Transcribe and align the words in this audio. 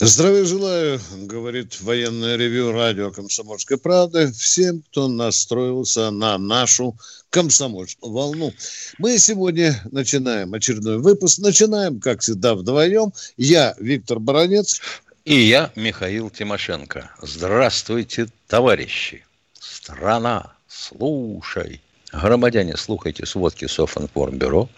Здравия 0.00 0.44
желаю, 0.44 1.00
говорит 1.22 1.80
военное 1.80 2.36
ревю 2.36 2.72
радио 2.72 3.10
«Комсомольская 3.10 3.78
правда» 3.78 4.30
всем, 4.30 4.82
кто 4.90 5.08
настроился 5.08 6.10
на 6.10 6.36
нашу 6.36 6.96
комсомольскую 7.30 8.12
волну. 8.12 8.52
Мы 8.98 9.18
сегодня 9.18 9.80
начинаем 9.90 10.52
очередной 10.52 10.98
выпуск. 10.98 11.38
Начинаем, 11.38 11.98
как 11.98 12.20
всегда, 12.20 12.54
вдвоем. 12.54 13.12
Я 13.38 13.74
Виктор 13.78 14.18
Баранец. 14.18 14.82
И 15.24 15.34
я 15.34 15.72
Михаил 15.76 16.28
Тимошенко. 16.28 17.10
Здравствуйте, 17.22 18.28
товарищи. 18.48 19.24
Страна, 19.58 20.52
слушай. 20.68 21.80
Громадяне, 22.12 22.76
слухайте 22.76 23.24
сводки 23.24 23.66
Софинформбюро. 23.66 24.68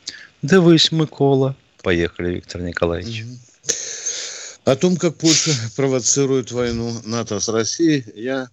Дивись, 0.42 0.92
Микола. 0.92 1.56
Поехали, 1.82 2.36
Виктор 2.36 2.62
Николаевич. 2.62 3.22
Mm-hmm. 3.22 3.47
О 4.68 4.76
том, 4.76 4.98
как 4.98 5.16
Польша 5.16 5.52
провоцирует 5.76 6.52
войну 6.52 7.00
НАТО 7.06 7.40
с 7.40 7.48
Россией, 7.48 8.04
я 8.14 8.50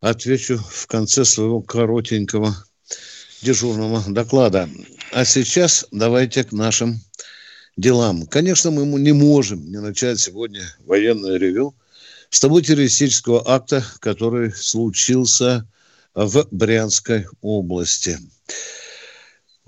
отвечу 0.00 0.58
в 0.58 0.88
конце 0.88 1.24
своего 1.24 1.62
коротенького 1.62 2.56
дежурного 3.40 4.02
доклада. 4.08 4.68
А 5.12 5.24
сейчас 5.24 5.86
давайте 5.92 6.42
к 6.42 6.50
нашим 6.50 7.00
делам. 7.76 8.26
Конечно, 8.26 8.72
мы 8.72 8.84
не 8.98 9.12
можем 9.12 9.64
не 9.70 9.80
начать 9.80 10.18
сегодня 10.18 10.74
военное 10.84 11.36
ревю 11.36 11.72
с 12.30 12.40
того 12.40 12.60
террористического 12.60 13.48
акта, 13.48 13.84
который 14.00 14.52
случился 14.52 15.68
в 16.16 16.48
Брянской 16.50 17.28
области. 17.42 18.18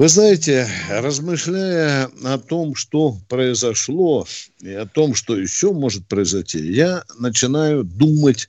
Вы 0.01 0.09
знаете, 0.09 0.67
размышляя 0.89 2.09
о 2.25 2.39
том, 2.39 2.75
что 2.75 3.19
произошло, 3.29 4.27
и 4.62 4.73
о 4.73 4.87
том, 4.87 5.15
что 5.15 5.37
еще 5.37 5.75
может 5.75 6.06
произойти, 6.06 6.73
я 6.73 7.05
начинаю 7.19 7.84
думать 7.84 8.48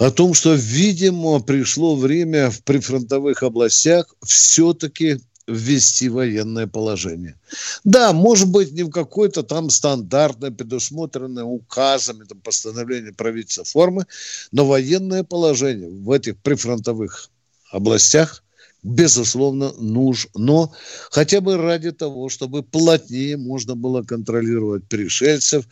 о 0.00 0.10
том, 0.10 0.34
что, 0.34 0.54
видимо, 0.54 1.38
пришло 1.38 1.94
время 1.94 2.50
в 2.50 2.64
прифронтовых 2.64 3.44
областях 3.44 4.12
все-таки 4.24 5.20
ввести 5.46 6.08
военное 6.08 6.66
положение. 6.66 7.38
Да, 7.84 8.12
может 8.12 8.48
быть, 8.48 8.72
не 8.72 8.82
в 8.82 8.90
какой-то 8.90 9.44
там 9.44 9.70
стандартной, 9.70 10.50
предусмотренной 10.50 11.44
указами, 11.44 12.24
там, 12.24 12.40
постановление 12.40 13.12
правительства 13.12 13.62
формы, 13.62 14.06
но 14.50 14.66
военное 14.66 15.22
положение 15.22 15.88
в 15.88 16.10
этих 16.10 16.36
прифронтовых 16.38 17.30
областях 17.70 18.42
безусловно, 18.82 19.72
нужно, 19.78 20.70
хотя 21.10 21.40
бы 21.40 21.56
ради 21.56 21.92
того, 21.92 22.28
чтобы 22.28 22.62
плотнее 22.62 23.36
можно 23.36 23.74
было 23.74 24.02
контролировать 24.02 24.88
пришельцев, 24.88 25.64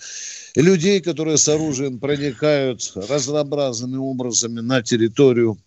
людей, 0.56 1.00
которые 1.00 1.38
с 1.38 1.48
оружием 1.48 1.98
проникают 1.98 2.92
разнообразными 2.94 3.96
образами 3.96 4.60
на 4.60 4.82
территорию 4.82 5.58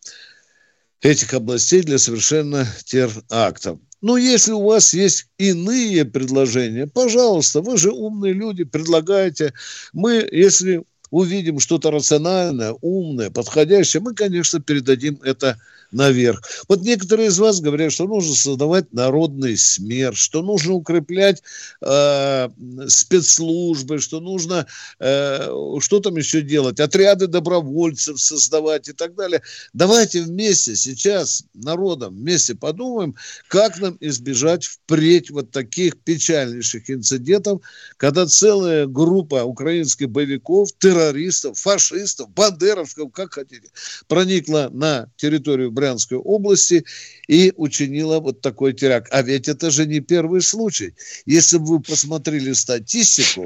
этих 1.02 1.34
областей 1.34 1.84
для 1.84 1.98
совершенно 1.98 2.68
терактов. 2.86 3.80
Ну, 4.02 4.16
если 4.16 4.52
у 4.52 4.64
вас 4.64 4.94
есть 4.94 5.28
иные 5.38 6.06
предложения, 6.06 6.86
пожалуйста, 6.86 7.62
вы 7.62 7.78
же 7.78 7.92
умные 7.92 8.34
люди, 8.34 8.64
предлагайте. 8.64 9.54
Мы, 9.92 10.28
если 10.32 10.84
увидим 11.10 11.60
что-то 11.60 11.90
рациональное, 11.90 12.76
умное, 12.82 13.32
подходящее, 13.32 14.02
мы, 14.02 14.14
конечно, 14.14 14.60
передадим 14.60 15.20
это 15.24 15.58
наверх. 15.92 16.42
Вот 16.68 16.82
некоторые 16.82 17.30
из 17.30 17.40
вас 17.40 17.62
говорят, 17.62 17.92
что 17.92 18.08
нужно 18.08 18.36
создавать 18.36 18.94
народный 18.94 19.58
СМЕР, 19.58 20.16
что 20.16 20.42
нужно 20.42 20.74
укреплять 20.74 21.42
э, 21.82 22.50
спецслужбы, 22.88 24.00
что 24.00 24.20
нужно 24.20 24.68
э, 25.00 25.50
что 25.80 26.00
там 26.00 26.18
еще 26.18 26.42
делать, 26.42 26.80
отряды 26.80 27.28
добровольцев 27.28 28.20
создавать 28.20 28.90
и 28.90 28.94
так 28.94 29.16
далее. 29.16 29.42
Давайте 29.74 30.22
вместе 30.22 30.76
сейчас 30.76 31.44
народом 31.54 32.16
вместе 32.16 32.56
подумаем, 32.56 33.16
как 33.48 33.80
нам 33.80 33.98
избежать 34.00 34.66
впредь 34.66 35.30
вот 35.32 35.52
таких 35.52 35.98
печальнейших 35.98 36.90
инцидентов, 36.90 37.62
когда 37.98 38.26
целая 38.26 38.88
группа 38.88 39.44
украинских 39.44 40.10
боевиков, 40.10 40.70
террористов, 40.78 41.58
фашистов, 41.58 42.30
бандеровских, 42.32 43.12
как 43.14 43.34
хотите, 43.34 43.70
проникла 44.08 44.70
на 44.72 45.10
территорию 45.18 45.72
Брянской 45.78 46.18
области 46.18 46.84
и 47.28 47.54
учинила 47.56 48.20
вот 48.20 48.42
такой 48.42 48.74
теракт. 48.74 49.10
А 49.12 49.22
ведь 49.22 49.48
это 49.48 49.70
же 49.70 49.86
не 49.86 50.00
первый 50.00 50.42
случай. 50.42 50.96
Если 51.28 51.58
бы 51.60 51.66
вы 51.66 51.80
посмотрели 51.82 52.54
статистику, 52.54 53.46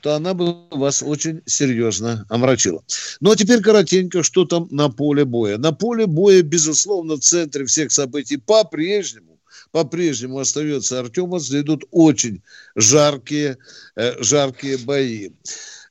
то 0.00 0.14
она 0.14 0.32
бы 0.32 0.54
вас 0.70 1.02
очень 1.02 1.42
серьезно 1.44 2.24
омрачила. 2.28 2.84
Ну 3.20 3.32
а 3.32 3.36
теперь 3.36 3.60
коротенько, 3.60 4.22
что 4.22 4.44
там 4.44 4.68
на 4.70 4.88
поле 4.88 5.24
боя. 5.24 5.58
На 5.58 5.72
поле 5.72 6.06
боя, 6.06 6.42
безусловно, 6.42 7.16
в 7.16 7.20
центре 7.20 7.66
всех 7.66 7.90
событий 7.90 8.36
по-прежнему 8.36 9.31
по-прежнему 9.72 10.38
остается 10.38 11.00
Артемовск, 11.00 11.52
идут 11.52 11.84
очень 11.90 12.42
жаркие, 12.76 13.58
э, 13.96 14.22
жаркие 14.22 14.78
бои. 14.78 15.30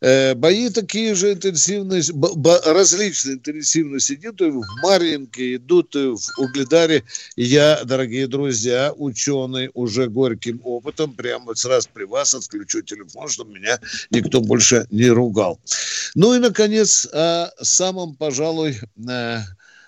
Э, 0.04 0.34
бои 0.34 0.70
такие 0.70 1.14
же 1.14 1.34
интенсивные, 1.34 2.02
различные 2.66 3.36
интенсивности 3.36 4.14
идут 4.14 4.42
и 4.42 4.50
в 4.50 4.64
Марьинке, 4.82 5.56
идут 5.56 5.96
и 5.96 6.08
в 6.16 6.20
Угледаре. 6.40 7.04
Я, 7.36 7.84
дорогие 7.84 8.28
друзья, 8.28 8.94
ученый 8.96 9.70
уже 9.74 10.08
горьким 10.08 10.62
опытом, 10.64 11.14
прямо 11.14 11.54
сразу 11.56 11.90
при 11.94 12.06
вас 12.06 12.34
отключу 12.34 12.82
телефон, 12.82 13.30
чтобы 13.30 13.54
меня 13.54 13.80
никто 14.10 14.42
больше 14.42 14.88
не 14.90 15.10
ругал. 15.10 15.60
Ну 16.16 16.34
и, 16.34 16.40
наконец, 16.40 17.08
о 17.14 17.52
самом, 17.62 18.16
пожалуй, 18.16 18.80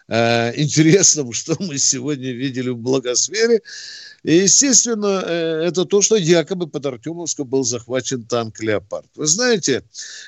э, 0.07 0.59
интересном, 0.61 1.31
что 1.33 1.55
мы 1.59 1.77
сегодня 1.77 2.31
видели 2.31 2.69
в 2.69 2.77
благосфере, 2.77 3.61
и, 4.23 4.37
естественно, 4.37 5.21
э, 5.25 5.65
это 5.67 5.83
то, 5.83 6.01
что 6.01 6.15
якобы 6.15 6.67
под 6.67 6.85
Артемовском 6.85 7.45
был 7.45 7.63
захвачен 7.63 8.23
танк 8.23 8.61
«Леопард». 8.61 9.07
Вы 9.15 9.27
знаете, 9.27 9.83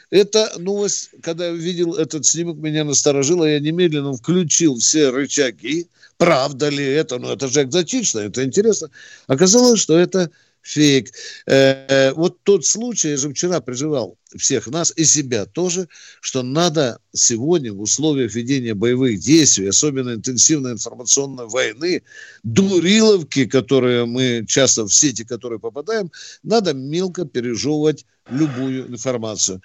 эта 0.09 0.51
новость, 0.57 1.11
когда 1.21 1.47
я 1.47 1.53
видел 1.53 1.93
этот 1.93 2.25
снимок, 2.25 2.57
меня 2.57 2.83
насторожило, 2.83 3.45
я 3.45 3.59
немедленно 3.59 4.13
включил 4.13 4.79
все 4.79 5.11
рычаги. 5.11 5.87
Правда 6.17 6.69
ли 6.69 6.83
это? 6.83 7.19
Ну, 7.19 7.29
это 7.29 7.47
же 7.47 7.63
экзотично, 7.63 8.19
это 8.19 8.43
интересно. 8.43 8.89
Оказалось, 9.27 9.79
что 9.79 9.97
это 9.97 10.29
фейк. 10.65 11.11
Э, 11.45 12.11
вот 12.13 12.43
тот 12.43 12.65
случай, 12.65 13.09
я 13.09 13.17
же 13.17 13.29
вчера 13.29 13.61
призывал 13.61 14.17
всех 14.35 14.67
нас 14.67 14.91
и 14.95 15.05
себя 15.05 15.45
тоже, 15.45 15.87
что 16.21 16.41
надо 16.43 16.99
сегодня 17.13 17.71
в 17.71 17.81
условиях 17.81 18.33
ведения 18.33 18.73
боевых 18.73 19.19
действий, 19.19 19.67
особенно 19.67 20.15
интенсивной 20.15 20.73
информационной 20.73 21.47
войны, 21.47 22.01
дуриловки, 22.43 23.45
которые 23.45 24.05
мы 24.05 24.45
часто 24.47 24.85
в 24.85 24.93
сети, 24.93 25.23
которые 25.23 25.59
попадаем, 25.59 26.11
надо 26.43 26.73
мелко 26.73 27.25
пережевывать 27.25 28.05
любую 28.29 28.87
информацию. 28.87 29.61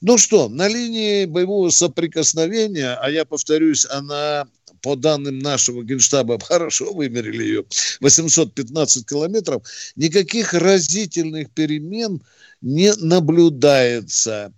Ну 0.00 0.18
что, 0.18 0.48
на 0.48 0.68
линии 0.68 1.24
боевого 1.24 1.70
соприкосновения, 1.70 2.94
а 2.94 3.10
я 3.10 3.24
повторюсь, 3.24 3.86
она 3.88 4.46
по 4.84 4.96
данным 4.96 5.38
нашего 5.38 5.82
генштаба, 5.82 6.38
хорошо 6.44 6.92
вымерили 6.92 7.42
ее, 7.42 7.64
815 8.00 9.08
километров, 9.08 9.62
никаких 9.96 10.52
разительных 10.52 11.50
перемен 11.52 12.20
не 12.60 12.92
наблюдается. 12.96 14.52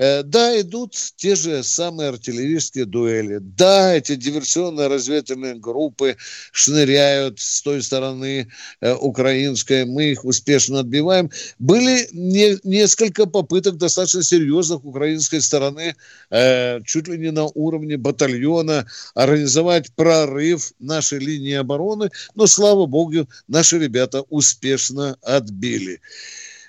Э, 0.00 0.22
да, 0.22 0.58
идут 0.58 0.96
те 1.16 1.34
же 1.34 1.62
самые 1.62 2.08
артиллерийские 2.08 2.86
дуэли. 2.86 3.36
Да, 3.38 3.94
эти 3.94 4.16
диверсионные 4.16 4.86
разведывательные 4.86 5.56
группы 5.56 6.16
шныряют 6.52 7.38
с 7.38 7.60
той 7.60 7.82
стороны 7.82 8.48
э, 8.80 8.94
украинской. 8.94 9.84
Мы 9.84 10.12
их 10.12 10.24
успешно 10.24 10.80
отбиваем. 10.80 11.30
Были 11.58 12.08
не, 12.12 12.56
несколько 12.64 13.26
попыток 13.26 13.76
достаточно 13.76 14.22
серьезных 14.22 14.86
украинской 14.86 15.42
стороны, 15.42 15.94
э, 16.30 16.80
чуть 16.86 17.06
ли 17.06 17.18
не 17.18 17.30
на 17.30 17.44
уровне 17.44 17.98
батальона, 17.98 18.86
организовать 19.14 19.92
прорыв 19.92 20.72
нашей 20.78 21.18
линии 21.18 21.56
обороны. 21.56 22.08
Но, 22.34 22.46
слава 22.46 22.86
богу, 22.86 23.28
наши 23.48 23.78
ребята 23.78 24.22
успешно 24.30 25.18
отбили. 25.20 26.00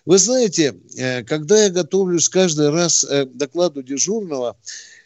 Вы 0.06 0.18
знаете, 0.18 0.76
э, 0.98 1.24
когда 1.24 1.64
я 1.64 1.70
готовлюсь 1.70 2.30
каждый 2.30 2.70
раз 2.70 3.06
к 3.06 3.26
докладу 3.34 3.84
дежурного, 3.84 4.58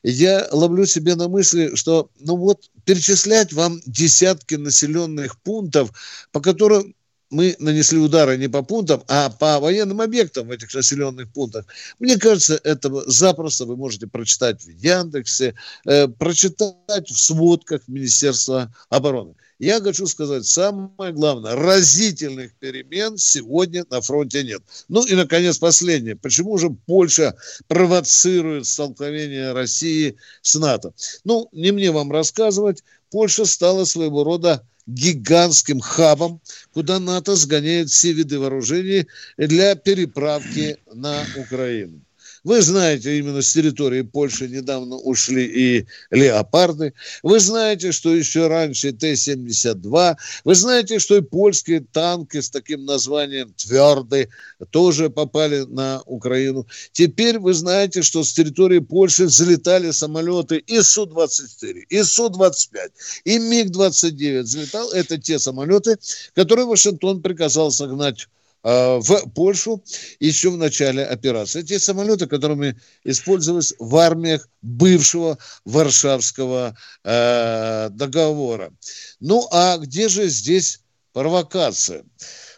я 0.04 0.48
ловлю 0.52 0.86
себе 0.86 1.16
на 1.16 1.28
мысли, 1.28 1.76
что 1.76 2.10
ну 2.20 2.38
вот 2.38 2.70
перечислять 2.86 3.54
вам 3.54 3.82
десятки 3.86 4.56
населенных 4.56 5.42
пунктов, 5.42 5.92
по 6.32 6.40
которым 6.40 6.96
мы 7.30 7.56
нанесли 7.60 7.98
удары 7.98 8.38
не 8.38 8.48
по 8.48 8.62
пунктам, 8.62 9.04
а 9.08 9.30
по 9.30 9.60
военным 9.60 10.02
объектам 10.02 10.48
в 10.48 10.52
этих 10.52 10.74
населенных 10.74 11.32
пунктах. 11.32 11.66
Мне 12.00 12.18
кажется, 12.18 12.60
этого 12.64 13.04
запросто 13.10 13.66
вы 13.66 13.76
можете 13.76 14.08
прочитать 14.08 14.64
в 14.64 14.70
Яндексе, 14.70 15.56
э, 15.86 16.08
прочитать 16.08 17.10
в 17.10 17.20
сводках 17.20 17.82
Министерства 17.88 18.74
обороны. 18.90 19.36
Я 19.58 19.80
хочу 19.80 20.06
сказать, 20.06 20.46
самое 20.46 21.14
главное, 21.14 21.56
разительных 21.56 22.54
перемен 22.56 23.18
сегодня 23.18 23.86
на 23.90 24.02
фронте 24.02 24.44
нет. 24.44 24.62
Ну 24.90 25.06
и, 25.06 25.16
наконец, 25.16 25.58
последнее. 25.58 26.18
Почему 26.18 26.58
же 26.58 26.72
Польша 26.86 27.38
провоцирует 27.68 28.68
столкновение 28.68 29.54
России 29.54 30.18
с 30.42 30.56
НАТО? 30.56 30.94
Ну, 31.24 31.48
не 31.54 31.72
мне 31.72 31.92
вам 31.92 32.12
рассказывать. 32.12 32.84
Польша 33.16 33.46
стала 33.46 33.86
своего 33.86 34.26
рода 34.26 34.68
гигантским 34.88 35.80
хабом, 35.80 36.42
куда 36.74 37.00
НАТО 37.00 37.38
сгоняет 37.38 37.90
все 37.90 38.12
виды 38.12 38.38
вооружений 38.40 39.08
для 39.38 39.76
переправки 39.76 40.80
на 40.94 41.24
Украину. 41.38 42.02
Вы 42.46 42.62
знаете, 42.62 43.18
именно 43.18 43.42
с 43.42 43.54
территории 43.54 44.04
Польши 44.04 44.48
недавно 44.48 44.98
ушли 44.98 45.46
и 45.46 45.88
леопарды. 46.12 46.94
Вы 47.24 47.40
знаете, 47.40 47.92
что 47.92 48.16
еще 48.16 48.46
раньше 48.46 48.92
Т-72. 48.92 50.16
Вы 50.44 50.56
знаете, 50.56 51.00
что 51.00 51.18
и 51.18 51.22
польские 51.22 51.80
танки 51.80 52.40
с 52.40 52.52
таким 52.52 52.86
названием 52.86 53.52
«Твердый» 53.58 54.30
тоже 54.70 55.10
попали 55.10 55.62
на 55.62 56.04
Украину. 56.06 56.68
Теперь 56.92 57.40
вы 57.40 57.56
знаете, 57.56 58.04
что 58.04 58.24
с 58.24 58.32
территории 58.34 58.78
Польши 58.78 59.26
взлетали 59.26 59.90
самолеты 59.90 60.58
и 60.58 60.82
Су-24, 60.82 61.86
и 61.90 62.04
Су-25, 62.04 62.92
и 63.24 63.40
МиГ-29 63.40 64.42
взлетал. 64.44 64.92
Это 64.92 65.18
те 65.18 65.40
самолеты, 65.40 65.98
которые 66.36 66.68
Вашингтон 66.68 67.24
приказал 67.24 67.72
согнать 67.72 68.28
в 68.66 69.30
Польшу 69.36 69.84
еще 70.20 70.50
в 70.50 70.58
начале 70.58 71.04
операции. 71.06 71.62
Те 71.62 71.80
самолеты, 71.80 72.26
которыми 72.26 72.76
использовались 73.04 73.76
в 73.78 73.96
армиях 73.96 74.50
бывшего 74.64 75.38
Варшавского 75.66 76.76
э, 77.04 77.90
договора. 77.92 78.74
Ну 79.20 79.48
а 79.52 79.78
где 79.78 80.10
же 80.10 80.28
здесь 80.30 80.80
провокация? 81.14 82.06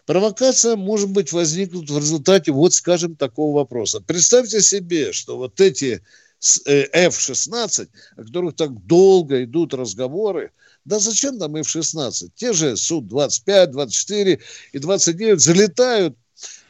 Провокация 0.06 0.76
может 0.76 1.10
быть 1.10 1.32
возникнуть 1.32 1.90
в 1.90 1.98
результате, 1.98 2.52
вот 2.52 2.72
скажем, 2.72 3.14
такого 3.14 3.56
вопроса. 3.56 4.00
Представьте 4.00 4.62
себе, 4.62 5.12
что 5.12 5.36
вот 5.36 5.60
эти 5.60 6.02
F-16, 6.40 7.82
э, 7.82 7.86
о 8.16 8.24
которых 8.24 8.56
так 8.56 8.86
долго 8.86 9.44
идут 9.44 9.74
разговоры, 9.74 10.52
да 10.84 10.98
зачем 10.98 11.36
нам 11.38 11.56
F-16? 11.56 12.30
Те 12.34 12.52
же 12.52 12.76
Су-25, 12.76 13.66
24 13.66 14.40
и 14.72 14.78
29 14.78 15.40
залетают 15.40 16.16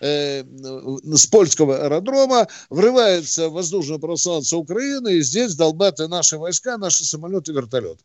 э, 0.00 0.44
с 0.44 1.26
польского 1.26 1.85
аэродрома, 1.85 2.49
врываются 2.70 3.49
в 3.49 3.53
воздушное 3.53 3.99
пространство 3.99 4.56
Украины, 4.56 5.15
и 5.15 5.23
здесь 5.23 5.55
долбят 5.55 6.00
и 6.00 6.06
наши 6.06 6.38
войска, 6.38 6.79
наши 6.79 7.05
самолеты, 7.05 7.53
вертолеты. 7.53 8.00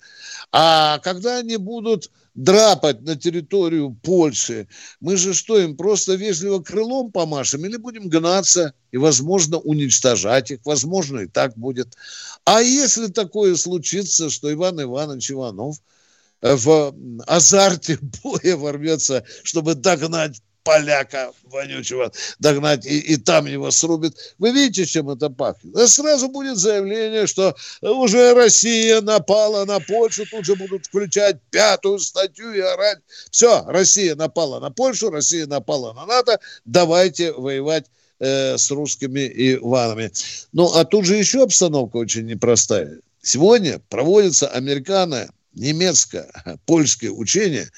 А 0.52 1.00
когда 1.00 1.38
они 1.38 1.58
будут 1.58 2.12
драпать 2.36 3.02
на 3.02 3.16
территорию 3.16 3.96
Польши, 4.02 4.68
мы 5.00 5.18
же 5.18 5.34
что, 5.34 5.60
им 5.60 5.76
просто 5.78 6.16
вежливо 6.16 6.60
крылом 6.60 7.12
помашем 7.12 7.66
или 7.66 7.78
будем 7.78 8.10
гнаться 8.10 8.74
и, 8.92 8.98
возможно, 8.98 9.60
уничтожать 9.60 10.52
их, 10.52 10.60
возможно, 10.66 11.20
и 11.20 11.28
так 11.28 11.58
будет. 11.58 11.96
А 12.46 12.62
если 12.62 13.08
такое 13.08 13.56
случится, 13.56 14.30
что 14.30 14.52
Иван 14.52 14.82
Иванович 14.82 15.32
Иванов– 15.32 15.78
в 16.44 16.94
азарте 17.26 17.98
боя 18.24 18.58
ворвется, 18.58 19.24
чтобы 19.44 19.76
догнать 19.76 20.42
поляка 20.64 21.32
вонючего, 21.44 22.12
догнать 22.40 22.86
и, 22.86 23.00
и 23.00 23.18
там 23.18 23.46
его 23.46 23.72
срубит. 23.72 24.16
Вы 24.38 24.52
видите, 24.52 24.86
чем 24.86 25.10
это 25.10 25.30
пахнет? 25.30 25.76
А 25.76 25.88
сразу 25.88 26.30
будет 26.30 26.58
заявление, 26.58 27.28
что 27.28 27.56
уже 27.82 28.34
Россия 28.34 29.02
напала 29.02 29.66
на 29.66 29.80
Польшу, 29.80 30.26
тут 30.26 30.46
же 30.46 30.56
будут 30.56 30.86
включать 30.86 31.38
пятую 31.52 32.00
статью 32.00 32.54
и 32.54 32.60
орать. 32.60 33.00
Все, 33.32 33.64
Россия 33.68 34.16
напала 34.16 34.60
на 34.60 34.72
Польшу, 34.72 35.10
Россия 35.10 35.46
напала 35.46 35.94
на 35.94 36.06
НАТО, 36.06 36.40
давайте 36.66 37.34
воевать 37.34 37.86
э, 38.20 38.58
с 38.58 38.72
русскими 38.72 39.28
Иванами. 39.56 40.12
Ну, 40.54 40.74
а 40.74 40.86
тут 40.86 41.06
же 41.06 41.16
еще 41.16 41.44
обстановка 41.44 41.98
очень 41.98 42.26
непростая. 42.26 43.00
Сегодня 43.22 43.80
проводится 43.90 44.48
американо 44.48 45.30
немецко-польское 45.54 47.12
учение 47.12 47.70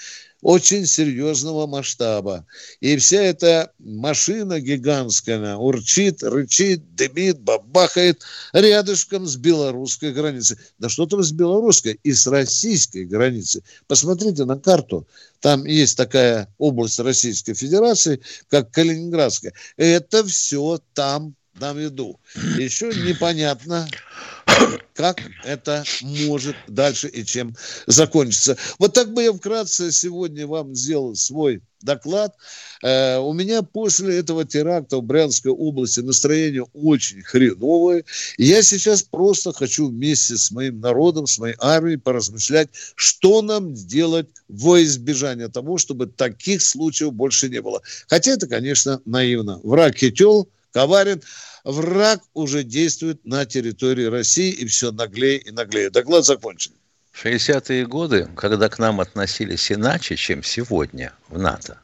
очень 0.46 0.86
серьезного 0.86 1.66
масштаба. 1.66 2.46
И 2.80 2.98
вся 2.98 3.20
эта 3.20 3.72
машина 3.80 4.60
гигантская 4.60 5.56
урчит, 5.56 6.22
рычит, 6.22 6.94
дымит, 6.94 7.40
бабахает 7.40 8.22
рядышком 8.54 9.26
с 9.26 9.38
белорусской 9.38 10.14
границей. 10.14 10.58
Да 10.78 10.88
что 10.88 11.08
там 11.08 11.24
с 11.24 11.32
белорусской? 11.32 12.00
И 12.04 12.14
с 12.14 12.28
российской 12.28 13.06
границей. 13.06 13.64
Посмотрите 13.88 14.46
на 14.46 14.60
карту. 14.60 15.08
Там 15.40 15.66
есть 15.66 15.98
такая 15.98 16.48
область 16.60 17.00
Российской 17.00 17.56
Федерации, 17.56 18.22
как 18.48 18.70
Калининградская. 18.70 19.54
Это 19.78 20.24
все 20.28 20.80
там 20.94 21.34
на 21.60 21.74
виду. 21.74 22.20
Еще 22.36 22.90
непонятно, 22.90 23.88
как 24.94 25.22
это 25.44 25.84
может 26.02 26.56
дальше 26.68 27.08
и 27.08 27.26
чем 27.26 27.56
закончиться. 27.86 28.58
Вот 28.80 28.94
так 28.94 29.14
бы 29.14 29.24
я 29.24 29.34
вкратце 29.34 29.92
сегодня 29.92 30.48
вам 30.48 30.74
сделал 30.76 31.16
свой 31.16 31.62
доклад. 31.82 32.34
Э, 32.82 33.18
у 33.18 33.34
меня 33.34 33.62
после 33.62 34.18
этого 34.18 34.46
теракта 34.46 34.98
в 34.98 35.04
Брянской 35.04 35.52
области 35.52 36.00
настроение 36.00 36.66
очень 36.74 37.22
хреновое. 37.22 38.04
Я 38.38 38.64
сейчас 38.64 39.04
просто 39.04 39.54
хочу 39.54 39.88
вместе 39.88 40.38
с 40.38 40.52
моим 40.52 40.80
народом, 40.80 41.28
с 41.28 41.38
моей 41.38 41.56
армией 41.60 41.98
поразмышлять, 41.98 42.70
что 42.96 43.42
нам 43.42 43.76
сделать 43.76 44.28
во 44.48 44.82
избежание 44.84 45.48
того, 45.48 45.78
чтобы 45.78 46.08
таких 46.08 46.62
случаев 46.62 47.14
больше 47.14 47.50
не 47.50 47.62
было. 47.62 47.82
Хотя 48.08 48.32
это, 48.32 48.48
конечно, 48.48 49.02
наивно. 49.06 49.60
Враг 49.64 49.96
хител, 49.96 50.50
коварен, 50.76 51.22
враг 51.64 52.22
уже 52.34 52.64
действует 52.64 53.26
на 53.26 53.46
территории 53.46 54.08
России 54.08 54.52
и 54.52 54.66
все 54.68 54.92
наглее 54.92 55.38
и 55.38 55.52
наглее. 55.52 55.90
Доклад 55.90 56.26
закончен. 56.26 56.74
В 57.14 57.26
60-е 57.26 57.86
годы, 57.86 58.28
когда 58.36 58.68
к 58.68 58.78
нам 58.78 59.00
относились 59.00 59.72
иначе, 59.72 60.18
чем 60.18 60.44
сегодня 60.44 61.14
в 61.30 61.40
НАТО, 61.40 61.80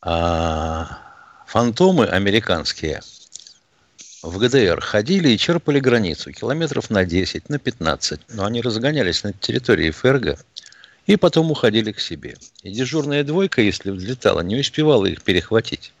а 0.00 0.98
фантомы 1.46 2.06
американские 2.06 3.02
в 4.22 4.38
ГДР 4.38 4.80
ходили 4.80 5.28
и 5.28 5.36
черпали 5.36 5.78
границу 5.78 6.32
километров 6.32 6.88
на 6.88 7.04
10, 7.04 7.50
на 7.50 7.58
15, 7.58 8.20
но 8.30 8.46
они 8.46 8.62
разгонялись 8.62 9.24
на 9.24 9.34
территории 9.34 9.90
ФРГ 9.90 10.38
и 11.06 11.16
потом 11.16 11.50
уходили 11.50 11.92
к 11.92 12.00
себе. 12.00 12.36
И 12.62 12.70
дежурная 12.70 13.24
двойка, 13.24 13.60
если 13.60 13.90
взлетала, 13.90 14.40
не 14.40 14.56
успевала 14.56 15.04
их 15.04 15.20
перехватить. 15.20 15.92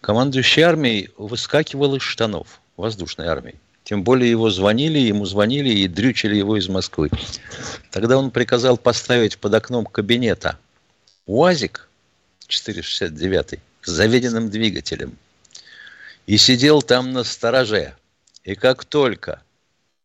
Командующий 0.00 0.62
армией 0.62 1.10
выскакивал 1.18 1.96
из 1.96 2.02
штанов 2.02 2.60
воздушной 2.76 3.26
армии. 3.26 3.56
Тем 3.82 4.04
более 4.04 4.30
его 4.30 4.48
звонили, 4.50 4.98
ему 4.98 5.24
звонили 5.24 5.70
и 5.70 5.88
дрючили 5.88 6.36
его 6.36 6.56
из 6.56 6.68
Москвы. 6.68 7.10
Тогда 7.90 8.16
он 8.16 8.30
приказал 8.30 8.76
поставить 8.76 9.38
под 9.38 9.54
окном 9.54 9.86
кабинета 9.86 10.58
УАЗик 11.26 11.88
469 12.46 13.58
с 13.82 13.90
заведенным 13.90 14.50
двигателем. 14.50 15.16
И 16.26 16.36
сидел 16.36 16.82
там 16.82 17.12
на 17.12 17.24
стороже. 17.24 17.94
И 18.44 18.54
как 18.54 18.84
только 18.84 19.42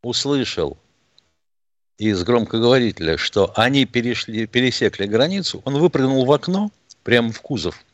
услышал 0.01 0.77
из 1.97 2.23
громкоговорителя, 2.23 3.17
что 3.17 3.53
они 3.55 3.85
перешли, 3.85 4.47
пересекли 4.47 5.05
границу, 5.05 5.61
он 5.65 5.77
выпрыгнул 5.77 6.25
в 6.25 6.31
окно, 6.31 6.71
прямо 7.03 7.31
в 7.31 7.41
кузов– 7.41 7.83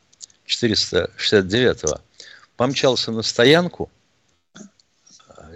469-го, 0.49 2.01
помчался 2.57 3.11
на 3.11 3.21
стоянку 3.21 3.89
э, 4.55 4.61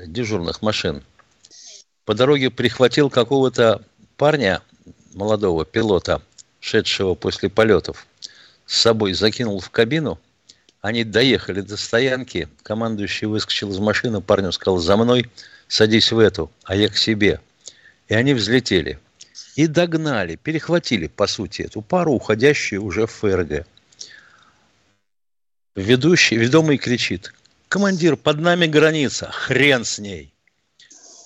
дежурных 0.07 0.61
машин. 0.61 1.03
По 2.05 2.13
дороге 2.13 2.49
прихватил 2.49 3.09
какого-то 3.09 3.81
парня, 4.17 4.61
молодого 5.13 5.65
пилота, 5.65 6.21
шедшего 6.59 7.15
после 7.15 7.49
полетов, 7.49 8.05
с 8.65 8.77
собой 8.77 9.13
закинул 9.13 9.59
в 9.59 9.69
кабину. 9.69 10.19
Они 10.81 11.03
доехали 11.03 11.61
до 11.61 11.77
стоянки. 11.77 12.49
Командующий 12.61 13.27
выскочил 13.27 13.71
из 13.71 13.79
машины, 13.79 14.21
парню 14.21 14.51
сказал, 14.51 14.79
за 14.79 14.97
мной, 14.97 15.29
садись 15.67 16.11
в 16.11 16.19
эту, 16.19 16.51
а 16.63 16.75
я 16.75 16.89
к 16.89 16.97
себе. 16.97 17.39
И 18.09 18.13
они 18.13 18.33
взлетели. 18.33 18.99
И 19.55 19.67
догнали, 19.67 20.35
перехватили, 20.35 21.07
по 21.07 21.27
сути, 21.27 21.61
эту 21.61 21.81
пару, 21.81 22.11
уходящую 22.13 22.83
уже 22.83 23.05
в 23.05 23.11
ФРГ. 23.11 23.65
Ведущий, 25.75 26.37
ведомый 26.37 26.77
кричит. 26.77 27.33
Командир, 27.67 28.15
под 28.15 28.39
нами 28.39 28.67
граница, 28.67 29.31
хрен 29.31 29.83
с 29.83 29.97
ней. 29.97 30.31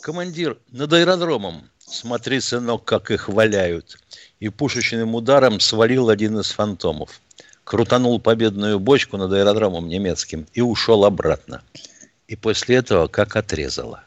Командир, 0.01 0.57
над 0.71 0.93
аэродромом. 0.93 1.69
Смотри, 1.79 2.39
сынок, 2.39 2.85
как 2.85 3.11
их 3.11 3.27
валяют. 3.27 3.97
И 4.39 4.47
пушечным 4.47 5.15
ударом 5.15 5.59
свалил 5.59 6.09
один 6.09 6.39
из 6.39 6.51
фантомов. 6.51 7.19
Крутанул 7.65 8.21
победную 8.21 8.79
бочку 8.79 9.17
над 9.17 9.33
аэродромом 9.33 9.89
немецким 9.89 10.47
и 10.53 10.61
ушел 10.61 11.03
обратно. 11.03 11.61
И 12.29 12.37
после 12.37 12.77
этого 12.77 13.07
как 13.07 13.35
отрезало. 13.35 14.03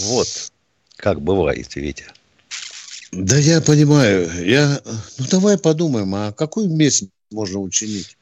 Вот 0.00 0.28
как 0.96 1.22
бывает, 1.22 1.74
Витя. 1.74 2.06
Да 3.12 3.38
я 3.38 3.62
понимаю. 3.62 4.30
Я... 4.46 4.82
Ну, 5.16 5.24
давай 5.30 5.56
подумаем, 5.56 6.14
а 6.14 6.32
какой 6.32 6.66
месть 6.66 7.08
можно 7.30 7.60
учинить? 7.60 8.16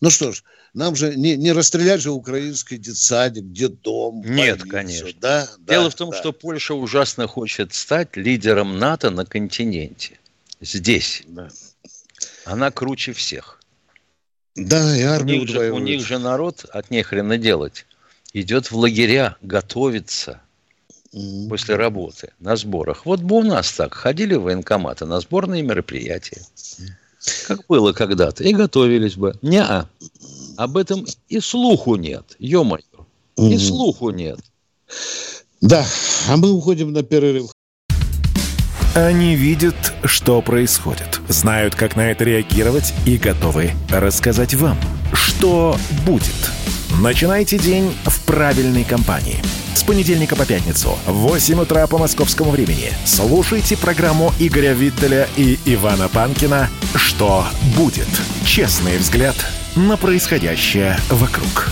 Ну 0.00 0.10
что 0.10 0.32
ж, 0.32 0.42
нам 0.74 0.96
же 0.96 1.14
не, 1.14 1.36
не 1.36 1.52
расстрелять 1.52 2.00
же 2.00 2.10
украинский 2.10 2.78
детсадик, 2.78 3.52
детдом. 3.52 4.22
Нет, 4.22 4.58
больницу. 4.58 4.68
конечно. 4.68 5.20
Да, 5.20 5.48
Дело 5.60 5.84
да, 5.84 5.90
в 5.90 5.94
том, 5.94 6.10
да. 6.10 6.18
что 6.18 6.32
Польша 6.32 6.74
ужасно 6.74 7.28
хочет 7.28 7.72
стать 7.72 8.16
лидером 8.16 8.78
НАТО 8.78 9.10
на 9.10 9.24
континенте. 9.24 10.18
Здесь. 10.60 11.22
Да. 11.26 11.48
Она 12.44 12.70
круче 12.70 13.12
всех. 13.12 13.60
Да, 14.56 14.96
и 14.96 15.02
армия 15.02 15.34
у 15.34 15.40
них, 15.40 15.48
же, 15.48 15.70
у 15.72 15.78
них 15.78 16.06
же 16.06 16.18
народ 16.18 16.64
от 16.70 16.90
нехрена 16.90 17.38
делать. 17.38 17.86
Идет 18.32 18.70
в 18.70 18.76
лагеря, 18.76 19.36
готовится 19.42 20.40
mm-hmm. 21.12 21.48
после 21.48 21.76
работы 21.76 22.32
на 22.40 22.56
сборах. 22.56 23.06
Вот 23.06 23.20
бы 23.20 23.36
у 23.36 23.42
нас 23.42 23.72
так 23.72 23.94
ходили 23.94 24.34
в 24.34 24.42
военкоматы 24.42 25.06
на 25.06 25.20
сборные 25.20 25.62
мероприятия. 25.62 26.42
Как 27.46 27.66
было 27.68 27.92
когда-то. 27.92 28.44
И 28.44 28.52
готовились 28.52 29.14
бы. 29.14 29.34
не 29.42 29.58
-а. 29.58 29.86
Об 30.56 30.76
этом 30.76 31.06
и 31.28 31.40
слуху 31.40 31.96
нет. 31.96 32.36
Ё-моё. 32.38 32.82
И 33.36 33.58
слуху 33.58 34.10
нет. 34.10 34.38
Да, 35.60 35.84
а 36.28 36.36
мы 36.36 36.52
уходим 36.52 36.92
на 36.92 37.02
перерыв. 37.02 37.50
Они 38.94 39.34
видят, 39.34 39.74
что 40.04 40.40
происходит, 40.40 41.20
знают, 41.28 41.74
как 41.74 41.96
на 41.96 42.12
это 42.12 42.22
реагировать 42.22 42.94
и 43.06 43.16
готовы 43.16 43.72
рассказать 43.90 44.54
вам, 44.54 44.78
что 45.12 45.76
будет. 46.06 46.63
Начинайте 47.00 47.58
день 47.58 47.92
в 48.04 48.20
правильной 48.20 48.84
компании. 48.84 49.42
С 49.74 49.82
понедельника 49.82 50.36
по 50.36 50.46
пятницу 50.46 50.96
в 51.06 51.12
8 51.12 51.60
утра 51.60 51.86
по 51.88 51.98
московскому 51.98 52.52
времени 52.52 52.92
слушайте 53.04 53.76
программу 53.76 54.32
Игоря 54.38 54.74
Виттеля 54.74 55.28
и 55.36 55.58
Ивана 55.64 56.08
Панкина 56.08 56.70
«Что 56.94 57.44
будет?» 57.76 58.08
Честный 58.46 58.96
взгляд 58.98 59.34
на 59.74 59.96
происходящее 59.96 60.96
вокруг. 61.10 61.68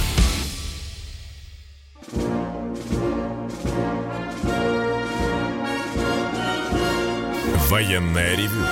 Военное 7.71 8.37
ревю 8.37 8.67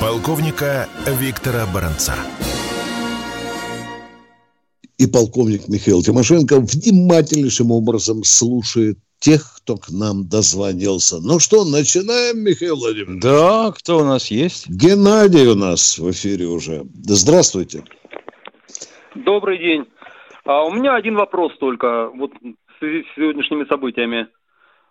полковника 0.00 0.88
Виктора 1.06 1.66
Баранца. 1.66 2.14
И 4.98 5.06
полковник 5.06 5.68
Михаил 5.68 6.02
Тимошенко 6.02 6.60
внимательнейшим 6.60 7.70
образом 7.70 8.24
слушает 8.24 8.98
тех, 9.20 9.42
кто 9.56 9.76
к 9.76 9.90
нам 9.90 10.28
дозвонился. 10.28 11.16
Ну 11.20 11.38
что, 11.38 11.64
начинаем, 11.64 12.40
Михаил 12.44 12.76
Владимирович? 12.76 13.22
Да, 13.22 13.72
кто 13.72 13.98
у 13.98 14.04
нас 14.04 14.30
есть? 14.30 14.68
Геннадий 14.68 15.46
у 15.46 15.54
нас 15.54 15.98
в 15.98 16.10
эфире 16.10 16.46
уже. 16.46 16.82
Здравствуйте. 17.04 17.84
Добрый 19.14 19.58
день. 19.58 19.84
А 20.44 20.64
у 20.64 20.72
меня 20.72 20.94
один 20.94 21.14
вопрос 21.14 21.52
только 21.58 22.10
вот 22.14 22.32
в 22.40 22.78
связи 22.78 23.04
с 23.04 23.14
сегодняшними 23.16 23.64
событиями. 23.68 24.28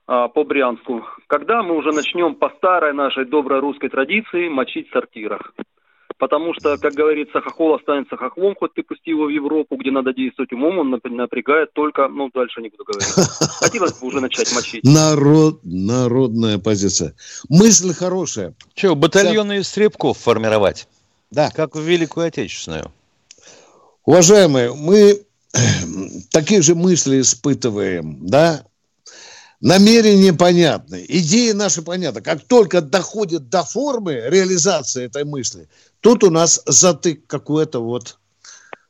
А, 0.08 0.30
по 0.30 0.46
Брянску. 0.46 1.06
Когда 1.28 1.64
мы 1.64 1.76
уже 1.76 1.92
начнем 1.92 2.36
по 2.36 2.50
старой 2.58 2.94
нашей 2.94 3.26
доброй 3.26 3.60
русской 3.60 3.90
традиции 3.90 4.48
мочить 4.48 4.90
в 4.90 4.94
сортирах? 4.94 5.54
Потому 6.18 6.54
что, 6.56 6.78
как 6.78 6.94
говорится, 6.94 7.42
хохол 7.42 7.76
останется 7.76 8.18
хохлом, 8.18 8.56
хоть 8.56 8.74
ты 8.74 8.82
пусти 8.82 9.12
его 9.12 9.26
в 9.26 9.30
Европу, 9.30 9.76
где 9.76 9.92
надо 9.92 10.14
действовать 10.14 10.52
умом, 10.52 10.80
он 10.80 10.90
напрягает 10.90 11.74
только, 11.74 12.08
ну, 12.08 12.32
дальше 12.34 12.62
не 12.62 12.70
буду 12.70 12.86
говорить. 12.86 13.08
Хотелось 13.60 14.00
бы 14.00 14.08
уже 14.08 14.20
начать 14.20 14.52
мочить. 14.56 14.84
Народ, 14.84 15.60
народная 15.64 16.58
позиция. 16.58 17.14
Мысль 17.50 17.94
хорошая. 17.94 18.56
Че, 18.74 18.96
батальоны 18.96 19.58
из 19.58 19.68
стребков 19.68 20.18
формировать? 20.18 20.88
Да. 21.30 21.52
Как 21.52 21.76
в 21.76 21.82
Великую 21.82 22.28
Отечественную. 22.28 22.92
Уважаемые, 24.04 24.74
мы 24.74 25.22
такие 26.32 26.64
же 26.64 26.74
мысли 26.74 27.22
испытываем, 27.22 28.26
да, 28.26 28.64
намерения 29.62 30.34
понятны, 30.34 31.06
идеи 31.08 31.52
наши 31.52 31.82
понятны. 31.82 32.22
Как 32.22 32.42
только 32.44 32.82
доходит 32.82 33.50
до 33.50 33.64
формы 33.64 34.14
реализации 34.28 35.06
этой 35.06 35.24
мысли, 35.24 35.68
тут 36.02 36.24
у 36.24 36.30
нас 36.30 36.62
затык 36.66 37.26
какой-то 37.28 37.80
вот 37.80 38.18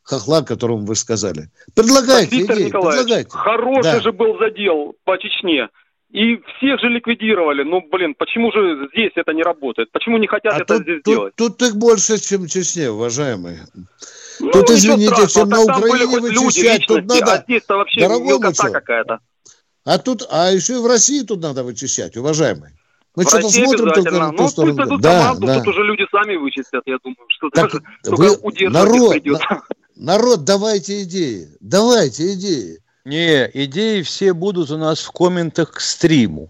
хохла, 0.03 0.41
которому 0.41 0.85
вы 0.85 0.95
сказали. 0.95 1.49
Предлагайте 1.75 2.37
Виктор 2.37 2.57
идеи, 2.57 2.69
предлагайте. 2.69 3.29
Хороший 3.29 3.83
да. 3.83 4.01
же 4.01 4.11
был 4.11 4.37
задел 4.39 4.95
по 5.03 5.17
Чечне. 5.17 5.69
И 6.09 6.37
всех 6.57 6.79
же 6.79 6.87
ликвидировали. 6.87 7.63
Ну, 7.63 7.81
блин, 7.91 8.15
почему 8.17 8.49
же 8.53 8.87
здесь 8.93 9.11
это 9.15 9.33
не 9.33 9.43
работает? 9.43 9.91
Почему 9.91 10.17
не 10.17 10.27
хотят 10.27 10.53
а 10.53 10.61
это 10.61 10.75
тут, 10.75 10.83
здесь 10.83 11.01
тут, 11.03 11.13
делать? 11.13 11.35
Тут 11.35 11.61
их 11.61 11.75
больше, 11.75 12.17
чем 12.17 12.43
в 12.43 12.47
Чечне, 12.47 12.89
уважаемые. 12.89 13.67
Ну, 14.39 14.51
тут, 14.51 14.69
извините, 14.71 15.27
чем 15.27 15.49
на 15.49 15.61
Украине 15.63 16.05
вычищать, 16.05 16.87
тут 16.87 17.05
надо... 17.05 17.33
А 17.33 17.43
здесь-то 17.43 17.75
вообще 17.75 17.99
Дорогой 17.99 18.39
какая-то. 18.39 19.19
А 19.87 19.99
тут, 19.99 20.27
а 20.29 20.51
еще 20.51 20.73
и 20.73 20.79
в 20.79 20.85
России 20.85 21.21
тут 21.21 21.41
надо 21.41 21.63
вычищать, 21.63 22.17
уважаемые. 22.17 22.73
Мы 23.15 23.23
что-то 23.23 23.49
смотрим 23.49 23.89
только 23.93 24.11
на 24.11 24.31
ту 24.31 24.43
ну, 24.43 24.49
сторону. 24.49 24.75
Пусть 24.75 25.01
да, 25.01 25.19
команду, 25.19 25.47
да. 25.47 25.59
тут 25.59 25.67
уже 25.69 25.83
люди 25.83 26.05
сами 26.11 26.35
вычистят, 26.35 26.83
я 26.85 26.97
думаю, 27.01 27.25
что 27.29 27.49
так 27.51 27.71
даже 27.71 27.83
вы, 28.17 28.69
народ, 28.69 29.11
придется. 29.13 29.61
народ, 29.95 30.43
давайте 30.43 31.03
идеи, 31.03 31.47
давайте 31.61 32.33
идеи. 32.33 32.79
Не, 33.05 33.49
идеи 33.53 34.01
все 34.01 34.33
будут 34.33 34.71
у 34.71 34.77
нас 34.77 34.99
в 34.99 35.11
комментах 35.13 35.71
к 35.71 35.79
стриму. 35.79 36.49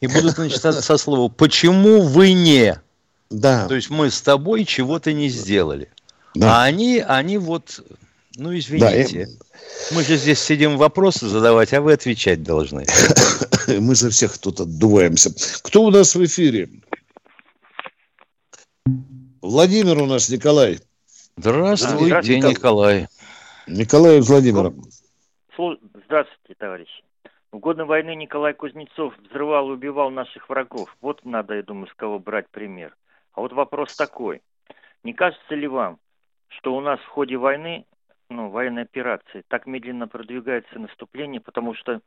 И 0.00 0.08
будут 0.08 0.36
начинаться 0.36 0.82
со 0.82 0.96
слова 0.96 1.28
«Почему 1.28 2.02
вы 2.02 2.32
не?» 2.32 2.82
Да. 3.30 3.68
То 3.68 3.76
есть 3.76 3.90
мы 3.90 4.10
с 4.10 4.20
тобой 4.20 4.64
чего-то 4.64 5.12
не 5.12 5.28
сделали. 5.28 5.88
Да. 6.34 6.56
А 6.56 6.64
они, 6.64 6.98
они 6.98 7.38
вот, 7.38 7.80
ну 8.36 8.56
извините. 8.56 9.26
Да, 9.26 9.94
мы 9.94 10.02
же 10.02 10.16
здесь 10.16 10.40
сидим 10.40 10.76
вопросы 10.76 11.26
задавать, 11.26 11.72
а 11.72 11.80
вы 11.80 11.92
отвечать 11.92 12.42
должны. 12.42 12.84
Мы 13.68 13.94
за 13.94 14.10
всех 14.10 14.38
тут 14.38 14.60
отдуваемся. 14.60 15.30
Кто 15.62 15.84
у 15.84 15.90
нас 15.90 16.14
в 16.14 16.24
эфире? 16.24 16.68
Владимир 19.40 19.98
у 19.98 20.06
нас, 20.06 20.28
Николай. 20.28 20.80
Здравствуйте, 21.36 22.06
Здравствуйте 22.06 22.48
Николай. 22.48 23.08
Николай 23.66 24.20
Владимир. 24.20 24.72
Здравствуйте, 26.06 26.54
товарищи. 26.58 27.04
В 27.52 27.58
годы 27.58 27.84
войны 27.84 28.14
Николай 28.14 28.54
Кузнецов 28.54 29.14
взрывал 29.18 29.68
и 29.68 29.72
убивал 29.72 30.10
наших 30.10 30.48
врагов. 30.48 30.94
Вот 31.00 31.24
надо, 31.24 31.54
я 31.54 31.62
думаю, 31.62 31.86
с 31.88 31.94
кого 31.94 32.18
брать 32.18 32.48
пример. 32.50 32.96
А 33.34 33.40
вот 33.40 33.52
вопрос 33.52 33.94
такой. 33.94 34.40
Не 35.04 35.12
кажется 35.12 35.54
ли 35.54 35.66
вам, 35.66 35.98
что 36.48 36.74
у 36.74 36.80
нас 36.80 36.98
в 37.00 37.08
ходе 37.08 37.36
войны 37.36 37.84
ну, 38.32 38.50
военной 38.50 38.82
операции. 38.82 39.44
Так 39.48 39.66
медленно 39.66 40.08
продвигается 40.08 40.78
наступление, 40.78 41.40
потому 41.40 41.74
что 41.74 42.00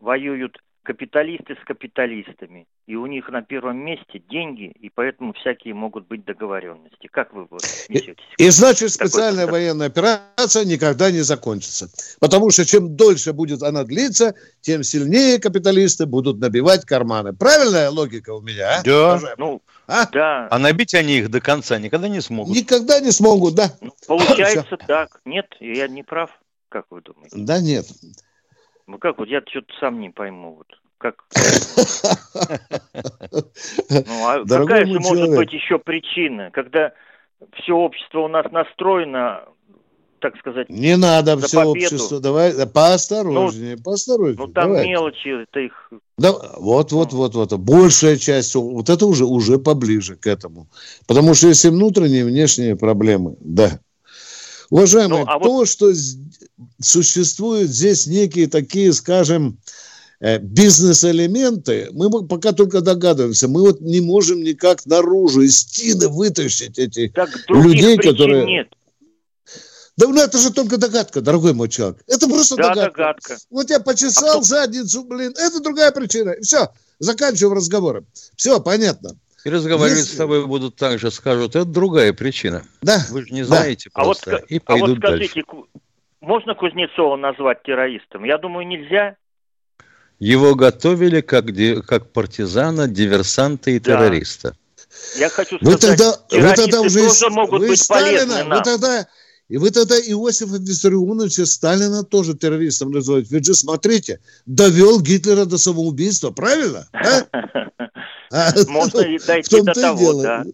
воюют 0.00 0.58
капиталисты 0.82 1.56
с 1.60 1.64
капиталистами. 1.64 2.66
И 2.86 2.96
у 2.96 3.06
них 3.06 3.28
на 3.28 3.42
первом 3.42 3.78
месте 3.78 4.20
деньги, 4.28 4.72
и 4.80 4.90
поэтому 4.90 5.32
всякие 5.32 5.74
могут 5.74 6.08
быть 6.08 6.24
договоренности. 6.24 7.08
Как 7.10 7.32
вы 7.32 7.46
вот 7.48 7.62
несетесь? 7.88 8.16
И, 8.38 8.46
и 8.46 8.50
значит, 8.50 8.90
специальная 8.90 9.46
Такой... 9.46 9.60
военная 9.60 9.86
операция 9.86 10.64
никогда 10.64 11.10
не 11.10 11.20
закончится. 11.20 11.88
Потому 12.20 12.50
что 12.50 12.64
чем 12.64 12.96
дольше 12.96 13.32
будет 13.32 13.62
она 13.62 13.84
длиться, 13.84 14.34
тем 14.60 14.82
сильнее 14.82 15.38
капиталисты 15.38 16.06
будут 16.06 16.38
набивать 16.38 16.84
карманы. 16.84 17.32
Правильная 17.32 17.90
логика 17.90 18.30
у 18.34 18.40
меня, 18.40 18.78
а? 18.78 18.82
Да. 18.82 19.20
Ну, 19.38 19.62
а? 19.86 20.06
да. 20.10 20.48
А 20.50 20.58
набить 20.58 20.94
они 20.94 21.18
их 21.18 21.30
до 21.30 21.40
конца 21.40 21.78
никогда 21.78 22.08
не 22.08 22.20
смогут. 22.20 22.54
Никогда 22.56 22.98
не 23.00 23.12
смогут, 23.12 23.54
да. 23.54 23.72
Ну, 23.80 23.92
получается 24.06 24.76
так. 24.76 25.20
Нет, 25.24 25.46
я 25.60 25.86
не 25.86 26.02
прав. 26.02 26.30
Как 26.68 26.86
вы 26.90 27.02
думаете? 27.02 27.36
Да 27.36 27.60
нет. 27.60 27.86
Ну 28.86 28.98
как 28.98 29.18
вот, 29.18 29.28
я 29.28 29.42
что-то 29.48 29.72
сам 29.80 30.00
не 30.00 30.10
пойму. 30.10 30.56
Вот. 30.56 30.66
Как? 30.98 31.24
Ну, 33.90 34.28
а 34.28 34.44
какая 34.46 34.86
же 34.86 35.00
может 35.00 35.30
быть 35.34 35.52
еще 35.52 35.78
причина, 35.78 36.50
когда 36.52 36.92
все 37.54 37.72
общество 37.72 38.20
у 38.20 38.28
нас 38.28 38.46
настроено, 38.52 39.44
так 40.20 40.36
сказать, 40.38 40.70
Не 40.70 40.96
надо 40.96 41.36
все 41.38 41.64
победу. 41.64 41.70
общество, 41.70 42.20
давай, 42.20 42.52
поосторожнее, 42.66 43.76
ну, 43.76 43.82
поосторожнее. 43.82 44.46
Ну 44.46 44.52
там 44.52 44.68
давайте. 44.68 44.88
мелочи, 44.88 45.42
это 45.42 45.60
их... 45.60 45.90
Да, 46.16 46.32
вот, 46.56 46.92
вот, 46.92 47.12
вот, 47.12 47.34
вот, 47.34 47.52
большая 47.54 48.16
часть, 48.16 48.54
вот 48.54 48.88
это 48.88 49.06
уже, 49.06 49.24
уже 49.24 49.58
поближе 49.58 50.16
к 50.16 50.26
этому. 50.26 50.68
Потому 51.08 51.34
что 51.34 51.48
если 51.48 51.68
внутренние 51.68 52.20
и 52.20 52.24
внешние 52.24 52.76
проблемы, 52.76 53.36
да. 53.40 53.80
Уважаемые, 54.72 55.24
ну, 55.26 55.30
а 55.30 55.38
то, 55.38 55.52
вот... 55.52 55.68
что 55.68 55.92
существуют 56.80 57.70
здесь 57.70 58.06
некие 58.06 58.46
такие, 58.46 58.94
скажем, 58.94 59.58
э, 60.20 60.38
бизнес-элементы, 60.38 61.90
мы 61.92 62.26
пока 62.26 62.52
только 62.52 62.80
догадываемся. 62.80 63.48
Мы 63.48 63.60
вот 63.60 63.82
не 63.82 64.00
можем 64.00 64.42
никак 64.42 64.86
наружу 64.86 65.42
из 65.42 65.58
стены 65.58 66.08
вытащить 66.08 66.78
этих 66.78 67.12
так 67.12 67.28
людей, 67.50 67.98
которые... 67.98 68.46
нет. 68.46 68.68
Да 69.98 70.08
ну 70.08 70.18
это 70.18 70.38
же 70.38 70.50
только 70.50 70.78
догадка, 70.78 71.20
дорогой 71.20 71.52
мой 71.52 71.68
человек. 71.68 72.02
Это 72.06 72.26
просто 72.26 72.56
да, 72.56 72.70
догадка. 72.70 72.96
догадка. 72.96 73.38
Вот 73.50 73.68
я 73.68 73.78
почесал 73.78 74.38
а 74.38 74.40
кто... 74.40 74.42
задницу, 74.42 75.04
блин, 75.04 75.34
это 75.36 75.60
другая 75.60 75.92
причина. 75.92 76.30
И 76.30 76.40
все, 76.40 76.70
заканчиваем 76.98 77.58
разговоры. 77.58 78.06
Все, 78.36 78.58
понятно. 78.58 79.18
И 79.44 79.50
разговаривать 79.50 80.00
Если... 80.00 80.14
с 80.14 80.16
тобой 80.16 80.46
будут 80.46 80.76
так 80.76 80.98
же, 80.98 81.10
скажут, 81.10 81.56
это 81.56 81.64
другая 81.64 82.12
причина. 82.12 82.62
Да. 82.80 83.04
Вы 83.10 83.26
же 83.26 83.34
не 83.34 83.42
знаете 83.42 83.90
да. 83.94 84.02
просто. 84.02 84.30
А 84.30 84.40
вот, 84.40 84.50
и 84.50 84.58
пойдут 84.58 84.88
а 84.88 84.92
вот 84.92 84.98
скажите, 84.98 85.42
дальше. 85.46 85.68
можно 86.20 86.54
Кузнецова 86.54 87.16
назвать 87.16 87.62
террористом? 87.62 88.24
Я 88.24 88.38
думаю, 88.38 88.66
нельзя. 88.66 89.16
Его 90.18 90.54
готовили 90.54 91.20
как, 91.20 91.46
как 91.86 92.12
партизана, 92.12 92.86
диверсанта 92.86 93.72
и 93.72 93.80
да. 93.80 93.96
террориста. 93.96 94.56
Я 95.16 95.28
хочу 95.28 95.58
сказать, 95.58 95.82
вы 95.82 95.88
тогда, 95.88 96.16
вы 96.30 96.54
тогда 96.54 96.80
уже 96.80 97.00
тоже 97.00 97.30
могут 97.30 97.60
вы 97.60 97.68
быть 97.68 97.82
Сталина. 97.82 98.44
Вы 98.44 98.62
тогда, 98.62 99.08
и 99.48 99.56
вы 99.56 99.70
тогда 99.70 99.96
Иосифа 99.96 100.56
Виссарионовича 100.56 101.46
Сталина 101.46 102.04
тоже 102.04 102.34
террористом 102.34 102.90
называете. 102.90 103.34
Ведь 103.34 103.46
же, 103.46 103.54
смотрите, 103.54 104.20
довел 104.46 105.00
Гитлера 105.00 105.44
до 105.44 105.58
самоубийства, 105.58 106.30
правильно? 106.30 106.88
А? 106.92 107.26
Можно 108.68 109.00
и 109.00 109.18
дойти 109.26 109.62
до 109.62 109.72
того, 109.72 110.22
да. 110.22 110.44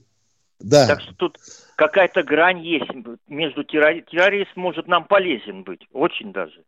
Да. 0.61 0.87
Так 0.89 1.01
что 1.01 1.15
тут 1.15 1.39
какая-то 1.77 2.25
грань 2.25 2.61
есть 2.65 2.91
между 3.29 3.63
террористом. 3.63 4.11
Террорист 4.11 4.57
может 4.57 4.89
нам 4.89 5.05
полезен 5.05 5.63
быть, 5.63 5.87
очень 5.93 6.33
даже 6.33 6.65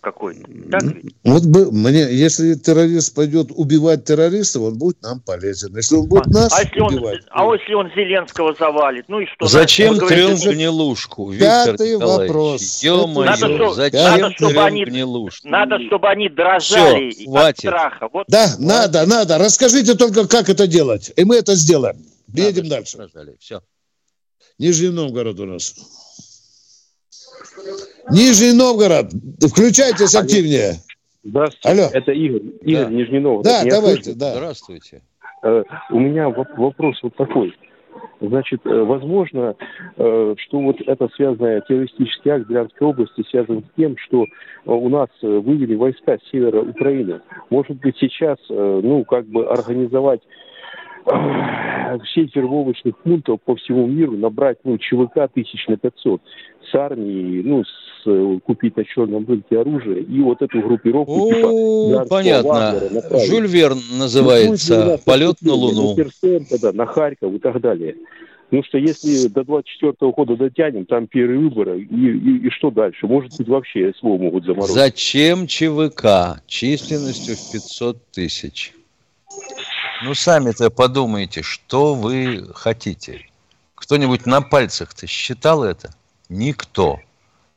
какой-то. 0.00 0.46
Так 0.70 0.82
Вот 1.24 1.44
бы 1.44 1.72
мне, 1.72 2.02
если 2.12 2.54
террорист 2.54 3.14
пойдет 3.14 3.48
убивать 3.50 4.04
террористов, 4.04 4.62
он 4.62 4.78
будет 4.78 5.02
нам 5.02 5.20
полезен. 5.20 5.76
Если 5.76 5.96
он 5.96 6.08
будет 6.08 6.26
а, 6.28 6.30
нас 6.30 6.52
а 6.52 6.62
если 6.62 6.80
убивать. 6.80 7.20
Он, 7.34 7.50
а 7.50 7.54
если 7.54 7.74
он 7.74 7.90
Зеленского 7.94 8.54
завалит, 8.54 9.04
ну 9.08 9.20
и 9.20 9.26
что? 9.26 9.46
Зачем 9.46 9.98
трем 9.98 10.36
гнилушку, 10.36 11.30
Виктор 11.30 11.72
Пятый 11.72 11.96
вопрос. 11.96 12.82
Ё-моё, 12.82 13.72
зачем 13.72 14.20
надо, 14.20 14.34
чтобы 14.34 14.62
они, 14.62 14.84
гнилушку? 14.84 15.48
Надо, 15.48 15.78
чтобы 15.86 16.08
они 16.08 16.28
дрожали 16.28 17.10
Все, 17.10 17.30
от 17.30 17.58
страха. 17.58 18.08
Вот. 18.12 18.26
Да, 18.28 18.46
вот. 18.58 18.66
надо, 18.66 19.06
надо. 19.06 19.38
Расскажите 19.38 19.94
только, 19.94 20.28
как 20.28 20.48
это 20.48 20.66
делать. 20.66 21.12
И 21.16 21.24
мы 21.24 21.36
это 21.36 21.54
сделаем. 21.54 21.96
Едем 22.32 22.68
дальше. 22.68 22.96
Дрожали. 22.96 23.36
Все. 23.40 23.62
Нижний 24.58 24.88
Новгород 24.88 25.38
у 25.40 25.46
нас. 25.46 25.74
Нижний 28.10 28.52
Новгород, 28.52 29.12
включайтесь 29.40 30.14
активнее. 30.14 30.74
Здравствуйте, 31.24 31.68
Алло. 31.68 31.90
это 31.92 32.12
Игорь, 32.12 32.42
Игорь 32.62 32.84
да. 32.84 32.90
Нижний 32.90 33.18
Новгород. 33.18 33.44
Да, 33.44 33.62
Меня 33.62 33.70
давайте, 33.70 34.02
слышно? 34.02 34.20
да. 34.20 34.34
Здравствуйте. 34.34 35.02
Э, 35.42 35.62
у 35.90 35.98
меня 35.98 36.28
вопрос 36.28 37.00
вот 37.02 37.16
такой. 37.16 37.52
Значит, 38.20 38.60
э, 38.64 38.82
возможно, 38.82 39.56
э, 39.96 40.34
что 40.38 40.60
вот 40.60 40.76
это 40.86 41.08
связанное 41.16 41.62
террористический 41.62 42.30
акт 42.30 42.46
Брянской 42.46 42.86
области 42.86 43.24
связан 43.30 43.64
с 43.64 43.76
тем, 43.76 43.96
что 43.98 44.24
у 44.66 44.88
нас 44.88 45.08
вывели 45.22 45.74
войска 45.74 46.16
с 46.16 46.30
севера 46.30 46.60
Украины. 46.60 47.20
Может 47.50 47.78
быть, 47.80 47.96
сейчас, 47.98 48.38
ну, 48.48 49.04
как 49.04 49.26
бы 49.26 49.46
организовать 49.46 50.20
сеть 52.14 52.34
вербовочных 52.34 52.96
пунктов 52.98 53.40
по 53.44 53.56
всему 53.56 53.86
миру, 53.86 54.16
набрать, 54.16 54.58
ну, 54.64 54.78
ЧВК 54.78 55.28
тысяч 55.32 55.66
на 55.68 55.76
500 55.76 56.20
с 56.70 56.74
армией, 56.74 57.42
ну, 57.44 57.62
с, 57.64 58.06
э, 58.06 58.38
купить 58.44 58.76
на 58.76 58.84
черном 58.84 59.26
рынке 59.26 59.58
оружие 59.58 60.02
и 60.02 60.20
вот 60.20 60.42
эту 60.42 60.60
группировку 60.60 61.28
О, 61.28 61.88
типа 61.88 62.06
понятно. 62.08 62.74
Жюль 63.26 63.46
Верн 63.46 63.78
называется 63.98 64.84
ну, 64.84 64.98
«Полет 65.04 65.36
на 65.42 65.52
Луну». 65.52 65.96
На, 66.72 66.86
Харьков 66.86 67.34
и 67.34 67.38
так 67.38 67.60
далее. 67.60 67.96
Ну 68.50 68.62
что 68.62 68.78
если 68.78 69.28
до 69.28 69.44
24 69.44 70.12
года 70.12 70.36
дотянем, 70.36 70.86
там 70.86 71.08
первые 71.08 71.40
выборы, 71.40 71.80
и, 71.80 71.84
и, 71.84 72.46
и 72.46 72.50
что 72.50 72.70
дальше? 72.70 73.06
Может 73.06 73.36
быть, 73.38 73.48
вообще 73.48 73.92
СВО 73.98 74.16
могут 74.18 74.44
заморозить. 74.44 74.74
Зачем 74.74 75.46
ЧВК 75.46 76.42
численностью 76.46 77.34
в 77.34 77.52
500 77.52 78.10
тысяч? 78.12 78.72
Ну, 80.02 80.14
сами-то 80.14 80.70
подумайте, 80.70 81.42
что 81.42 81.94
вы 81.94 82.50
хотите. 82.54 83.26
Кто-нибудь 83.74 84.26
на 84.26 84.40
пальцах-то 84.40 85.06
считал 85.06 85.64
это? 85.64 85.94
Никто. 86.28 87.00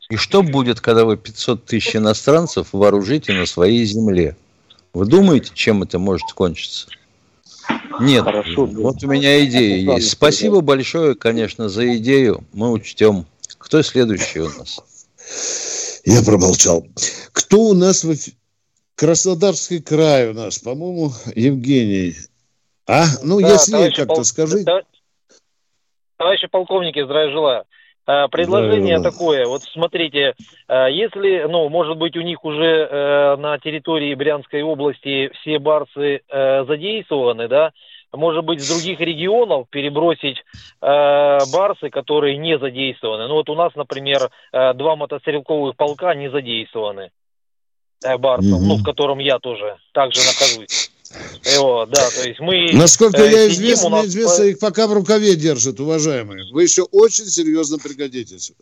И 0.10 0.16
что 0.16 0.42
будет, 0.42 0.80
когда 0.80 1.06
вы 1.06 1.18
500 1.18 1.66
тысяч 1.66 1.96
иностранцев 1.96 2.70
вооружите 2.72 3.34
на 3.34 3.46
своей 3.46 3.86
земле? 3.86 4.36
Вы 4.94 5.06
думаете, 5.06 5.52
чем 5.54 5.84
это 5.84 6.00
может 6.00 6.32
кончиться? 6.34 6.88
Нет. 8.00 8.24
Хорошо, 8.24 8.66
вот 8.66 9.04
у 9.04 9.08
меня 9.08 9.46
идея 9.46 9.96
есть. 9.96 10.12
Спасибо 10.12 10.62
большое, 10.62 11.16
конечно, 11.16 11.70
за 11.70 11.98
идею. 11.98 12.44
Мы 12.54 12.72
учтем. 12.72 13.26
Кто 13.58 13.82
следующий 13.84 14.40
у 14.40 14.50
нас? 14.50 14.80
Я 16.06 16.24
промолчал. 16.24 16.88
Кто 17.32 17.60
у 17.62 17.74
нас 17.74 18.04
в 18.04 18.16
Краснодарский 18.96 19.80
край 19.80 20.30
у 20.30 20.34
нас, 20.34 20.60
по-моему, 20.60 21.14
Евгений. 21.36 22.16
А? 22.90 23.06
Ну, 23.24 23.40
да, 23.40 23.50
если 23.50 23.90
как-то 23.92 24.16
пол... 24.16 24.24
скажи. 24.24 24.66
Товарищи 26.18 26.48
полковники, 26.48 27.04
здравия 27.04 27.32
желаю. 27.32 27.64
А, 28.08 28.28
предложение 28.28 28.98
да, 28.98 29.12
такое, 29.12 29.46
вот 29.46 29.62
смотрите, 29.62 30.34
а, 30.68 30.88
если, 30.88 31.46
ну, 31.48 31.70
может 31.70 31.98
быть, 31.98 32.18
у 32.18 32.22
них 32.22 32.44
уже 32.44 32.66
э, 32.90 33.36
на 33.38 33.60
территории 33.60 34.16
Брянской 34.16 34.64
области 34.64 35.30
все 35.36 35.60
барсы 35.60 36.22
э, 36.28 36.66
задействованы, 36.66 37.48
да, 37.48 37.72
может 38.12 38.44
быть, 38.44 38.64
с 38.64 38.68
других 38.68 39.00
регионов 39.00 39.68
перебросить 39.70 40.38
э, 40.82 41.40
барсы, 41.54 41.92
которые 41.92 42.38
не 42.38 42.58
задействованы. 42.58 43.28
Ну, 43.28 43.36
вот 43.36 43.50
у 43.52 43.56
нас, 43.56 43.76
например, 43.76 44.32
два 44.52 44.96
мотострелковых 44.96 45.76
полка 45.76 46.16
не 46.16 46.32
задействованы 46.32 47.12
барсов, 48.18 48.60
угу. 48.60 48.66
ну, 48.66 48.76
в 48.78 48.84
котором 48.84 49.20
я 49.20 49.38
тоже 49.38 49.78
также 49.94 50.22
нахожусь. 50.22 50.90
Его, 51.44 51.86
да, 51.86 52.10
то 52.10 52.28
есть 52.28 52.40
мы... 52.40 52.72
Насколько 52.74 53.22
э, 53.24 53.32
я 53.32 53.48
известно, 53.48 53.90
нас... 53.90 54.06
известно, 54.06 54.44
их 54.44 54.60
пока 54.60 54.88
в 54.88 54.94
рукаве 54.94 55.36
держат, 55.36 55.80
уважаемые. 55.80 56.44
Вы 56.52 56.64
еще 56.64 56.84
очень 56.84 57.26
серьезно 57.26 57.78
пригодитесь. 57.80 58.54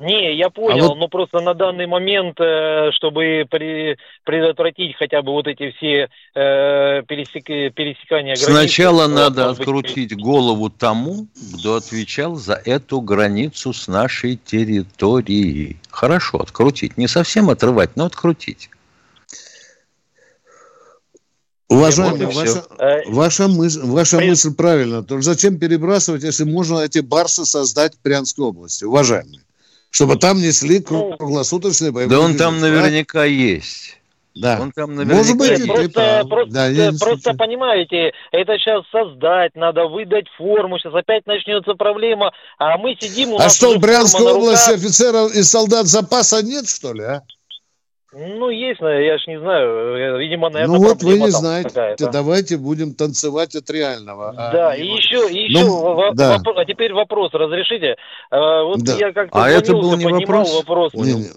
Не, 0.00 0.36
я 0.36 0.48
понял, 0.48 0.84
а 0.84 0.88
вот... 0.88 0.98
но 0.98 1.08
просто 1.08 1.40
на 1.40 1.54
данный 1.54 1.88
момент, 1.88 2.38
э, 2.38 2.90
чтобы 2.92 3.44
при, 3.50 3.96
предотвратить 4.24 4.94
хотя 4.96 5.22
бы 5.22 5.32
вот 5.32 5.48
эти 5.48 5.72
все 5.72 6.08
э, 6.34 7.02
пересек, 7.02 7.44
пересекания 7.74 8.36
границ... 8.36 8.44
Сначала 8.44 9.08
надо 9.08 9.50
открутить 9.50 10.14
быть... 10.14 10.22
голову 10.22 10.70
тому, 10.70 11.26
кто 11.58 11.74
отвечал 11.74 12.36
за 12.36 12.54
эту 12.64 13.00
границу 13.00 13.72
с 13.72 13.88
нашей 13.88 14.36
территорией. 14.36 15.78
Хорошо, 15.90 16.38
открутить. 16.38 16.96
Не 16.96 17.08
совсем 17.08 17.50
отрывать, 17.50 17.96
но 17.96 18.06
открутить. 18.06 18.70
Уважаемый, 21.68 22.26
ваша, 22.26 22.64
э, 22.78 23.10
ваша, 23.10 23.48
мысль, 23.48 23.80
ваша 23.82 24.16
При... 24.16 24.28
мысль 24.30 24.54
правильна. 24.54 25.02
То 25.02 25.20
зачем 25.20 25.58
перебрасывать, 25.58 26.22
если 26.22 26.44
можно 26.44 26.80
эти 26.80 27.00
барсы 27.00 27.44
создать 27.44 27.94
в 27.94 28.02
Брянской 28.02 28.46
области, 28.46 28.84
уважаемые? 28.84 29.42
Чтобы 29.90 30.16
там 30.16 30.38
несли 30.38 30.84
ну, 30.88 31.16
круглосуточные 31.16 31.92
боевые 31.92 32.18
Да 32.18 32.24
он 32.24 32.36
там 32.36 32.60
наверняка 32.60 33.24
есть. 33.24 33.98
Да. 34.34 34.58
Он 34.60 34.72
там 34.72 34.94
наверняка 34.94 35.16
Может 35.16 35.36
быть, 35.36 35.50
есть. 35.50 35.66
Просто, 35.66 36.24
просто, 36.28 36.52
да, 36.52 36.90
просто 36.98 37.34
понимаете, 37.34 38.12
это 38.32 38.56
сейчас 38.58 38.84
создать, 38.90 39.54
надо 39.54 39.86
выдать 39.86 40.26
форму, 40.38 40.78
сейчас 40.78 40.94
опять 40.94 41.26
начнется 41.26 41.74
проблема, 41.74 42.32
а 42.58 42.78
мы 42.78 42.96
сидим... 42.98 43.32
У 43.32 43.38
а 43.38 43.48
что, 43.50 43.74
в 43.74 43.78
Брянской 43.78 44.32
области 44.32 44.72
офицеров 44.72 45.34
и 45.34 45.42
солдат 45.42 45.86
запаса 45.86 46.42
нет, 46.42 46.68
что 46.68 46.92
ли, 46.92 47.02
а? 47.02 47.22
Ну, 48.20 48.50
есть, 48.50 48.80
я 48.80 49.16
ж 49.16 49.26
не 49.28 49.38
знаю. 49.38 50.16
Э, 50.16 50.18
видимо, 50.18 50.50
наверное, 50.50 50.78
Ну, 50.78 50.88
вот 50.88 51.02
вы 51.04 51.20
не 51.20 51.30
знаете. 51.30 51.94
Давайте 52.10 52.56
будем 52.56 52.94
танцевать 52.94 53.54
от 53.54 53.70
реального. 53.70 54.34
А 54.36 54.52
да, 54.52 54.70
а 54.70 54.74
и 54.74 54.84
еще, 54.84 55.30
и 55.30 55.44
еще 55.44 55.64
ну, 55.64 55.94
в, 55.94 56.14
да. 56.16 56.36
вопрос, 56.36 56.56
а 56.58 56.64
теперь 56.64 56.92
вопрос, 56.92 57.32
разрешите? 57.32 57.94
А, 58.30 58.64
вот 58.64 58.80
да. 58.82 58.94
я 58.94 59.12
как-то 59.12 59.40
а 59.40 59.48
это 59.48 59.72
был 59.72 59.96
не 59.96 60.06
вопрос? 60.06 60.52
вопрос. 60.56 60.94
Не, 60.94 61.14
не. 61.14 61.28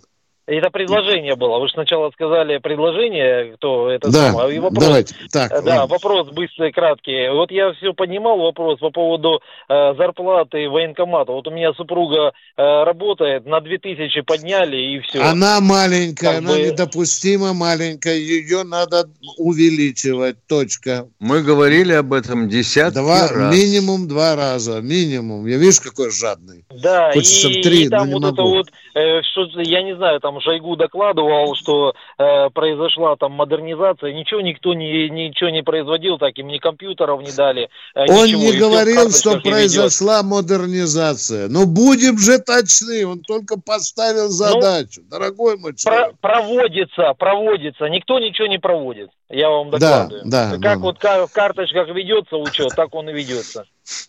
Это 0.58 0.70
предложение 0.70 1.36
было. 1.36 1.60
Вы 1.60 1.68
же 1.68 1.74
сначала 1.74 2.12
сказали 2.12 2.58
предложение, 2.58 3.54
кто 3.56 3.90
это 3.90 4.12
Да, 4.12 4.32
самое. 4.32 4.56
И 4.58 4.60
вопрос, 4.60 4.84
давайте. 4.84 5.16
Так, 5.32 5.52
Э, 5.52 5.62
Да, 5.62 5.88
вопрос 5.88 6.28
быстрый, 6.30 6.72
краткий. 6.74 7.30
Вот 7.30 7.52
я 7.52 7.72
все 7.74 7.94
понимал 7.94 8.38
вопрос 8.38 8.80
по 8.80 8.90
поводу 8.90 9.42
э, 9.70 9.94
зарплаты 9.96 10.68
военкомата. 10.70 11.32
Вот 11.32 11.48
у 11.48 11.52
меня 11.52 11.72
супруга 11.74 12.34
э, 12.58 12.84
работает, 12.84 13.46
на 13.46 13.62
2000 13.62 14.22
подняли 14.22 14.76
и 14.78 15.00
все. 15.00 15.22
Она 15.22 15.62
маленькая, 15.62 16.32
Как 16.34 16.38
она 16.40 16.52
бы- 16.54 16.62
недопустимо 16.62 17.54
маленькая, 17.54 18.16
ее 18.18 18.64
надо 18.64 19.06
увеличивать, 19.38 20.36
точка. 20.48 21.08
Мы 21.20 21.44
говорили 21.44 21.94
об 21.94 22.14
этом 22.14 22.50
десятки 22.50 22.96
Два, 22.96 23.28
раз. 23.28 23.56
минимум 23.56 24.08
два 24.08 24.36
раза, 24.36 24.82
минимум. 24.82 25.46
Я 25.48 25.58
видишь, 25.58 25.80
какой 25.80 26.12
жадный. 26.12 26.66
Да, 26.70 27.12
Хочется 27.14 27.48
и, 27.50 27.60
в 27.60 27.64
три, 27.64 27.84
и 27.86 27.90
там 27.90 28.10
вот 28.12 28.24
это 28.24 28.42
могу. 28.42 28.50
вот, 28.58 28.68
э, 28.96 29.22
что 29.24 29.62
я 29.62 29.84
не 29.84 29.96
знаю, 29.96 30.20
там 30.20 30.41
Шойгу 30.42 30.76
докладывал, 30.76 31.56
что 31.56 31.94
э, 32.18 32.50
произошла 32.50 33.16
там 33.16 33.32
модернизация, 33.34 34.14
ничего 34.14 34.42
никто 34.42 34.74
не, 34.74 35.10
ничего 35.10 35.50
не 35.50 35.64
производил, 35.64 36.18
так 36.18 36.38
им 36.38 36.48
ни 36.48 36.58
компьютеров 36.58 37.22
не 37.22 37.32
дали. 37.32 37.70
э, 37.96 38.02
Он 38.10 38.26
ничего, 38.26 38.42
не 38.42 38.58
говорил, 38.58 39.12
что 39.12 39.32
не 39.32 39.36
ведет. 39.38 39.52
произошла 39.52 40.24
модернизация. 40.24 41.48
Ну, 41.50 41.66
будем 41.66 42.18
же 42.18 42.40
точны. 42.40 43.06
Он 43.06 43.20
только 43.22 43.60
поставил 43.60 44.30
задачу. 44.30 45.02
Дорогой 45.10 45.58
мой 45.58 45.72
Про- 45.74 45.78
человек. 45.78 46.16
проводится, 46.22 47.14
проводится, 47.18 47.86
никто 47.86 48.20
ничего 48.20 48.48
не 48.48 48.58
проводит, 48.60 49.10
я 49.30 49.50
вам 49.50 49.70
Да, 49.72 49.78
докладываю. 49.78 50.24
да, 50.26 50.52
как 50.52 50.60
да. 50.62 50.78
вот 50.78 50.98
в 50.98 51.34
карточках 51.34 51.88
ведется 51.90 52.36
учет, 52.38 52.70
так 52.76 52.94
он 52.96 53.10
и 53.10 53.14
ведется. 53.14 53.66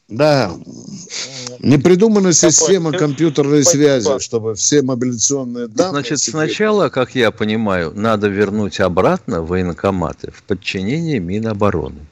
Да. 0.09 0.53
Не 1.61 1.79
придумана 1.79 2.33
система 2.33 2.93
компьютерной 2.93 3.65
связи, 3.65 4.19
чтобы 4.21 4.55
все 4.55 4.83
мобилизационные 4.83 5.69
данные... 5.69 5.91
Значит, 5.91 6.19
сначала, 6.21 6.89
как 6.89 7.15
я 7.15 7.31
понимаю, 7.31 7.93
надо 7.95 8.29
вернуть 8.29 8.81
обратно 8.81 9.43
военкоматы 9.43 10.31
в 10.33 10.43
подчинение 10.43 11.19
Минобороны. 11.19 12.07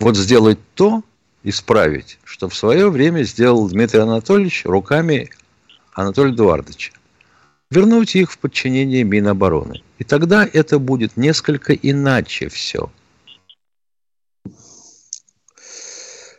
Вот 0.00 0.16
сделать 0.16 0.58
то, 0.74 1.02
исправить, 1.42 2.18
что 2.24 2.48
в 2.48 2.56
свое 2.56 2.90
время 2.90 3.22
сделал 3.22 3.68
Дмитрий 3.68 4.00
Анатольевич 4.00 4.64
руками 4.64 5.30
Анатолия 5.92 6.32
Эдуардовича. 6.32 6.92
Вернуть 7.70 8.14
их 8.14 8.30
в 8.32 8.38
подчинение 8.38 9.04
Минобороны. 9.04 9.82
И 9.98 10.04
тогда 10.04 10.48
это 10.50 10.78
будет 10.78 11.16
несколько 11.16 11.72
иначе 11.72 12.48
все. 12.48 12.90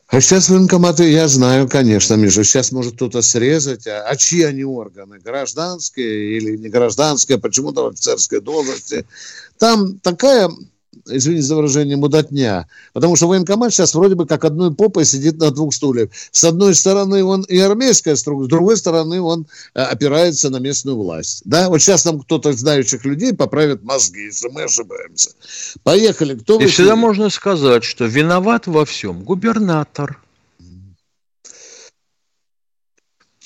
А 0.08 0.22
сейчас 0.22 0.50
военкоматы, 0.50 1.12
я 1.12 1.28
знаю, 1.28 1.68
конечно, 1.68 2.14
Миша, 2.14 2.46
сейчас 2.46 2.72
может 2.72 2.96
кто-то 2.96 3.22
срезать. 3.22 3.88
А, 3.88 4.04
а 4.08 4.16
чьи 4.16 4.42
они 4.44 4.64
органы? 4.64 5.20
Гражданские 5.20 6.38
или 6.38 6.56
не 6.56 6.70
гражданские? 6.70 7.40
Почему-то 7.40 7.84
в 7.84 7.88
офицерской 7.88 8.40
должности. 8.40 9.06
Там 9.58 10.00
такая, 10.00 10.50
извините 11.06 11.44
за 11.44 11.56
выражение, 11.56 11.98
мудотня. 11.98 12.68
Потому 12.94 13.16
что 13.16 13.28
военкомат 13.28 13.74
сейчас 13.74 13.94
вроде 13.94 14.16
бы 14.16 14.26
как 14.26 14.46
одной 14.46 14.74
попой 14.74 15.06
сидит 15.06 15.38
на 15.38 15.52
двух 15.52 15.74
стульях. 15.74 16.10
С 16.32 16.44
одной 16.44 16.76
стороны 16.76 17.24
он 17.24 17.44
и 17.44 17.58
армейская 17.60 18.16
структура, 18.16 18.46
с 18.46 18.50
другой 18.50 18.78
стороны 18.78 19.22
он 19.22 19.48
э, 19.74 19.82
опирается 19.82 20.50
на 20.50 20.58
местную 20.58 20.98
власть. 20.98 21.42
Да, 21.46 21.70
вот 21.70 21.80
сейчас 21.80 22.06
нам 22.06 22.22
кто-то 22.22 22.50
из 22.50 22.60
знающих 22.60 23.06
людей 23.06 23.34
поправит 23.34 23.84
мозги, 23.84 24.26
если 24.26 24.50
мы 24.50 24.64
ошибаемся. 24.64 25.32
Поехали. 25.84 26.36
Кто 26.36 26.60
И 26.60 26.66
всегда 26.68 26.96
можно 26.96 27.30
сказать, 27.30 27.84
что 27.84 28.06
виноват 28.06 28.68
во 28.68 28.86
всем 28.86 29.24
губернатор. 29.24 30.22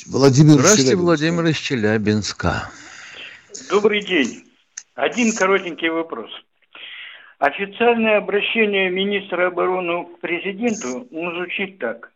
Владимир 0.08 0.54
Здравствуйте. 0.54 0.96
Владимир 0.96 1.46
из 1.46 1.58
Челябинска. 1.58 2.72
Добрый 3.70 4.04
день. 4.04 4.44
Один 4.96 5.34
коротенький 5.34 5.90
вопрос. 5.90 6.30
Официальное 7.41 8.19
обращение 8.19 8.91
министра 8.91 9.47
обороны 9.47 10.06
к 10.06 10.19
президенту 10.19 11.08
ну, 11.10 11.32
звучит 11.32 11.80
так. 11.80 12.12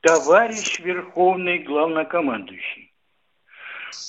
Товарищ 0.00 0.80
Верховный 0.80 1.60
Главнокомандующий. 1.60 2.92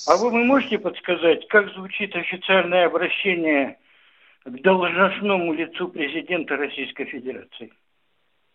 А 0.07 0.17
вы, 0.17 0.31
вы 0.31 0.43
можете 0.45 0.79
подсказать, 0.79 1.47
как 1.49 1.71
звучит 1.75 2.15
официальное 2.15 2.87
обращение 2.87 3.77
к 4.43 4.61
должностному 4.63 5.53
лицу 5.53 5.87
президента 5.89 6.57
Российской 6.57 7.05
Федерации? 7.05 7.71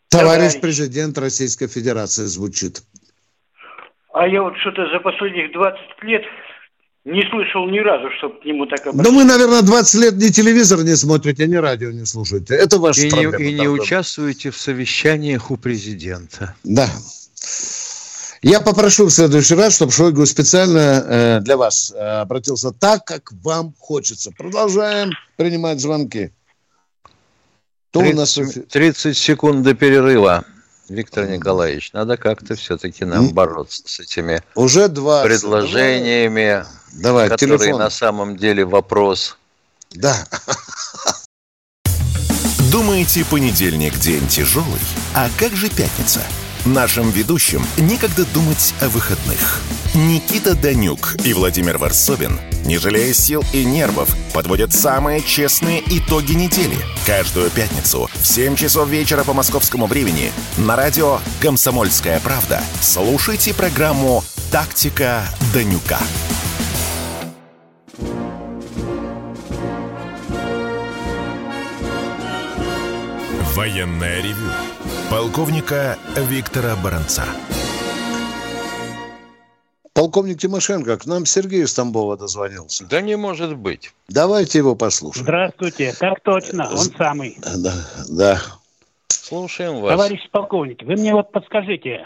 Товарищ 0.08 0.54
Товарищ. 0.54 0.60
президент 0.60 1.16
Российской 1.16 1.68
Федерации 1.68 2.24
звучит. 2.24 2.82
А 4.12 4.26
я 4.26 4.42
вот 4.42 4.56
что-то 4.58 4.88
за 4.88 4.98
последних 4.98 5.52
20 5.52 6.02
лет 6.02 6.24
не 7.04 7.22
слышал 7.30 7.68
ни 7.68 7.80
разу, 7.80 8.10
чтобы 8.18 8.40
к 8.40 8.44
нему 8.44 8.66
так 8.66 8.84
Но 8.86 8.92
обращались. 8.92 9.16
мы, 9.16 9.24
наверное, 9.24 9.62
20 9.62 10.00
лет 10.00 10.14
ни 10.14 10.28
телевизор 10.28 10.82
не 10.82 10.96
смотрите, 10.96 11.46
ни 11.46 11.56
радио 11.56 11.90
не 11.90 12.06
слушаете. 12.06 12.54
Это 12.54 12.78
ваша 12.78 13.02
И 13.02 13.12
не, 13.12 13.50
и 13.50 13.52
не 13.52 13.68
участвуете 13.68 14.50
в 14.50 14.56
совещаниях 14.56 15.50
у 15.50 15.56
президента. 15.56 16.54
Да. 16.64 16.88
Я 18.40 18.60
попрошу 18.60 19.06
в 19.06 19.10
следующий 19.10 19.54
раз, 19.54 19.76
чтобы 19.76 19.92
Шойгу 19.92 20.24
специально 20.26 20.78
э, 20.78 21.40
для 21.40 21.56
вас 21.56 21.92
э, 21.94 21.98
обратился 21.98 22.72
так, 22.72 23.04
как 23.04 23.32
вам 23.42 23.74
хочется. 23.78 24.32
Продолжаем 24.32 25.12
принимать 25.36 25.80
звонки. 25.80 26.30
Кто 27.90 28.00
у 28.00 28.12
нас... 28.12 28.36
в 28.36 28.40
30, 28.40 28.52
эфире? 28.52 28.66
30 28.66 29.16
секунд 29.16 29.62
до 29.62 29.74
перерыва. 29.74 30.44
Виктор 30.88 31.26
Николаевич, 31.26 31.92
надо 31.92 32.16
как-то 32.16 32.54
все-таки 32.54 33.04
нам 33.04 33.30
бороться 33.30 33.82
с 33.86 34.00
этими 34.00 34.42
Уже 34.54 34.88
два 34.88 35.22
предложениями, 35.24 36.64
Давай, 36.92 37.28
которые 37.28 37.58
телефон. 37.58 37.78
на 37.80 37.90
самом 37.90 38.36
деле 38.36 38.64
вопрос. 38.64 39.38
Да. 39.92 40.26
Думаете, 42.70 43.24
понедельник 43.24 43.98
день 43.98 44.26
тяжелый? 44.28 44.80
А 45.14 45.28
как 45.38 45.52
же 45.52 45.68
пятница? 45.70 46.20
Нашим 46.64 47.10
ведущим 47.10 47.62
некогда 47.76 48.24
думать 48.32 48.74
о 48.80 48.88
выходных. 48.88 49.60
Никита 49.94 50.54
Данюк 50.54 51.14
и 51.22 51.34
Владимир 51.34 51.76
Варсобин, 51.76 52.40
не 52.64 52.78
жалея 52.78 53.12
сил 53.12 53.44
и 53.52 53.66
нервов, 53.66 54.08
подводят 54.32 54.72
самые 54.72 55.20
честные 55.20 55.82
итоги 55.86 56.32
недели. 56.32 56.78
Каждую 57.06 57.50
пятницу 57.50 58.08
в 58.14 58.26
7 58.26 58.56
часов 58.56 58.88
вечера 58.88 59.24
по 59.24 59.34
московскому 59.34 59.84
времени 59.84 60.32
на 60.56 60.74
радио 60.74 61.20
«Комсомольская 61.42 62.18
правда» 62.20 62.62
слушайте 62.80 63.52
программу 63.52 64.24
«Тактика 64.50 65.28
Данюка». 65.52 65.98
Военное 73.54 74.22
ревю 74.22 74.50
полковника 75.14 75.96
Виктора 76.16 76.74
Баранца. 76.82 77.22
Полковник 79.94 80.38
Тимошенко, 80.38 80.98
к 80.98 81.06
нам 81.06 81.24
Сергей 81.24 81.62
из 81.62 81.72
Тамбова 81.72 82.16
дозвонился. 82.16 82.84
Да 82.90 83.00
не 83.00 83.16
может 83.16 83.56
быть. 83.56 83.92
Давайте 84.08 84.58
его 84.58 84.74
послушаем. 84.74 85.22
Здравствуйте, 85.22 85.92
так 86.00 86.20
точно, 86.24 86.68
он 86.68 86.90
самый. 86.98 87.36
Да, 87.62 87.74
да. 88.10 88.38
Слушаем 89.06 89.82
вас. 89.82 89.92
Товарищ 89.92 90.28
полковник, 90.32 90.82
вы 90.82 90.94
мне 90.94 91.14
вот 91.14 91.30
подскажите, 91.30 92.04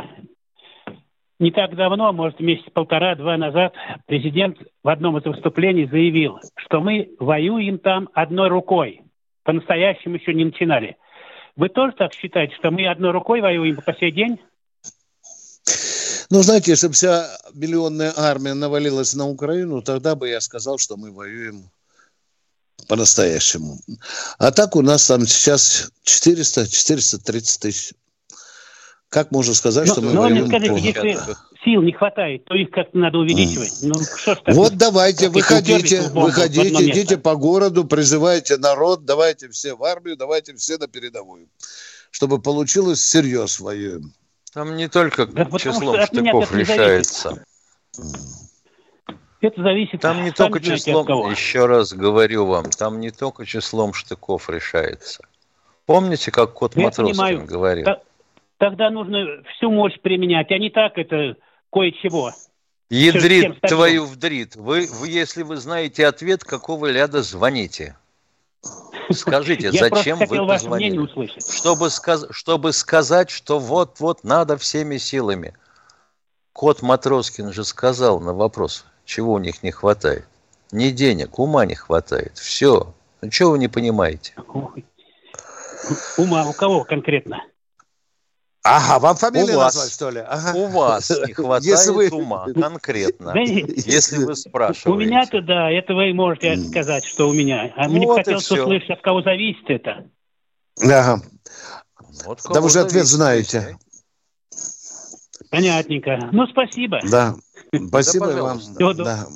не 1.39 1.51
так 1.51 1.77
давно, 1.77 2.13
может, 2.13 2.39
месяц 2.41 2.67
полтора-два 2.75 3.39
назад, 3.39 3.73
президент 4.05 4.59
в 4.85 4.89
одном 4.91 5.17
из 5.17 5.25
выступлений 5.25 5.87
заявил, 5.87 6.41
что 6.57 6.83
мы 6.83 7.09
воюем 7.19 7.79
там 7.79 8.11
одной 8.13 8.49
рукой. 8.49 9.01
По-настоящему 9.45 10.17
еще 10.17 10.35
не 10.35 10.45
начинали. 10.45 10.99
Вы 11.59 11.71
тоже 11.71 11.93
так 11.99 12.15
считаете, 12.15 12.55
что 12.55 12.71
мы 12.71 12.89
одной 12.89 13.11
рукой 13.11 13.41
воюем 13.41 13.83
по 13.85 13.93
сей 13.93 14.13
день? 14.13 14.41
Ну, 16.31 16.41
знаете, 16.43 16.71
если 16.71 16.87
бы 16.87 16.93
вся 16.93 17.27
миллионная 17.53 18.13
армия 18.17 18.55
навалилась 18.55 19.15
на 19.15 19.27
Украину, 19.27 19.83
тогда 19.83 20.15
бы 20.15 20.29
я 20.29 20.41
сказал, 20.41 20.79
что 20.79 20.97
мы 20.97 21.11
воюем 21.11 21.69
по-настоящему. 22.87 23.81
А 24.39 24.53
так 24.53 24.77
у 24.77 24.83
нас 24.83 25.09
там 25.09 25.27
сейчас 25.27 25.91
400-430 26.05 27.61
тысяч. 27.61 27.93
Как 29.09 29.33
можно 29.33 29.53
сказать, 29.53 29.89
Ну, 29.89 29.93
что 29.95 30.03
мы 30.03 30.13
ну, 30.13 30.23
вы 30.23 30.29
мне 30.29 30.43
воюем 30.45 30.49
скажите, 30.49 31.09
если 31.09 31.35
сил 31.69 31.83
не 31.83 31.93
хватает, 31.93 32.45
то 32.47 32.55
их 32.55 32.71
как-то 32.71 32.97
надо 32.97 33.19
увеличивать. 33.19 33.81
Ну, 33.83 33.95
что 33.95 34.35
ж? 34.35 34.39
Вот 34.47 34.77
давайте, 34.77 35.29
выходите, 35.29 36.03
выходите, 36.11 36.91
идите 36.91 37.19
по 37.19 37.37
городу, 37.37 37.85
призывайте 37.85 38.57
народ, 38.57 39.05
давайте 39.05 39.49
все 39.49 39.75
в 39.75 39.85
армию, 39.85 40.17
давайте 40.17 40.55
все 40.55 40.79
на 40.79 40.89
передовую. 40.89 41.49
Чтобы 42.11 42.41
получилось 42.41 43.01
всерьез 43.01 43.61
воюем. 43.61 44.13
Там 44.55 44.77
не 44.77 44.89
только 44.89 45.27
Да 45.27 45.45
числом 45.59 46.01
штыков 46.07 46.55
решается. 46.55 47.45
Это 49.41 49.63
зависит 49.63 50.01
Там 50.01 50.25
не 50.25 50.33
только 50.33 50.59
знаете, 50.59 50.73
от 50.73 50.79
числом, 50.79 51.07
кого. 51.07 51.31
еще 51.31 51.67
раз 51.67 51.93
говорю 51.93 52.47
вам, 52.47 52.71
там 52.71 52.99
не 52.99 53.11
только 53.11 53.47
числом 53.47 53.93
штыков 53.93 54.49
решается. 54.51 55.23
Помните, 55.87 56.31
как 56.31 56.55
кот 56.55 56.77
Матроскин 56.77 57.45
говорил? 57.45 57.87
Тогда 58.57 58.91
нужно 58.91 59.43
всю 59.55 59.71
мощь 59.71 59.97
применять, 60.03 60.51
а 60.51 60.59
не 60.59 60.71
так 60.71 60.99
это 60.99 61.37
кое-чего. 61.71 62.33
Ядрит 62.91 63.61
твою 63.61 64.07
вдрит. 64.07 64.57
Вы, 64.57 64.89
вы, 64.91 65.09
если 65.09 65.43
вы 65.43 65.57
знаете 65.57 66.07
ответ, 66.07 66.43
какого 66.45 66.87
ляда 66.87 67.23
звоните? 67.23 67.97
Скажите, 69.11 69.73
зачем 69.79 70.19
вы 70.19 70.47
позвонили? 70.47 71.07
Чтобы, 71.39 71.91
сказ 71.91 72.27
чтобы 72.31 72.73
сказать, 72.73 73.31
что 73.31 73.59
вот-вот 73.59 74.25
надо 74.25 74.57
всеми 74.57 74.97
силами. 74.97 75.55
Кот 76.53 76.83
Матроскин 76.83 77.53
же 77.53 77.65
сказал 77.65 78.21
на 78.21 78.33
вопрос, 78.33 78.85
чего 79.05 79.35
у 79.35 79.39
них 79.39 79.63
не 79.63 79.71
хватает. 79.71 80.27
Не 80.73 80.91
денег, 80.91 81.39
ума 81.39 81.65
не 81.67 81.75
хватает. 81.75 82.37
Все. 82.37 82.95
Ну, 83.21 83.31
чего 83.31 83.53
вы 83.53 83.59
не 83.59 83.69
понимаете? 83.69 84.35
Ума 86.17 86.47
у 86.47 86.53
кого 86.53 86.85
конкретно? 86.85 87.43
Ага, 88.71 88.99
вам 88.99 89.17
фамилию 89.17 89.57
у 89.57 89.61
назвать, 89.61 89.91
что 89.91 90.11
ли? 90.11 90.21
Ага. 90.21 90.53
У 90.55 90.67
вас 90.69 91.11
не 91.27 91.33
хватает 91.35 91.65
если 91.65 91.91
вы... 91.91 92.09
ума, 92.11 92.47
конкретно, 92.55 93.35
если 93.37 94.25
вы 94.25 94.37
спрашиваете. 94.37 94.91
У 94.91 94.95
меня-то, 94.95 95.41
да, 95.41 95.71
это 95.71 95.95
вы 95.95 96.13
можете 96.13 96.57
сказать, 96.57 97.05
что 97.05 97.29
у 97.29 97.33
меня. 97.33 97.73
А 97.77 97.89
мне 97.89 98.07
вот 98.07 98.19
хотелось 98.19 98.51
услышать, 98.51 98.91
от 98.91 99.01
кого 99.01 99.23
зависит 99.23 99.69
это. 99.69 100.05
Ага. 100.83 101.23
Вот 102.27 102.41
да 102.53 102.61
вы 102.61 102.69
же 102.69 102.81
ответ 102.81 103.07
знаете. 103.07 103.79
Понятненько. 105.51 106.29
Ну, 106.33 106.47
спасибо. 106.47 107.01
Да. 107.11 107.37
Спасибо 107.89 108.27
да, 108.27 108.43
вам. 108.43 108.61
Да. 108.77 109.27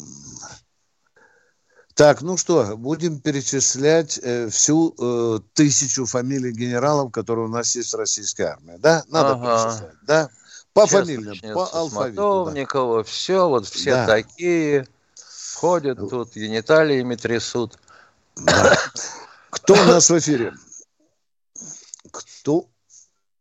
Так, 1.95 2.23
ну 2.23 2.37
что, 2.37 2.77
будем 2.77 3.21
перечислять 3.21 4.19
э, 4.23 4.49
всю 4.49 4.95
э, 4.99 5.41
тысячу 5.53 6.07
фамилий 6.07 6.53
генералов, 6.53 7.13
которые 7.13 7.47
у 7.47 7.51
нас 7.51 7.77
есть 7.77 7.93
в 7.93 7.97
российской 7.97 8.43
армии, 8.43 8.77
да? 8.79 9.05
Надо 9.09 9.33
ага. 9.33 9.65
перечислять, 9.65 9.97
да? 10.03 10.29
По 10.73 10.87
Сейчас 10.87 11.07
фамилиям, 11.07 11.55
по 11.55 11.67
алфавиту. 11.67 12.53
Да. 12.55 13.03
все, 13.03 13.47
вот 13.47 13.67
все 13.67 13.91
да. 13.91 14.07
такие 14.07 14.89
ходят 15.55 15.99
тут, 15.99 16.35
гениталиями 16.35 17.15
трясут. 17.15 17.79
Да. 18.37 18.79
Кто 19.51 19.75
у 19.75 19.85
нас 19.85 20.09
в 20.09 20.19
эфире? 20.19 20.55
Кто 22.11 22.69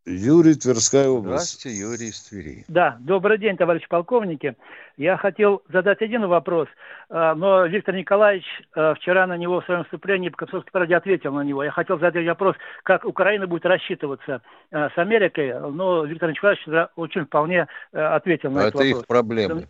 Юрий, 0.05 0.55
Тверская 0.55 1.07
область. 1.07 1.59
Здравствуйте, 1.59 1.77
Юрий 1.77 2.09
из 2.09 2.21
Твери. 2.23 2.65
Да, 2.67 2.97
добрый 3.01 3.37
день, 3.37 3.55
товарищ 3.55 3.87
полковники. 3.87 4.55
Я 4.97 5.15
хотел 5.17 5.61
задать 5.71 6.01
один 6.01 6.25
вопрос, 6.25 6.67
э, 7.09 7.33
но 7.35 7.67
Виктор 7.67 7.93
Николаевич 7.93 8.45
э, 8.75 8.95
вчера 8.95 9.27
на 9.27 9.37
него 9.37 9.61
в 9.61 9.65
своем 9.65 9.81
выступлении 9.81 10.29
по 10.29 10.37
«Комсомольской 10.37 10.71
правде» 10.71 10.95
ответил 10.95 11.33
на 11.33 11.41
него. 11.41 11.63
Я 11.63 11.71
хотел 11.71 11.99
задать 11.99 12.25
вопрос, 12.25 12.55
как 12.83 13.05
Украина 13.05 13.45
будет 13.45 13.65
рассчитываться 13.65 14.41
э, 14.71 14.89
с 14.89 14.97
Америкой, 14.97 15.53
но 15.71 16.03
Виктор 16.05 16.31
Николаевич 16.31 16.89
очень 16.95 17.25
вполне 17.25 17.67
ответил 17.91 18.49
на 18.49 18.61
а 18.61 18.67
этот 18.67 18.81
это 18.81 18.83
вопрос. 18.83 18.91
Это 18.91 18.99
их 19.01 19.07
проблемы. 19.07 19.67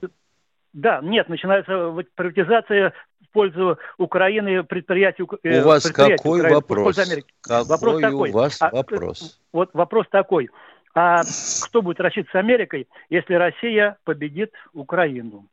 Да, 0.73 1.01
нет, 1.01 1.27
начинается 1.27 1.93
приватизация 2.15 2.93
в 3.21 3.33
пользу 3.33 3.77
Украины 3.97 4.63
предприятий. 4.63 5.23
У 5.23 5.63
вас 5.63 5.83
какой 5.91 6.39
Украины, 6.39 6.55
вопрос? 6.55 6.95
Какой 7.41 7.65
вопрос 7.67 8.01
такой. 8.01 8.29
у 8.29 8.33
вас 8.33 8.57
а, 8.61 8.69
вопрос? 8.69 9.41
Вот 9.51 9.69
вопрос 9.73 10.05
такой. 10.09 10.49
А 10.93 11.23
кто 11.65 11.81
будет 11.81 11.99
рассчитываться 11.99 12.37
с 12.37 12.39
Америкой, 12.39 12.87
если 13.09 13.33
Россия 13.33 13.97
победит 14.03 14.51
Украину? 14.73 15.47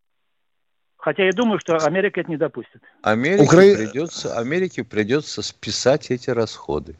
Хотя 0.96 1.24
я 1.24 1.32
думаю, 1.32 1.60
что 1.60 1.76
Америка 1.76 2.20
это 2.20 2.30
не 2.30 2.36
допустит. 2.36 2.82
Америке, 3.02 3.44
Укра... 3.44 3.60
придется, 3.60 4.36
Америке 4.36 4.82
придется 4.84 5.42
списать 5.42 6.10
эти 6.10 6.30
расходы. 6.30 6.96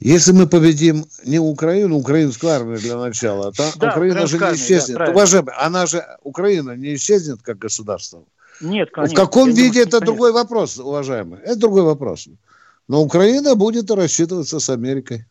Если 0.00 0.32
мы 0.32 0.46
победим 0.46 1.06
не 1.24 1.38
Украину, 1.38 1.96
украинскую 1.96 2.52
армию 2.52 2.78
для 2.78 2.96
начала, 2.96 3.52
то 3.52 3.70
да, 3.76 3.90
Украина 3.90 4.26
же 4.26 4.38
не 4.38 4.54
исчезнет. 4.54 4.98
Да, 4.98 5.10
Уважаемый, 5.10 5.54
она 5.54 5.86
же, 5.86 6.04
Украина 6.22 6.72
не 6.72 6.94
исчезнет 6.94 7.42
как 7.42 7.58
государство. 7.58 8.24
Нет, 8.60 8.90
конечно. 8.90 9.14
В 9.14 9.18
каком 9.18 9.48
я 9.48 9.54
виде 9.54 9.68
думаю, 9.68 9.82
это 9.82 9.90
конечно. 9.90 10.06
другой 10.06 10.32
вопрос, 10.32 10.78
уважаемый. 10.78 11.40
Это 11.40 11.56
другой 11.56 11.82
вопрос. 11.82 12.28
Но 12.88 13.02
Украина 13.02 13.54
будет 13.54 13.90
рассчитываться 13.90 14.58
с 14.58 14.68
Америкой. 14.68 15.24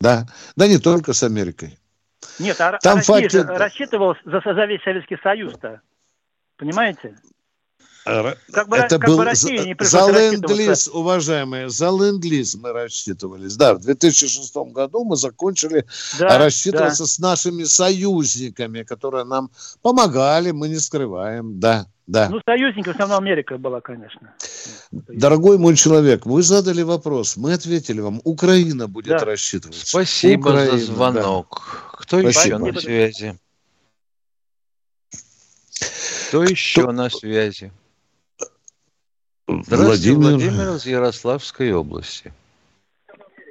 Да, 0.00 0.26
да 0.56 0.68
не 0.68 0.78
только 0.78 1.12
с 1.12 1.22
Америкой. 1.22 1.78
Нет, 2.38 2.60
а, 2.60 2.78
Там 2.78 2.98
Россия 2.98 3.20
факт... 3.20 3.32
же 3.32 3.42
рассчитывалась 3.44 4.18
за, 4.24 4.40
за 4.40 4.64
весь 4.66 4.82
Советский 4.82 5.18
Союз-то. 5.22 5.80
Понимаете? 6.56 7.16
Как 8.52 8.68
бы, 8.68 8.76
это 8.76 8.98
как 8.98 9.08
был 9.08 9.18
бы 9.18 9.24
Россия 9.24 9.64
не 9.64 9.76
за 9.78 10.10
ленд-лиз, 10.10 10.88
уважаемые, 10.88 11.68
за 11.68 11.90
ленд-лиз 11.90 12.56
мы 12.56 12.72
рассчитывались. 12.72 13.56
Да, 13.56 13.74
в 13.74 13.80
2006 13.80 14.56
году 14.72 15.04
мы 15.04 15.16
закончили 15.16 15.84
да, 16.18 16.38
рассчитываться 16.38 17.04
да. 17.04 17.08
с 17.08 17.18
нашими 17.18 17.64
союзниками, 17.64 18.82
которые 18.82 19.24
нам 19.24 19.50
помогали, 19.82 20.52
мы 20.52 20.68
не 20.68 20.78
скрываем, 20.78 21.60
да. 21.60 21.86
Да. 22.06 22.30
Ну, 22.30 22.40
союзником 22.42 22.94
в 22.94 22.96
основном 22.96 23.18
Америка 23.22 23.58
была, 23.58 23.82
конечно. 23.82 24.32
Дорогой 24.90 25.58
мой 25.58 25.76
человек, 25.76 26.24
вы 26.24 26.42
задали 26.42 26.80
вопрос, 26.80 27.36
мы 27.36 27.52
ответили 27.52 28.00
вам. 28.00 28.22
Украина 28.24 28.88
будет 28.88 29.18
да. 29.18 29.24
рассчитываться. 29.26 29.86
Спасибо 29.86 30.48
Украина, 30.48 30.78
за 30.78 30.86
звонок. 30.86 31.90
Да. 31.92 31.98
Кто 31.98 32.20
Спасибо. 32.22 32.56
еще 32.56 32.72
на 32.72 32.80
связи? 32.80 33.38
Кто 36.28 36.44
еще 36.44 36.82
Кто... 36.82 36.92
на 36.92 37.10
связи? 37.10 37.72
Здравствуйте, 39.48 40.12
Владимир... 40.12 40.52
Владимир 40.52 40.76
из 40.76 40.86
Ярославской 40.86 41.72
области. 41.72 42.32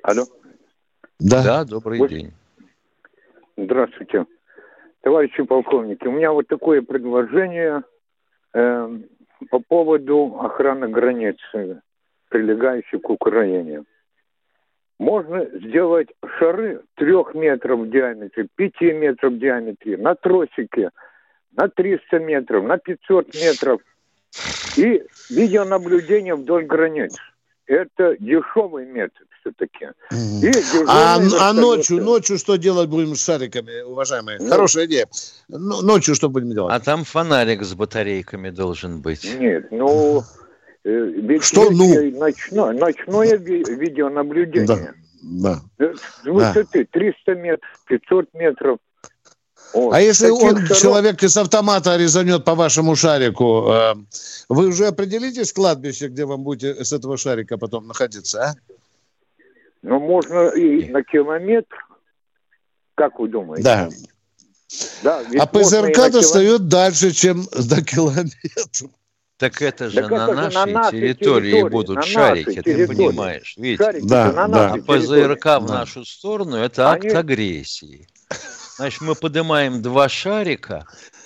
Алло. 0.03 0.25
Да. 1.19 1.43
Да, 1.43 1.65
добрый 1.65 1.99
вот. 1.99 2.10
день. 2.10 2.31
Здравствуйте. 3.57 4.25
Товарищи 5.01 5.43
полковники, 5.43 6.05
у 6.05 6.12
меня 6.12 6.31
вот 6.31 6.47
такое 6.47 6.81
предложение– 6.81 7.83
Э, 8.57 8.89
по 9.51 9.60
поводу 9.60 10.39
охраны 10.41 10.88
границы, 10.88 11.81
прилегающей 12.29 12.99
к 12.99 13.07
Украине. 13.07 13.83
Можно 14.97 15.45
сделать 15.60 16.07
шары 16.39 16.81
трех 16.95 17.36
метров 17.36 17.81
в 17.81 17.89
диаметре, 17.91 18.47
пяти 18.55 18.91
метров 18.93 19.33
в 19.33 19.38
диаметре, 19.38 19.97
на 19.97 20.15
тросике, 20.15 20.89
на 21.55 21.69
300 21.69 22.17
метров, 22.17 22.63
на 22.63 22.79
500 22.79 23.36
метров. 23.36 23.81
И 24.75 25.03
видеонаблюдение 25.29 26.35
вдоль 26.35 26.65
границ. 26.65 27.15
Это 27.65 28.15
дешевый 28.19 28.85
метод 28.85 29.27
все-таки. 29.41 29.87
А, 30.87 31.19
а 31.39 31.53
ночью, 31.53 32.01
ночью 32.01 32.37
что 32.37 32.55
делать 32.55 32.89
будем 32.89 33.15
с 33.15 33.23
шариками, 33.23 33.81
уважаемые? 33.81 34.39
Ну, 34.39 34.49
Хорошая 34.49 34.85
идея. 34.85 35.07
Ну, 35.47 35.81
ночью 35.81 36.15
что 36.15 36.29
будем 36.29 36.51
делать? 36.51 36.73
А 36.73 36.79
там 36.79 37.03
фонарик 37.03 37.63
с 37.63 37.73
батарейками 37.73 38.49
должен 38.49 39.01
быть. 39.01 39.27
Нет, 39.37 39.67
ну... 39.71 40.23
Э, 40.83 40.89
ведь 40.89 41.43
что, 41.43 41.69
ну? 41.69 41.87
Ночное, 42.17 42.71
ночное 42.71 43.37
видеонаблюдение. 43.37 44.93
Да. 45.21 45.59
да. 45.77 45.93
Высоты 46.23 46.87
да. 46.93 46.99
300 46.99 47.35
метров, 47.35 47.69
500 47.87 48.33
метров. 48.33 48.77
Вот. 49.73 49.93
А 49.93 50.01
если 50.01 50.30
Таких 50.30 50.43
он, 50.43 50.58
шаров... 50.65 50.77
человек 50.80 51.23
из 51.23 51.38
автомата 51.38 51.97
резанет 51.97 52.45
по 52.45 52.56
вашему 52.56 52.95
шарику, 52.95 53.67
э, 53.69 53.95
вы 54.49 54.67
уже 54.67 54.88
определитесь 54.88 55.53
кладбище, 55.53 56.08
где 56.08 56.25
вам 56.25 56.43
будете 56.43 56.84
с 56.84 56.93
этого 56.93 57.17
шарика 57.17 57.58
потом 57.58 57.88
находиться, 57.88 58.43
а? 58.43 58.56
Ну, 59.82 59.99
можно 59.99 60.49
и 60.49 60.89
на 60.89 61.03
километр. 61.03 61.75
Как 62.95 63.19
вы 63.19 63.27
думаете? 63.27 63.63
Да. 63.63 63.89
да 65.03 65.21
а 65.39 65.45
ПЗРК 65.45 66.12
достает 66.12 66.58
километр... 66.58 66.63
дальше, 66.63 67.12
чем 67.12 67.43
до 67.51 67.84
километра. 67.84 68.89
Так 69.38 69.62
это 69.62 69.89
же 69.89 70.01
так 70.01 70.10
на 70.10 70.23
это 70.23 70.34
нашей 70.34 70.73
на 70.73 70.91
территории, 70.91 71.51
территории 71.51 71.69
будут 71.69 72.03
шарики, 72.06 72.62
ты 72.63 72.88
понимаешь? 72.88 73.53
Видите? 73.56 73.99
да, 74.01 74.32
на 74.32 74.47
да. 74.47 74.73
А 74.73 74.77
ПЗРК 74.77 75.43
да. 75.43 75.60
в 75.60 75.69
нашу 75.69 76.06
сторону– 76.06 76.56
это 76.58 76.91
Они... 76.91 77.08
акт 77.08 77.15
агрессии. 77.15 78.08
Значит, 78.77 79.01
мы 79.01 79.15
поднимаем 79.15 79.81
два 79.81 80.07
шарика, 80.07 80.85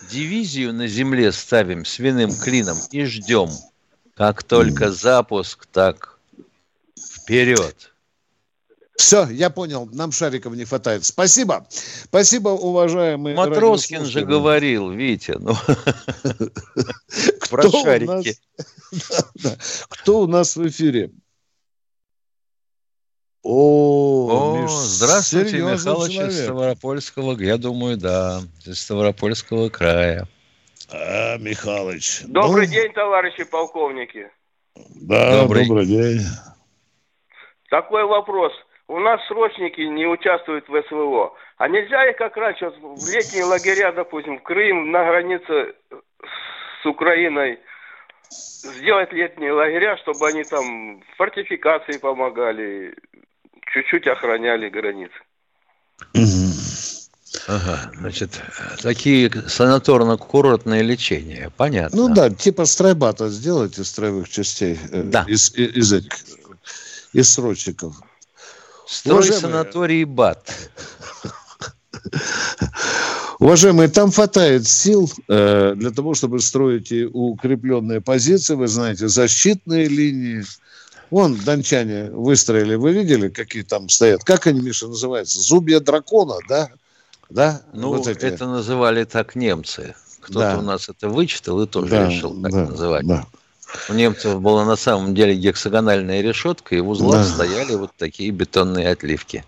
дивизию 0.09 0.73
на 0.73 0.87
земле 0.87 1.33
ставим 1.33 1.83
свиным 1.83 2.33
клином 2.33 2.77
и 2.91 3.03
ждем. 3.03 3.49
Как 4.15 4.41
только 4.43 4.91
запуск, 4.91 5.65
так 5.65 6.17
вперед. 6.97 7.91
Все, 8.95 9.27
я 9.27 9.49
понял, 9.49 9.89
нам 9.91 10.13
шариков 10.13 10.53
не 10.55 10.63
хватает. 10.63 11.03
Спасибо. 11.03 11.67
Спасибо, 12.05 12.49
уважаемый 12.49 13.33
Матроскин 13.33 14.05
же 14.05 14.23
говорил, 14.23 14.91
Витя, 14.91 15.35
ну, 15.39 15.55
про 17.49 17.69
шарики. 17.69 18.37
Кто 19.89 20.21
у 20.21 20.27
нас 20.27 20.55
в 20.55 20.67
эфире? 20.67 21.11
О, 23.43 24.67
здравствуйте, 24.67 25.57
Михалыч 25.57 26.15
из 26.15 26.43
Ставропольского, 26.43 27.35
я 27.41 27.57
думаю, 27.57 27.97
да, 27.97 28.39
из 28.65 28.79
Ставропольского 28.79 29.69
края. 29.69 30.27
А, 30.91 31.37
Михалыч. 31.37 32.21
Добрый 32.27 32.67
ну... 32.67 32.73
день, 32.73 32.93
товарищи 32.93 33.43
полковники. 33.45 34.29
Да, 34.75 35.41
добрый, 35.41 35.67
добрый 35.67 35.87
день. 35.87 36.19
Такой 37.71 38.05
вопрос. 38.05 38.53
У 38.87 38.99
нас 38.99 39.19
срочники 39.27 39.81
не 39.81 40.05
участвуют 40.05 40.67
в 40.67 40.83
СВО. 40.89 41.33
А 41.57 41.67
нельзя 41.67 42.09
их 42.09 42.17
как 42.17 42.37
раньше, 42.37 42.69
в 42.69 43.09
летние 43.09 43.45
лагеря, 43.45 43.91
допустим, 43.91 44.37
в 44.37 44.43
Крым, 44.43 44.91
на 44.91 45.03
границе 45.03 45.73
с 46.83 46.85
Украиной, 46.85 47.57
сделать 48.29 49.11
летние 49.13 49.53
лагеря, 49.53 49.97
чтобы 49.97 50.27
они 50.27 50.43
там 50.43 51.01
фортификации 51.17 51.97
помогали, 51.97 52.93
чуть-чуть 53.73 54.07
охраняли 54.07 54.69
границы. 54.69 55.13
Ага, 57.47 57.91
значит, 57.97 58.41
такие 58.81 59.29
санаторно-курортные 59.29 60.81
лечения, 60.83 61.49
понятно. 61.55 61.97
Ну 61.97 62.13
да, 62.13 62.29
типа 62.29 62.65
стройбата 62.65 63.29
сделать 63.29 63.77
из 63.79 63.87
строевых 63.87 64.27
частей, 64.29 64.77
э, 64.91 65.03
Да. 65.03 65.23
из, 65.27 65.53
из, 65.55 65.75
из 65.77 65.93
этих, 65.93 66.11
из 67.13 67.29
срочников. 67.33 67.95
Строй 68.85 69.19
Уважаемые- 69.19 69.41
санаторий 69.41 70.03
БАТ. 70.03 70.69
Уважаемые, 73.39 73.87
там 73.89 74.11
хватает 74.11 74.67
сил 74.67 75.11
э, 75.27 75.73
для 75.75 75.91
того, 75.91 76.13
чтобы 76.13 76.39
строить 76.41 76.91
и 76.91 77.05
укрепленные 77.05 78.01
позиции, 78.01 78.55
вы 78.55 78.67
знаете, 78.67 79.07
защитные 79.07 79.87
линии. 79.87 80.43
Вон, 81.11 81.35
дончане 81.35 82.09
выстроили, 82.09 82.75
вы 82.75 82.93
видели, 82.93 83.27
какие 83.27 83.63
там 83.63 83.89
стоят? 83.89 84.23
Как 84.23 84.47
они, 84.47 84.61
Миша, 84.61 84.87
называются? 84.87 85.39
Зубья 85.41 85.81
дракона, 85.81 86.35
да? 86.47 86.69
Да? 87.29 87.61
Ну, 87.73 87.89
Вот 87.89 88.07
эти. 88.07 88.25
это 88.25 88.47
называли 88.47 89.03
так 89.03 89.35
немцы. 89.35 89.93
Кто-то 90.21 90.53
Да. 90.53 90.59
у 90.59 90.61
нас 90.61 90.87
это 90.87 91.09
вычитал 91.09 91.61
и 91.61 91.67
тоже 91.67 91.89
Да, 91.89 92.07
решил 92.07 92.41
так 92.41 92.51
да, 92.51 92.65
называть. 92.65 93.05
да. 93.05 93.25
У 93.89 93.93
немцев 93.93 94.39
была 94.41 94.65
на 94.65 94.75
самом 94.77 95.13
деле 95.13 95.35
гексагональная 95.35 96.21
решетка, 96.21 96.75
и 96.75 96.79
в 96.79 96.89
узлах 96.89 97.25
Да. 97.27 97.33
стояли 97.33 97.75
вот 97.75 97.91
такие 97.97 98.31
бетонные 98.31 98.89
отливки. 98.89 99.43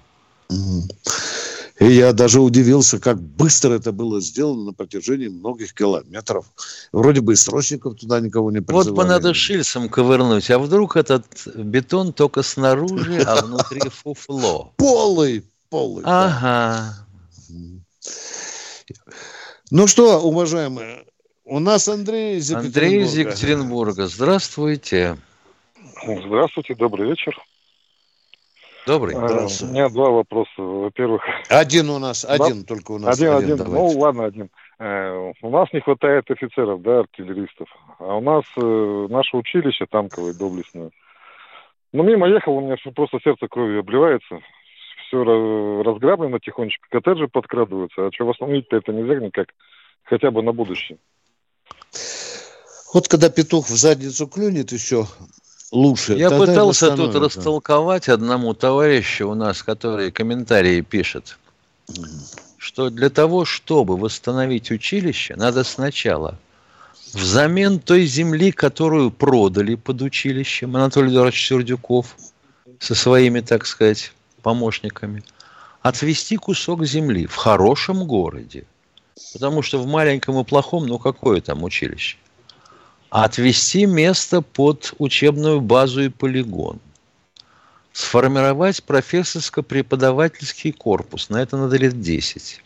И 1.80 1.86
я 1.86 2.14
даже 2.14 2.40
удивился, 2.40 3.00
как 3.00 3.20
быстро 3.20 3.74
это 3.74 3.92
было 3.92 4.22
сделано 4.22 4.66
на 4.66 4.74
протяжении 4.74 5.28
многих 5.28 5.74
километров. 5.74 6.46
Вроде 6.92 7.22
бы 7.22 7.34
и 7.34 7.36
срочников 7.36 8.00
туда 8.00 8.20
никого 8.20 8.52
не 8.52 8.62
призывали. 8.62 8.90
Вот 8.90 8.96
бы 8.96 9.06
надо 9.06 9.34
шильцем 9.34 9.90
ковырнуть, 9.90 10.52
а 10.52 10.60
вдруг 10.60 10.96
этот 10.96 11.26
бетон 11.56 12.14
только 12.14 12.44
снаружи, 12.44 13.24
а 13.26 13.44
внутри 13.44 13.82
фуфло. 13.90 14.74
Полый, 14.78 15.44
полый. 15.70 16.04
Ага. 16.06 17.08
Ну 19.72 19.88
что, 19.88 20.20
уважаемые, 20.20 21.06
у 21.44 21.60
нас 21.60 21.88
Андрей 21.88 22.38
из 22.38 22.52
Андрей 22.52 23.04
из 23.04 23.16
Екатеринбурга. 23.16 24.04
Екатеринбурга. 24.04 24.08
Здравствуйте. 24.08 25.18
Здравствуйте, 26.06 26.76
добрый 26.76 27.10
вечер. 27.10 27.36
Добрый. 28.86 29.16
Э, 29.16 29.18
У 29.18 29.66
меня 29.68 29.90
два 29.90 30.10
вопроса. 30.10 30.52
Во-первых, 30.58 31.24
Один 31.50 31.90
у 31.90 32.00
нас, 32.00 32.26
один 32.26 32.66
только 32.66 32.92
у 32.92 33.00
нас. 33.00 33.20
один, 33.20 33.34
один. 33.34 33.58
давайте. 33.58 33.96
Ну, 33.96 34.00
ладно, 34.00 34.26
один. 34.26 34.50
Э, 34.80 35.32
У 35.42 35.50
нас 35.50 35.72
не 35.74 35.80
хватает 35.80 36.30
офицеров, 36.30 36.82
да, 36.82 37.00
артиллеристов. 37.00 37.70
А 38.00 38.16
у 38.16 38.22
нас 38.22 38.44
э, 38.58 39.08
наше 39.10 39.38
училище 39.38 39.86
танковое, 39.90 40.34
доблестное. 40.34 40.92
Ну, 41.94 42.04
мимо 42.04 42.28
ехал, 42.28 42.58
у 42.58 42.62
меня 42.62 42.76
просто 42.94 43.20
сердце 43.24 43.48
кровью 43.48 43.80
обливается. 43.80 44.40
Все 45.08 45.24
разграблено 45.84 46.40
тихонечко, 46.40 46.88
коттеджи 46.90 47.28
подкрадываются. 47.28 48.08
А 48.08 48.12
что 48.12 48.26
восстановить-то 48.26 48.78
это 48.78 48.92
нельзя 48.92 49.20
никак, 49.20 49.50
хотя 50.04 50.32
бы 50.32 50.42
на 50.42 50.52
будущее. 50.54 50.98
Вот 52.94 53.08
когда 53.08 53.30
петух 53.30 53.66
в 53.68 53.76
задницу 53.76 54.28
клюнет 54.28 54.72
еще 54.72 55.06
лучше. 55.74 56.14
Я 56.14 56.30
тогда 56.30 56.46
пытался 56.46 56.96
тут 56.96 57.16
растолковать 57.16 58.08
одному 58.08 58.54
товарищу 58.54 59.30
у 59.30 59.34
нас, 59.34 59.64
который 59.64 60.12
комментарии 60.12 60.82
пишет, 60.82 61.38
что 62.58 62.90
для 62.90 63.10
того, 63.10 63.44
чтобы 63.44 63.98
восстановить 63.98 64.72
училище, 64.72 65.36
надо 65.36 65.64
сначала 65.64 66.38
взамен 67.14 67.80
той 67.80 68.06
земли, 68.06 68.52
которую 68.52 69.12
продали 69.12 69.76
под 69.76 70.02
училищем 70.02 70.76
Анатолий 70.76 71.12
Эдуардович 71.12 71.48
Сердюков 71.48 72.16
со 72.80 72.96
своими, 72.96 73.42
так 73.42 73.66
сказать, 73.66 74.14
помощниками, 74.42 75.24
отвести 75.82 76.38
кусок 76.38 76.86
земли 76.86 77.26
в 77.26 77.36
хорошем 77.36 78.06
городе. 78.06 78.66
Потому 79.34 79.62
что 79.62 79.80
в 79.80 79.88
маленьком 79.88 80.40
и 80.40 80.44
плохом, 80.44 80.86
ну 80.88 81.00
какое 81.00 81.42
там 81.42 81.64
училище? 81.64 82.18
А 83.14 83.26
отвести 83.26 83.86
место 83.86 84.42
под 84.42 84.96
учебную 84.98 85.62
базу 85.62 86.02
и 86.02 86.10
полигон. 86.10 86.80
Сформировать 87.92 88.84
профессорско-преподавательский 88.84 90.72
корпус. 90.72 91.30
На 91.30 91.44
это 91.44 91.56
надо 91.58 91.78
лет 91.78 92.02
10. 92.02 92.64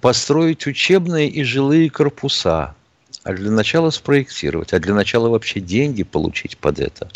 Построить 0.00 0.64
учебные 0.68 1.28
и 1.28 1.42
жилые 1.42 1.90
корпуса. 1.90 2.76
А 3.24 3.32
для 3.32 3.50
начала 3.50 3.90
спроектировать. 3.90 4.72
А 4.72 4.78
для 4.78 4.94
начала 4.94 5.28
вообще 5.28 5.58
деньги 5.58 6.04
получить 6.04 6.56
под 6.56 6.78
это. 6.78 7.10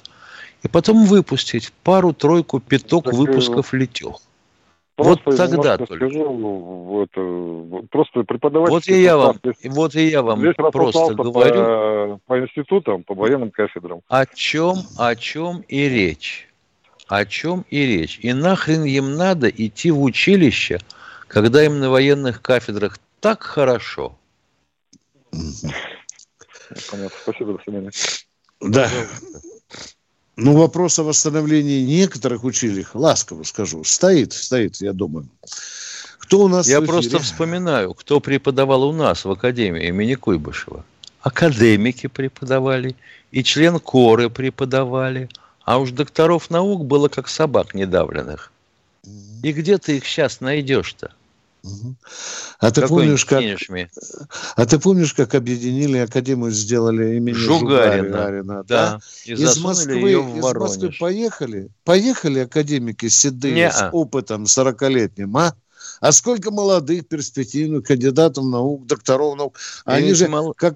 И 0.64 0.68
потом 0.68 1.06
выпустить 1.06 1.72
пару-тройку, 1.84 2.58
пяток 2.58 3.12
выпусков 3.12 3.72
летех. 3.72 4.16
Вот 5.02 5.22
Просто 5.22 5.48
тогда 5.48 5.78
только. 5.78 5.96
скажу, 5.96 6.24
в 6.32 7.02
это, 7.02 7.86
просто 7.90 8.22
преподавать... 8.24 8.70
Вот 8.70 8.88
и 8.88 9.02
я 9.02 9.16
вам, 9.16 9.38
вот 9.64 9.94
и 9.94 10.06
я 10.06 10.22
вам 10.22 10.40
Здесь 10.40 10.54
просто 10.54 11.14
говорю, 11.14 12.18
по, 12.18 12.20
по 12.26 12.40
институтам, 12.40 13.02
по 13.04 13.14
военным 13.14 13.50
кафедрам. 13.50 14.00
о 14.08 14.26
чем, 14.26 14.76
о 14.98 15.14
чем 15.16 15.64
и 15.68 15.88
речь. 15.88 16.48
О 17.08 17.24
чем 17.24 17.64
и 17.70 17.84
речь. 17.84 18.18
И 18.22 18.32
нахрен 18.32 18.84
им 18.84 19.16
надо 19.16 19.48
идти 19.48 19.90
в 19.90 20.00
училище, 20.02 20.78
когда 21.28 21.64
им 21.64 21.78
на 21.80 21.90
военных 21.90 22.40
кафедрах 22.42 22.98
так 23.20 23.42
хорошо. 23.42 24.16
Понятно. 26.90 27.18
Спасибо, 27.22 27.54
до 27.54 27.62
свидания. 27.62 27.90
Да. 28.60 28.88
Ну, 30.36 30.56
вопрос 30.56 30.98
о 30.98 31.02
восстановлении 31.02 31.82
некоторых 31.82 32.44
училищ, 32.44 32.86
ласково 32.94 33.42
скажу, 33.42 33.84
стоит, 33.84 34.32
стоит, 34.32 34.76
я 34.76 34.92
думаю. 34.92 35.28
Кто 36.18 36.40
у 36.40 36.48
нас 36.48 36.66
Я 36.66 36.80
просто 36.80 37.18
вспоминаю, 37.18 37.92
кто 37.92 38.18
преподавал 38.20 38.84
у 38.84 38.92
нас 38.92 39.24
в 39.26 39.30
Академии 39.30 39.88
имени 39.88 40.14
Куйбышева. 40.14 40.84
Академики 41.20 42.06
преподавали, 42.06 42.96
и 43.30 43.44
член 43.44 43.78
коры 43.78 44.30
преподавали, 44.30 45.28
а 45.64 45.78
уж 45.78 45.90
докторов 45.90 46.48
наук 46.48 46.86
было 46.86 47.08
как 47.08 47.28
собак 47.28 47.74
недавленных. 47.74 48.50
И 49.42 49.52
где 49.52 49.76
ты 49.76 49.98
их 49.98 50.06
сейчас 50.06 50.40
найдешь-то? 50.40 51.12
А 52.58 52.70
ты 52.70 52.86
помнишь, 52.86 53.24
как, 53.24 53.42
а 54.56 54.66
ты 54.66 54.78
помнишь, 54.78 55.14
как 55.14 55.34
объединили 55.34 55.98
Академию, 55.98 56.50
сделали 56.50 57.16
имени 57.16 57.34
Жугарина. 57.34 58.08
Жугарина, 58.08 58.64
Да. 58.64 59.00
И 59.24 59.32
Из 59.32 59.58
Москвы, 59.58 60.12
из 60.12 60.42
Москвы 60.42 60.92
поехали, 60.98 61.68
поехали 61.84 62.40
академики 62.40 63.08
седые 63.08 63.70
с 63.70 63.80
Не-а. 63.80 63.90
опытом 63.92 64.44
40-летним, 64.44 65.36
а? 65.36 65.54
А 66.00 66.10
сколько 66.12 66.50
молодых, 66.50 67.06
перспективных 67.06 67.86
кандидатов 67.86 68.44
наук, 68.44 68.86
докторов 68.86 69.36
наук, 69.36 69.58
они 69.84 70.14
же 70.14 70.28
мол- 70.28 70.54
как 70.54 70.74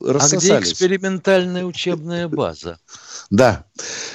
А 0.00 0.04
где 0.04 0.12
рассосались. 0.12 0.72
экспериментальная 0.72 1.64
учебная 1.64 2.28
база? 2.28 2.78
Да. 3.30 3.64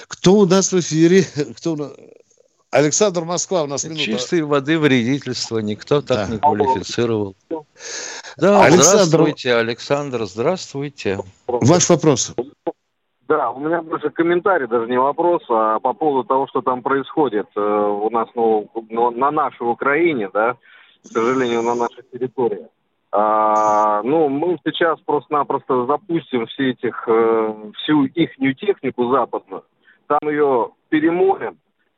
Кто 0.08 0.36
у 0.36 0.46
нас 0.46 0.72
в 0.72 0.80
эфире? 0.80 1.26
Кто? 1.58 1.94
Александр 2.72 3.26
Москва, 3.26 3.64
у 3.64 3.68
нас 3.68 3.84
минута. 3.84 4.02
Чистой 4.02 4.42
воды 4.44 4.80
вредительство 4.80 5.60
никто 5.60 6.02
так 6.02 6.28
Да. 6.28 6.34
не 6.34 6.40
квалифицировал. 6.40 7.36
Да, 8.38 8.64
Александр- 8.64 9.04
здравствуйте, 9.04 9.56
Александр, 9.56 10.24
здравствуйте. 10.24 11.20
Ваш 11.48 11.90
вопрос. 11.90 12.34
Да, 13.28 13.52
у 13.52 13.60
меня 13.60 13.82
больше 13.82 14.10
комментарий, 14.10 14.68
даже 14.68 14.90
не 14.90 14.98
вопрос, 14.98 15.42
а 15.50 15.80
по 15.80 15.94
поводу 15.94 16.28
того, 16.28 16.48
что 16.48 16.62
там 16.62 16.82
происходит 16.82 17.48
э, 17.56 17.60
у 17.60 18.10
нас 18.10 18.28
ну, 18.36 18.70
ну, 18.90 19.12
на 19.12 19.32
нашей 19.32 19.64
Украине, 19.64 20.30
да, 20.34 20.56
к 21.04 21.08
сожалению, 21.08 21.62
на 21.64 21.76
нашей 21.76 22.04
территории. 22.12 22.68
А, 23.12 24.02
ну, 24.04 24.30
мы 24.30 24.58
сейчас 24.66 25.00
просто-напросто 25.02 25.86
запустим 25.86 26.46
все 26.48 26.72
этих, 26.72 27.04
э, 27.08 27.54
всю 27.78 28.06
ихнюю 28.06 28.56
технику 28.56 29.12
западную, 29.12 29.64
там 30.08 30.20
ее 30.30 30.72
перемоем 30.90 31.58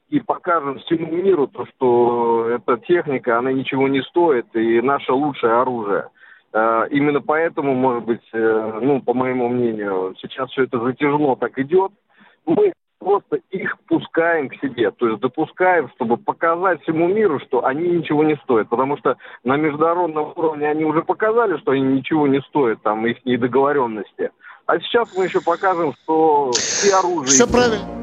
и 0.09 0.19
покажем 0.19 0.79
всему 0.79 1.11
миру 1.11 1.47
то, 1.47 1.65
что 1.65 2.47
эта 2.49 2.77
техника, 2.77 3.37
она 3.37 3.51
ничего 3.51 3.87
не 3.87 4.01
стоит, 4.03 4.45
и 4.55 4.81
наше 4.81 5.11
лучшее 5.13 5.53
оружие. 5.53 6.09
Э, 6.53 6.85
Именно 6.91 7.21
поэтому, 7.21 7.73
может 7.73 8.05
быть, 8.05 8.27
э, 8.31 8.79
ну, 8.81 9.01
по 9.01 9.13
моему 9.13 9.49
мнению, 9.49 10.15
сейчас 10.21 10.49
все 10.51 10.63
это 10.63 10.79
затяжно 10.79 11.35
так 11.35 11.57
идет. 11.57 11.91
Мы 12.45 12.73
просто 12.99 13.39
их 13.51 13.77
пускаем 13.87 14.49
к 14.49 14.55
себе, 14.55 14.91
то 14.91 15.07
есть 15.07 15.19
допускаем, 15.19 15.89
чтобы 15.95 16.17
показать 16.17 16.81
всему 16.83 17.07
миру, 17.07 17.39
что 17.39 17.65
они 17.65 17.89
ничего 17.89 18.23
не 18.23 18.35
стоят. 18.43 18.69
Потому 18.69 18.97
что 18.97 19.17
на 19.43 19.57
международном 19.57 20.34
уровне 20.36 20.69
они 20.69 20.86
уже 20.86 21.01
показали, 21.01 21.57
что 21.57 21.71
они 21.71 21.82
ничего 21.82 22.28
не 22.28 22.41
стоят, 22.41 22.82
там, 22.82 23.05
их 23.05 23.25
недоговоренности. 23.25 24.32
А 24.65 24.80
сейчас 24.80 25.13
мы 25.17 25.25
еще 25.25 25.41
покажем, 25.41 25.93
что 26.03 26.51
все 26.51 26.95
оружие... 26.95 27.28
Все 27.28 27.47
правильно. 27.47 28.03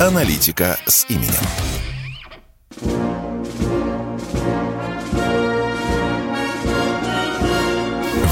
Аналитика 0.00 0.78
с 0.86 1.06
именем». 1.10 1.32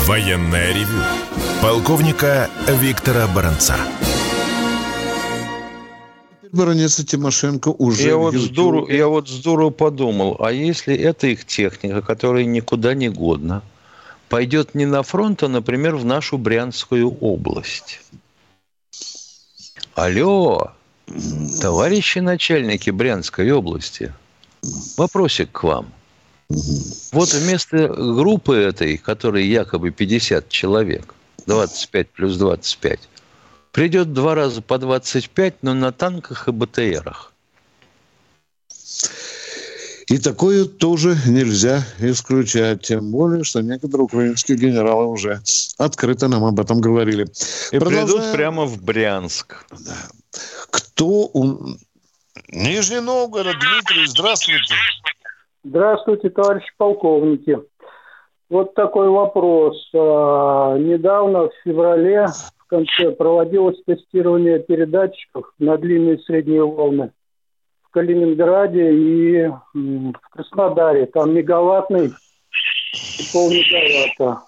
Военное 0.07 0.73
ревю 0.73 1.03
полковника 1.61 2.49
Виктора 2.69 3.27
Баранца. 3.27 3.75
Баронеца 6.53 7.05
Тимошенко 7.05 7.71
уже 7.71 8.11
я 8.11 8.17
вот, 8.17 8.35
YouTube. 8.35 8.53
здорово, 8.53 8.91
я 8.93 9.09
вот 9.09 9.29
здорово 9.29 9.71
подумал, 9.71 10.37
а 10.39 10.53
если 10.53 10.97
это 10.97 11.27
их 11.27 11.45
техника, 11.47 12.01
которая 12.01 12.45
никуда 12.45 12.95
не 12.95 13.09
годна, 13.09 13.63
пойдет 14.29 14.77
не 14.77 14.87
на 14.87 15.03
фронт, 15.03 15.43
а, 15.43 15.49
например, 15.49 15.97
в 15.97 16.05
нашу 16.05 16.39
Брянскую 16.39 17.11
область? 17.11 18.01
Алло, 19.97 20.76
товарищи 21.61 22.19
начальники 22.19 22.91
Брянской 22.91 23.51
области, 23.51 24.13
вопросик 24.97 25.53
к 25.53 25.63
вам. 25.63 25.93
Вот 27.13 27.33
вместо 27.33 27.89
группы 27.89 28.55
этой, 28.55 28.99
которой 28.99 29.47
якобы 29.47 29.91
50 29.91 30.49
человек, 30.49 31.15
25 31.47 32.11
плюс 32.11 32.37
25, 32.37 33.01
придет 33.73 34.13
два 34.13 34.35
раза 34.35 34.63
по 34.63 34.79
25, 34.79 35.63
но 35.63 35.75
на 35.75 35.93
танках 35.93 36.49
и 36.49 36.53
БТРах. 36.53 37.33
И 40.09 40.19
такое 40.19 40.67
тоже 40.67 41.19
нельзя 41.27 41.85
исключать. 41.99 42.83
Тем 42.83 43.11
более, 43.11 43.43
что 43.43 43.61
некоторые 43.61 44.05
украинские 44.05 44.57
генералы 44.57 45.07
уже 45.07 45.43
открыто 45.79 46.29
нам 46.29 46.45
об 46.45 46.61
этом 46.61 46.81
говорили. 46.81 47.27
И 47.73 47.79
Продолжаем. 47.79 48.07
придут 48.07 48.33
прямо 48.33 48.67
в 48.67 48.81
Брянск. 48.81 49.67
Кто 50.71 51.29
у... 51.33 51.59
Нижний 52.53 53.01
Новгород, 53.01 53.57
Дмитрий, 53.59 54.07
здравствуйте. 54.07 54.75
Здравствуйте, 55.65 56.31
товарищи 56.31 56.71
полковники. 56.77 57.59
Вот 58.49 58.75
такой 58.75 59.09
вопрос. 59.09 59.77
А, 59.95 60.79
Недавно, 60.79 61.49
в 61.49 61.53
феврале, 61.65 62.27
в 62.59 62.67
конце, 62.67 63.11
проводилось 63.11 63.83
тестирование 63.85 64.61
передатчиков 64.61 65.53
на 65.59 65.77
длинные 65.77 66.17
и 66.17 66.23
средние 66.23 66.65
волны 66.65 67.11
в 67.83 67.91
Калининграде 67.91 68.93
и 68.93 69.49
в 69.75 70.13
Краснодаре. 70.31 71.07
Там 71.07 71.35
мегаваттный 71.35 72.07
и 72.07 73.23
полмегаватта. 73.33 74.43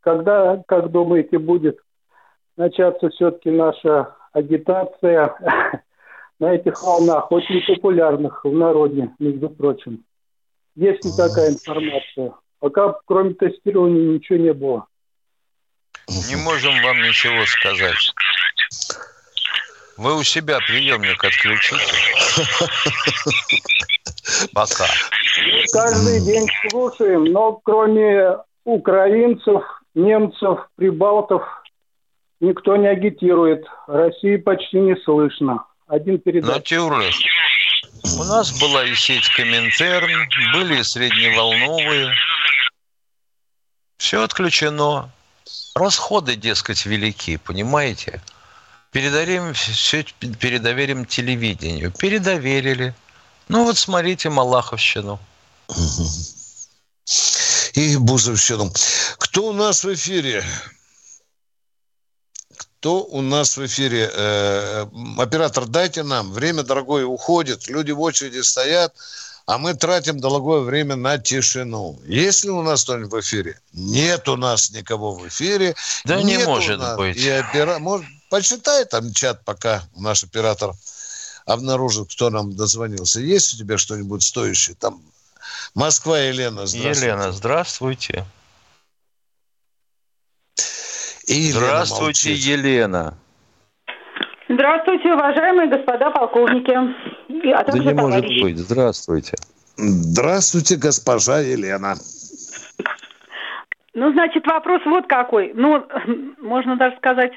Когда, 0.00 0.62
как 0.66 0.90
думаете, 0.90 1.38
будет 1.38 1.78
начаться 2.56 3.08
все-таки 3.10 3.50
наша 3.50 4.14
агитация 4.32 5.34
на 6.38 6.54
этих 6.54 6.82
волнах, 6.82 7.30
очень 7.32 7.62
популярных 7.66 8.44
в 8.44 8.52
народе, 8.52 9.10
между 9.18 9.50
прочим? 9.50 10.04
Есть 10.74 11.04
ли 11.04 11.10
такая 11.16 11.50
информация? 11.50 12.32
Пока 12.58 12.98
кроме 13.06 13.34
тестирования 13.34 14.14
ничего 14.14 14.38
не 14.38 14.52
было. 14.52 14.86
Не 16.08 16.36
можем 16.36 16.72
вам 16.82 17.02
ничего 17.02 17.44
сказать. 17.46 18.14
Вы 19.96 20.16
у 20.16 20.22
себя 20.22 20.58
приемник 20.66 21.22
отключите. 21.22 21.76
Пока. 24.54 24.86
Мы 25.44 25.64
каждый 25.72 26.24
день 26.24 26.46
слушаем, 26.70 27.24
но 27.24 27.60
кроме 27.62 28.36
украинцев, 28.64 29.62
немцев, 29.94 30.68
прибалтов, 30.76 31.42
никто 32.40 32.76
не 32.76 32.88
агитирует. 32.88 33.64
России 33.86 34.36
почти 34.36 34.78
не 34.78 34.96
слышно. 34.96 35.64
Один 35.86 36.18
передатчик. 36.18 36.78
Натюрлес. 36.78 37.16
У 38.18 38.24
нас 38.24 38.58
была 38.60 38.84
и 38.84 38.94
сеть 38.94 39.28
Коминтерн, 39.36 40.28
были 40.52 40.80
и 40.80 40.82
средневолновые. 40.82 42.14
Все 43.98 44.22
отключено. 44.22 45.10
Расходы, 45.74 46.36
дескать, 46.36 46.86
велики, 46.86 47.36
понимаете? 47.36 48.20
Передарим, 48.92 49.52
все 49.54 50.04
передоверим 50.40 51.04
телевидению. 51.04 51.92
Передоверили. 51.92 52.94
Ну 53.48 53.64
вот 53.64 53.76
смотрите 53.76 54.30
Малаховщину. 54.30 55.20
И 57.74 57.96
Бузовщину. 57.96 58.72
Кто 59.18 59.48
у 59.48 59.52
нас 59.52 59.84
в 59.84 59.92
эфире? 59.94 60.44
Кто 62.80 63.02
у 63.02 63.20
нас 63.20 63.58
в 63.58 63.66
эфире? 63.66 64.10
Э, 64.10 64.86
оператор, 65.18 65.66
дайте 65.66 66.02
нам. 66.02 66.32
Время 66.32 66.62
дорогое 66.62 67.04
уходит. 67.04 67.68
Люди 67.68 67.90
в 67.90 68.00
очереди 68.00 68.40
стоят. 68.40 68.94
А 69.44 69.58
мы 69.58 69.74
тратим 69.74 70.18
дорогое 70.18 70.60
время 70.60 70.96
на 70.96 71.18
тишину. 71.18 72.00
Есть 72.06 72.44
ли 72.44 72.50
у 72.50 72.62
нас 72.62 72.84
кто-нибудь 72.84 73.12
в 73.12 73.20
эфире? 73.20 73.60
Нет 73.74 74.26
у 74.30 74.36
нас 74.36 74.70
никого 74.70 75.12
в 75.12 75.28
эфире. 75.28 75.74
Да 76.06 76.22
не 76.22 76.36
Нет 76.36 76.46
у 76.46 76.50
может 76.50 76.78
нас- 76.78 76.96
быть. 76.96 77.18
И 77.18 77.30
опера... 77.30 77.78
может, 77.80 78.06
почитай 78.30 78.86
там 78.86 79.12
чат, 79.12 79.44
пока 79.44 79.82
наш 79.94 80.24
оператор 80.24 80.72
обнаружит, 81.44 82.10
кто 82.10 82.30
нам 82.30 82.56
дозвонился. 82.56 83.20
Есть 83.20 83.52
у 83.52 83.56
тебя 83.58 83.76
что-нибудь 83.76 84.22
стоящее? 84.22 84.74
Там 84.80 85.02
Москва, 85.74 86.18
Елена, 86.18 86.64
здравствуйте. 86.66 87.00
Елена, 87.06 87.32
здравствуйте. 87.32 88.26
И 91.30 91.34
Елена 91.34 91.60
здравствуйте, 91.60 92.30
молчит. 92.30 92.44
Елена. 92.44 93.14
Здравствуйте, 94.48 95.14
уважаемые 95.14 95.68
господа 95.68 96.10
полковники. 96.10 96.72
А 96.72 97.64
Да 97.64 97.78
не 97.78 97.94
может 97.94 98.22
товарищи. 98.22 98.42
быть. 98.42 98.58
Здравствуйте. 98.58 99.36
Здравствуйте, 99.76 100.76
госпожа 100.76 101.38
Елена. 101.38 101.94
Ну, 103.94 104.12
значит, 104.12 104.44
вопрос 104.44 104.82
вот 104.86 105.06
какой. 105.06 105.52
Ну, 105.54 105.86
можно 106.38 106.74
даже 106.76 106.96
сказать, 106.96 107.32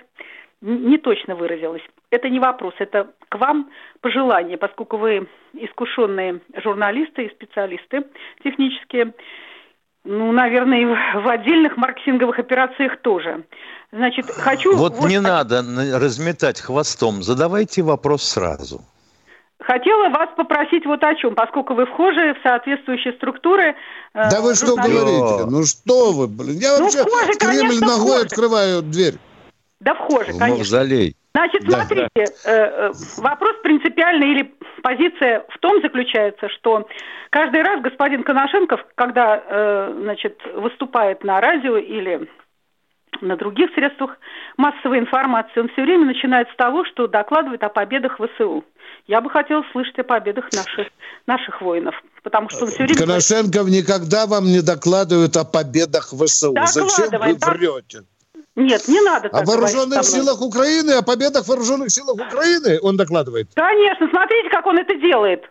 не 0.61 0.97
точно 0.97 1.35
выразилась. 1.35 1.83
Это 2.09 2.29
не 2.29 2.39
вопрос, 2.39 2.73
это 2.79 3.11
к 3.29 3.35
вам 3.35 3.69
пожелание, 4.01 4.57
поскольку 4.57 4.97
вы 4.97 5.27
искушенные 5.53 6.39
журналисты 6.63 7.25
и 7.25 7.29
специалисты 7.29 8.05
технические. 8.43 9.13
Ну, 10.05 10.31
наверное, 10.33 10.79
и 10.81 10.85
в- 10.85 11.23
в 11.23 11.27
отдельных 11.29 11.77
маркетинговых 11.77 12.37
операциях 12.39 12.97
тоже. 13.01 13.45
Значит, 13.91 14.25
хочу... 14.29 14.75
Вот 14.75 14.99
не 15.05 15.19
надо 15.19 15.61
на- 15.61 15.97
разметать 15.99 16.59
хвостом. 16.59 17.23
Задавайте 17.23 17.83
вопрос 17.83 18.23
сразу. 18.23 18.81
Хотела 19.61 20.09
вас 20.09 20.29
попросить 20.35 20.85
вот 20.85 21.01
о 21.03 21.15
чем, 21.15 21.35
поскольку 21.35 21.73
вы 21.73 21.85
вхожи 21.85 22.33
в 22.33 22.37
соответствующие 22.43 23.13
структуры. 23.13 23.75
э, 24.13 24.29
Да 24.29 24.41
вы 24.41 24.55
что 24.55 24.75
говорите? 24.75 25.45
Ну 25.49 25.63
что 25.63 26.11
вы, 26.11 26.27
блин? 26.27 26.57
Я 26.57 26.79
Ну, 26.79 26.83
вообще 26.83 27.03
вхожи, 27.03 27.31
в 27.33 27.37
Кремль 27.37 27.57
конечно, 27.59 27.87
ногой 27.87 28.07
вхожи. 28.09 28.25
открываю 28.25 28.81
дверь. 28.81 29.15
Да 29.79 29.93
вхожи, 29.95 30.33
конечно. 30.33 30.47
Мавзолей. 30.57 31.15
Значит, 31.35 31.63
Да. 31.65 31.79
смотрите, 31.79 32.09
э, 32.15 32.25
э, 32.45 32.91
вопрос 33.17 33.55
принципиальный 33.63 34.31
или 34.31 34.53
позиция 34.83 35.43
в 35.49 35.57
том 35.59 35.81
заключается, 35.81 36.47
что 36.49 36.87
каждый 37.31 37.63
раз 37.63 37.81
господин 37.81 38.23
Коношенков, 38.23 38.85
когда 38.93 39.41
э, 39.43 39.97
значит, 40.01 40.39
выступает 40.55 41.23
на 41.23 41.41
радио 41.41 41.77
или 41.77 42.29
на 43.21 43.35
других 43.35 43.71
средствах 43.73 44.17
массовой 44.57 44.99
информации, 44.99 45.61
он 45.61 45.69
все 45.69 45.81
время 45.81 46.05
начинает 46.05 46.49
с 46.49 46.55
того, 46.55 46.85
что 46.85 47.07
докладывает 47.07 47.63
о 47.63 47.69
победах 47.69 48.19
ВСУ. 48.19 48.63
Я 49.07 49.21
бы 49.21 49.29
хотела 49.31 49.63
слышать 49.71 49.97
о 49.99 50.03
победах 50.03 50.45
наших, 50.53 50.87
наших 51.25 51.61
воинов, 51.61 51.95
потому 52.21 52.49
что 52.49 52.65
он 52.65 52.71
все 52.71 52.83
время... 52.83 52.99
Коношенков 52.99 53.67
никогда 53.69 54.27
вам 54.27 54.45
не 54.45 54.61
докладывает 54.61 55.35
о 55.35 55.45
победах 55.45 56.09
ВСУ. 56.09 56.53
Зачем 56.65 57.19
вы 57.19 57.35
да. 57.35 57.51
врете? 57.51 58.03
Нет, 58.55 58.87
не 58.87 59.01
надо 59.01 59.29
так 59.29 59.41
О 59.41 59.45
вооруженных 59.45 60.03
силах 60.03 60.41
Украины, 60.41 60.91
о 60.91 61.01
победах 61.01 61.47
вооруженных 61.47 61.89
силах 61.91 62.15
Украины 62.15 62.79
он 62.81 62.97
докладывает. 62.97 63.49
Конечно, 63.55 64.07
смотрите, 64.09 64.49
как 64.49 64.65
он 64.67 64.77
это 64.77 64.93
делает. 64.95 65.43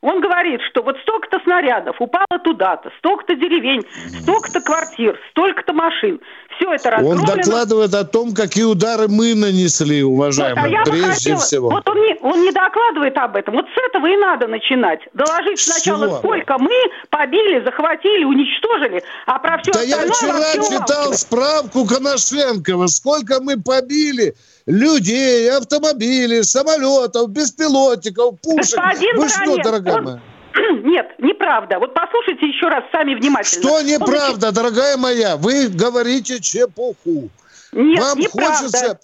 Он 0.00 0.20
говорит, 0.20 0.60
что 0.70 0.82
вот 0.82 0.96
столько-то 0.98 1.40
снарядов 1.40 1.96
упало 2.00 2.38
туда-то, 2.44 2.90
столько-то 2.98 3.34
деревень, 3.34 3.84
столько-то 4.22 4.60
квартир, 4.60 5.18
столько-то 5.30 5.72
машин. 5.72 6.20
Все 6.58 6.72
это 6.74 6.88
Он 6.98 7.12
разгромлено. 7.18 7.36
докладывает 7.36 7.94
о 7.94 8.04
том, 8.04 8.34
какие 8.34 8.64
удары 8.64 9.08
мы 9.08 9.34
нанесли, 9.34 10.02
уважаемые, 10.02 10.62
Вот, 10.62 10.66
а 10.66 10.70
я 10.70 10.82
прежде 10.84 11.10
хотела- 11.14 11.38
всего. 11.40 11.70
Вот 11.70 11.88
он 11.88 11.96
не, 11.96 12.16
он 12.22 12.42
не 12.42 12.52
докладывает 12.52 13.16
об 13.16 13.36
этом. 13.36 13.54
Вот 13.54 13.64
с 13.66 13.88
этого 13.88 14.06
и 14.06 14.16
надо 14.16 14.46
начинать. 14.48 15.00
Доложить 15.14 15.60
сначала, 15.60 16.06
чего? 16.08 16.18
сколько 16.18 16.58
мы 16.58 16.74
побили, 17.10 17.64
захватили, 17.64 18.24
уничтожили, 18.24 19.02
а 19.26 19.38
про 19.38 19.58
все 19.62 19.72
Да 19.72 19.82
я 19.82 19.96
остальное 20.02 20.14
вчера 20.14 20.32
вообще 20.58 20.72
читал 20.74 20.98
умалчивать. 21.06 21.18
справку 21.20 21.84
Коношенкова, 21.86 22.86
сколько 22.88 23.40
мы 23.40 23.60
побили 23.62 24.34
людей, 24.66 25.50
автомобилей, 25.50 26.42
самолетов, 26.42 27.30
беспилотников, 27.30 28.40
пушек. 28.40 28.76
Господин 28.76 29.16
Вы 29.16 29.28
что, 29.28 29.56
дорогая 29.62 29.94
он- 29.96 30.04
моя? 30.04 30.20
Нет, 30.84 31.06
неправда. 31.18 31.78
Вот 31.78 31.94
послушайте 31.94 32.46
еще 32.46 32.68
раз 32.68 32.84
сами 32.92 33.14
внимательно. 33.14 33.62
Что 33.62 33.80
неправда, 33.82 34.52
дорогая 34.52 34.96
моя? 34.96 35.36
Вы 35.36 35.68
говорите 35.68 36.40
чепуху. 36.40 37.28
Нет, 37.72 38.00
Вам 38.00 38.18
неправда. 38.18 38.56
хочется... 38.58 39.00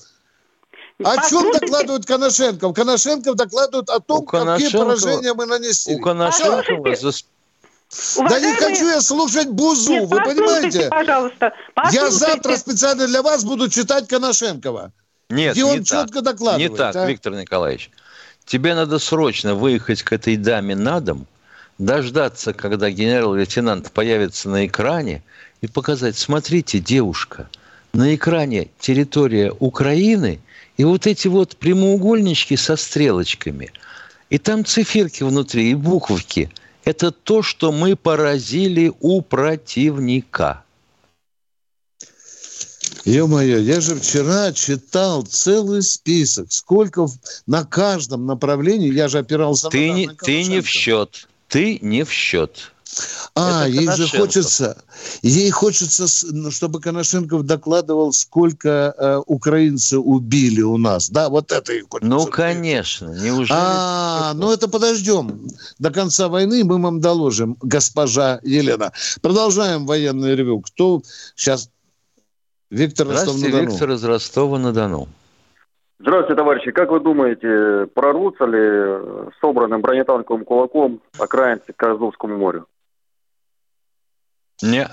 О 1.03 1.17
чем 1.17 1.23
Послушайте. 1.23 1.59
докладывает 1.61 2.07
Коношенков? 2.07 2.75
Коношенков 2.75 3.35
докладывает 3.35 3.91
о 3.91 3.99
том, 3.99 4.25
какие 4.25 4.71
поражения 4.71 5.35
мы 5.35 5.45
нанесли. 5.47 5.97
У 5.97 6.01
Коношенкова 6.01 6.95
за 6.95 7.09
сп- 7.09 7.27
Да 8.17 8.39
не 8.41 8.47
Уважаемые- 8.47 8.57
хочу 8.57 8.89
я 8.89 9.01
слушать 9.01 9.49
Бузу, 9.49 9.91
Нет, 9.93 10.09
вы 10.09 10.21
понимаете? 10.23 10.89
пожалуйста. 10.91 11.47
Я 11.47 11.53
послушайте. 11.75 12.11
завтра 12.13 12.57
специально 12.57 13.07
для 13.09 13.23
вас 13.23 13.45
буду 13.45 13.69
читать 13.69 14.07
Коношенкова. 14.07 14.93
Нет, 15.31 15.55
где 15.55 15.65
не 15.65 15.71
он 15.73 15.85
так. 15.85 16.07
четко 16.07 16.23
докладывает. 16.23 16.71
Не 16.71 16.77
так, 16.77 16.95
а? 16.95 17.07
Виктор 17.07 17.33
Николаевич. 17.35 17.91
Тебе 18.45 18.75
надо 18.77 18.99
срочно 19.01 19.55
выехать 19.57 20.03
к 20.05 20.13
этой 20.13 20.37
даме 20.37 20.77
на 20.77 21.01
дом, 21.01 21.27
дождаться, 21.79 22.53
когда 22.53 22.91
генерал-лейтенант 22.91 23.93
появится 23.93 24.49
на 24.49 24.67
экране 24.67 25.23
и 25.61 25.67
показать, 25.67 26.17
смотрите, 26.17 26.79
девушка, 26.79 27.49
на 27.93 28.15
экране 28.15 28.69
территория 28.79 29.53
Украины 29.59 30.41
и 30.77 30.85
вот 30.85 31.07
эти 31.07 31.29
вот 31.29 31.57
прямоугольнички 31.57 32.57
со 32.57 32.77
стрелочками. 32.77 33.73
И 34.31 34.39
там 34.39 34.65
циферки 34.65 35.23
внутри 35.23 35.71
и 35.71 35.75
буковки. 35.75 36.51
Это 36.85 37.13
то, 37.13 37.43
что 37.43 37.73
мы 37.73 37.97
поразили 37.97 38.93
у 39.01 39.23
противника. 39.23 40.65
Ё-моё, 43.05 43.59
я 43.61 43.81
же 43.81 43.97
вчера 43.97 44.53
читал 44.53 45.23
целый 45.25 45.83
список, 45.83 46.51
сколько 46.53 47.07
на 47.47 47.65
каждом 47.65 48.25
направлении, 48.27 48.93
я 48.93 49.09
же 49.09 49.19
опирался 49.19 49.69
Ты 49.69 49.91
на 49.91 49.95
не, 49.95 50.09
ты 50.09 50.45
не 50.45 50.61
в 50.61 50.69
счет. 50.69 51.29
Ты 51.55 51.79
не 51.83 52.03
в 52.03 52.11
счет. 52.11 52.73
А, 53.37 53.69
Это 53.69 53.69
ей 53.69 53.89
же 53.93 54.09
хочется, 54.09 54.77
ей 55.23 55.51
хочется, 55.51 56.07
ну, 56.33 56.51
чтобы 56.51 56.81
Коношенков 56.81 57.45
докладывал, 57.45 58.13
сколько 58.13 58.93
э, 58.99 59.23
украинцы 59.27 60.01
убили 60.01 60.63
у 60.63 60.79
нас. 60.79 61.11
Да, 61.11 61.29
вот 61.29 61.53
это 61.53 61.73
и 61.73 61.83
хочется. 61.83 62.09
Ну, 62.09 62.27
конечно. 62.27 63.07
Неужели? 63.07 63.57
А, 63.57 64.33
ну 64.35 64.51
это 64.51 64.67
подождем. 64.67 65.47
До 65.79 65.93
конца 65.93 66.27
войны 66.27 66.65
мы 66.65 66.83
вам 66.83 67.01
доложим, 67.01 67.57
госпожа 67.63 68.41
Елена. 68.43 68.93
Продолжаем 69.23 69.87
военный 69.87 70.35
ревю. 70.35 70.61
Кто 70.61 71.03
сейчас? 71.37 71.71
Виктор 72.69 73.07
Здравствуйте, 73.07 73.47
Ростов-на-Дону. 73.47 73.71
Виктор 73.71 73.91
из 73.93 74.05
Ростова-на-Дону. 74.05 75.09
Здравствуйте, 75.99 76.35
товарищи. 76.35 76.71
Как 76.73 76.91
вы 76.91 77.01
думаете, 77.01 77.87
прорвутся 77.95 78.45
ли 78.45 79.31
собранным 79.41 79.81
бронетанковым 79.81 80.45
кулаком 80.45 81.01
окраинцы 81.19 81.73
к 81.73 81.83
Азовскому 81.83 82.37
морю? 82.37 82.67
Не, 84.63 84.89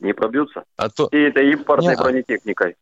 Не 0.00 0.12
пробьются? 0.12 0.64
а 0.76 0.88
то, 0.88 1.08
И 1.12 1.16
это 1.16 1.40
импортной 1.40 1.94
Не-а. 1.94 2.02
бронетехникой. 2.02 2.76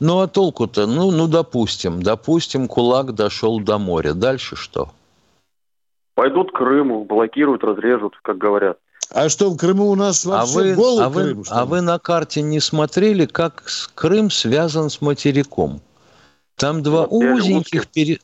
ну 0.00 0.20
а 0.20 0.28
толку-то, 0.28 0.86
ну, 0.86 1.10
ну, 1.10 1.26
допустим, 1.28 2.02
допустим, 2.02 2.66
кулак 2.68 3.14
дошел 3.14 3.60
до 3.60 3.78
моря. 3.78 4.14
Дальше 4.14 4.56
что? 4.56 4.90
Пойдут 6.14 6.52
к 6.52 6.56
Крыму, 6.56 7.04
блокируют, 7.04 7.62
разрежут, 7.62 8.16
как 8.22 8.38
говорят. 8.38 8.78
А 9.10 9.28
что, 9.28 9.50
в 9.50 9.56
Крыму 9.56 9.90
у 9.90 9.94
нас 9.94 10.26
А 10.26 10.30
вообще 10.30 10.54
вы, 10.54 10.74
голый 10.74 11.04
а, 11.04 11.08
вы, 11.08 11.22
Крым? 11.22 11.44
что 11.44 11.54
а 11.54 11.64
вы 11.64 11.80
на 11.80 11.98
карте 11.98 12.42
не 12.42 12.60
смотрели, 12.60 13.26
как 13.26 13.64
Крым 13.94 14.30
связан 14.30 14.90
с 14.90 15.00
материком? 15.00 15.80
Там 16.56 16.82
два 16.82 17.04
узеньких, 17.04 17.86
пере- 17.88 18.20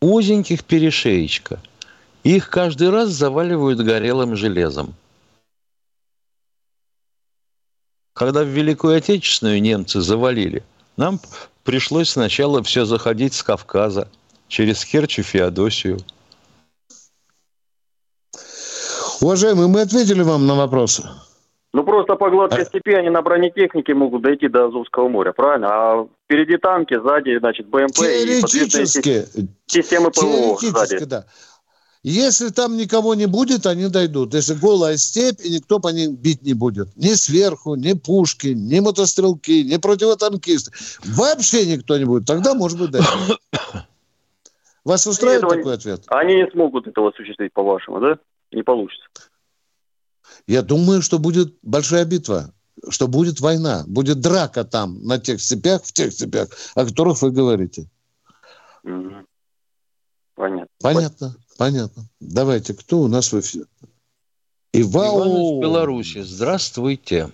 узеньких 0.00 0.64
перешеечка. 0.64 1.60
Их 2.22 2.48
каждый 2.48 2.90
раз 2.90 3.10
заваливают 3.10 3.80
горелым 3.80 4.36
железом. 4.36 4.94
Когда 8.14 8.44
в 8.44 8.48
Великую 8.48 8.96
Отечественную 8.96 9.60
немцы 9.60 10.00
завалили, 10.00 10.62
нам 10.96 11.20
пришлось 11.64 12.10
сначала 12.10 12.62
все 12.62 12.84
заходить 12.84 13.34
с 13.34 13.42
Кавказа, 13.42 14.08
через 14.48 14.84
Керчь 14.84 15.18
и 15.18 15.22
Феодосию. 15.22 15.98
Уважаемые, 19.24 19.68
мы 19.68 19.80
ответили 19.80 20.20
вам 20.20 20.46
на 20.46 20.54
вопросы. 20.54 21.02
Ну, 21.72 21.82
просто 21.82 22.14
по 22.14 22.26
А 22.26 22.30
гладкой 22.30 22.66
степи 22.66 22.92
они 22.92 23.08
на 23.08 23.22
бронетехнике 23.22 23.94
могут 23.94 24.20
дойти 24.20 24.48
до 24.48 24.66
Азовского 24.66 25.08
моря, 25.08 25.32
правильно? 25.32 25.68
А 25.70 26.06
впереди 26.24 26.58
танки, 26.58 26.94
сзади, 27.00 27.38
значит, 27.38 27.66
БМП 27.68 28.00
и 28.00 28.42
Теоретически, 28.42 29.24
системы 29.64 30.10
ПВО 30.10 30.58
теоретически, 30.60 30.98
сзади. 30.98 31.04
да. 31.06 31.24
Если 32.02 32.50
там 32.50 32.76
никого 32.76 33.14
не 33.14 33.24
будет, 33.24 33.64
они 33.64 33.88
дойдут. 33.88 34.34
Если 34.34 34.52
голая 34.52 34.98
степь, 34.98 35.40
и 35.42 35.48
никто 35.48 35.80
по 35.80 35.88
ним 35.88 36.16
бить 36.16 36.42
не 36.42 36.52
будет. 36.52 36.94
Ни 36.94 37.14
сверху, 37.14 37.76
ни 37.76 37.94
пушки, 37.94 38.48
ни 38.48 38.78
мотострелки, 38.80 39.64
ни 39.64 39.78
противотанкисты. 39.78 40.70
Вообще 41.16 41.64
никто 41.64 41.96
не 41.96 42.04
будет. 42.04 42.26
Тогда, 42.26 42.52
может 42.52 42.78
быть, 42.78 42.90
дойдут. 42.90 43.40
Вас 44.84 45.06
устраивает 45.06 45.44
этого 45.44 45.56
такой 45.56 45.74
ответ? 45.76 46.02
Они 46.08 46.34
не 46.34 46.46
смогут 46.50 46.86
этого 46.86 47.08
осуществить, 47.08 47.54
по-вашему, 47.54 48.00
да? 48.00 48.18
Не 48.54 48.62
получится. 48.62 49.04
Я 50.46 50.62
думаю, 50.62 51.02
что 51.02 51.18
будет 51.18 51.54
большая 51.62 52.04
битва, 52.04 52.54
что 52.88 53.08
будет 53.08 53.40
война, 53.40 53.84
будет 53.86 54.20
драка 54.20 54.64
там, 54.64 55.02
на 55.02 55.18
тех 55.18 55.40
степях, 55.40 55.84
в 55.84 55.92
тех 55.92 56.12
степях, 56.12 56.48
о 56.74 56.84
которых 56.84 57.20
вы 57.22 57.30
говорите. 57.30 57.88
Мгм. 58.82 59.26
Понятно. 60.34 60.68
Понятно, 60.80 61.36
понятно. 61.58 62.02
Давайте, 62.20 62.74
кто 62.74 63.00
у 63.00 63.08
нас 63.08 63.32
в 63.32 63.40
эфире? 63.40 63.66
Иван 64.72 65.28
из. 65.28 65.60
Беларуси. 65.62 66.22
Здравствуйте. 66.22 67.30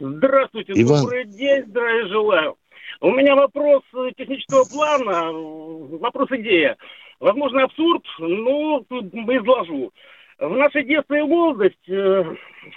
Здравствуйте, 0.00 0.72
Иван. 0.76 1.02
добрый 1.02 1.24
день, 1.26 1.64
здравия 1.68 2.08
желаю. 2.08 2.56
У 3.00 3.10
меня 3.10 3.36
вопрос 3.36 3.82
э, 3.94 4.10
технического 4.16 4.64
плана, 4.64 5.30
э, 5.30 5.96
вопрос 5.98 6.28
идея. 6.32 6.76
Возможно, 7.20 7.64
абсурд, 7.64 8.04
но 8.18 8.84
тут 8.88 9.06
изложу. 9.12 9.92
В 10.38 10.56
наше 10.56 10.84
детство 10.84 11.14
и 11.14 11.22
молодость 11.22 11.88
э, 11.88 12.24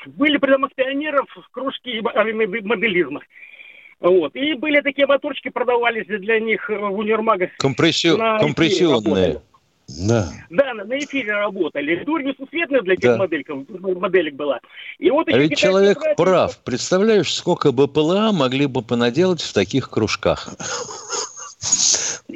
были 0.08 0.38
при 0.38 0.50
домах 0.52 0.72
пионеров 0.76 1.28
кружки 1.52 2.02
моделизма. 2.02 3.22
Вот. 4.00 4.36
И 4.36 4.56
были 4.56 4.82
такие 4.82 5.06
моторчики, 5.06 5.50
продавались 5.50 6.08
для 6.08 6.40
них 6.40 6.68
э, 6.72 6.76
в 6.76 6.98
универмагах. 6.98 7.52
Компрессио- 7.62 8.18
На 8.18 8.38
эфире 8.38 8.48
компрессионные. 8.48 9.42
Да. 10.08 10.30
Да, 10.50 10.74
на, 10.74 10.98
эфире 11.00 11.34
работали. 11.34 12.04
Дурь 12.04 12.24
несусветная 12.24 12.82
для 12.82 12.96
тех 12.96 13.12
Да. 13.12 13.18
модельков, 13.18 13.60
моделек 13.70 14.36
была. 14.36 14.60
И 14.98 15.12
вот 15.12 15.28
А 15.28 15.38
ведь 15.38 15.58
человек 15.58 16.00
братья- 16.00 16.16
прав. 16.16 16.58
Представляешь, 16.64 17.32
сколько 17.34 17.72
БПЛА 17.72 18.32
могли 18.32 18.66
бы 18.68 18.82
понаделать 18.82 19.42
в 19.42 19.54
таких 19.54 19.90
кружках? 19.90 20.50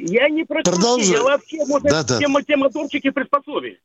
Я 0.08 0.28
не 0.28 0.44
про 0.44 0.62
Продолжай. 0.62 1.08
я 1.16 1.22
вообще, 1.22 1.64
может, 1.66 1.88
Да, 1.88 2.02
да. 2.04 2.18
те, 2.18 2.26
те 2.46 2.56
моторчики 2.56 3.10
приспособили. 3.10 3.80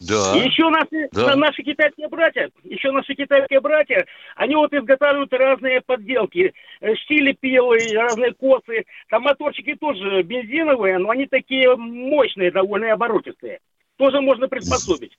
Да. 0.00 0.34
Еще 0.34 0.68
наши, 0.68 1.08
Да. 1.12 1.28
на- 1.28 1.36
наши 1.36 1.62
китайские 1.62 2.08
братья, 2.08 2.50
еще 2.64 2.90
наши 2.90 3.14
китайские 3.14 3.60
братья, 3.60 4.04
они 4.34 4.56
вот 4.56 4.72
изготавливают 4.72 5.32
разные 5.32 5.80
подделки, 5.80 6.52
э, 6.80 6.94
штили 6.96 7.36
пилы, 7.38 7.78
разные 7.94 8.34
косы. 8.34 8.84
Там 9.10 9.22
моторчики 9.22 9.76
тоже 9.76 10.22
бензиновые, 10.22 10.98
но 10.98 11.10
они 11.10 11.26
такие 11.26 11.76
мощные, 11.76 12.50
довольно 12.50 12.92
оборотистые. 12.92 13.60
Тоже 13.96 14.20
можно 14.20 14.48
приспособить. 14.48 15.16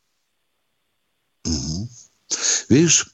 Видишь, 2.74 3.08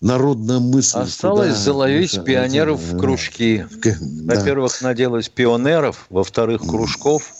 народная 0.00 0.58
мысль. 0.58 0.98
Осталось 0.98 1.50
туда, 1.50 1.60
заловить 1.60 2.14
это- 2.14 2.24
пионеров 2.24 2.80
это- 2.84 2.96
в 2.96 2.98
кружки. 2.98 3.66
да. 3.84 4.34
Во-первых, 4.34 4.82
наделать 4.82 5.30
пионеров, 5.30 6.06
во-вторых, 6.10 6.62
кружков 6.62 7.32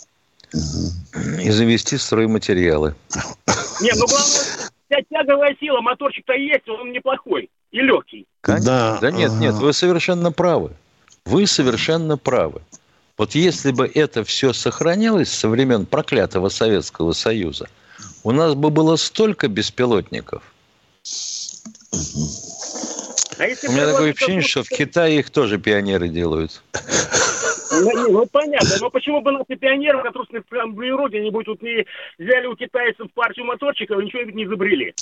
и 0.52 1.50
завести 1.50 1.98
стройматериалы. 1.98 2.94
Не, 3.80 3.90
ну 3.96 4.06
главное, 4.06 4.70
вся 4.88 4.98
тяговая 5.10 5.56
сила, 5.58 5.80
моторчик-то 5.80 6.34
есть, 6.34 6.68
он 6.68 6.92
неплохой 6.92 7.50
и 7.72 7.80
легкий. 7.80 8.26
Да, 8.44 8.98
да 9.00 9.10
нет, 9.10 9.32
нет, 9.32 9.54
вы 9.54 9.72
совершенно 9.72 10.30
правы. 10.30 10.70
Вы 11.24 11.46
совершенно 11.48 12.16
правы. 12.16 12.60
Вот 13.18 13.34
если 13.34 13.72
бы 13.72 13.90
это 13.92 14.22
все 14.22 14.52
сохранилось 14.52 15.32
со 15.32 15.48
времен 15.48 15.86
проклятого 15.86 16.50
Советского 16.50 17.12
Союза, 17.12 17.68
у 18.22 18.30
нас 18.30 18.54
бы 18.54 18.70
было 18.70 18.94
столько 18.96 19.48
беспилотников. 19.48 20.42
А 23.38 23.46
если 23.46 23.68
У 23.68 23.72
меня 23.72 23.86
такое 23.90 24.12
ощущение, 24.12 24.42
что 24.42 24.62
в 24.62 24.68
Китае 24.68 25.18
их 25.18 25.30
тоже 25.30 25.58
пионеры 25.58 26.08
делают. 26.08 26.62
Ну, 27.72 28.08
ну, 28.08 28.26
понятно, 28.26 28.76
но 28.80 28.90
почему 28.90 29.20
бы 29.20 29.32
наши 29.32 29.56
пионеры, 29.56 30.02
которые 30.02 30.40
на 30.40 30.72
своей 30.74 30.92
родине 30.92 31.30
будут 31.30 31.46
тут 31.46 31.62
не 31.62 31.84
взяли 32.18 32.46
у 32.46 32.54
китайцев 32.54 33.08
партию 33.14 33.46
моторчиков 33.46 33.98
и 34.00 34.04
ничего 34.04 34.22
не 34.22 34.44
изобрели? 34.44 34.94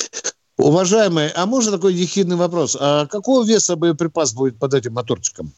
Уважаемые, 0.57 1.31
а 1.35 1.47
можно 1.47 1.73
такой 1.73 1.93
ехидный 1.93 2.37
вопрос? 2.37 2.77
А 2.81 3.07
какого 3.07 3.45
веса 3.45 3.77
боеприпас 3.77 4.33
будет 4.35 4.59
под 4.59 4.75
этим 4.75 4.95
моторчиком? 4.95 5.53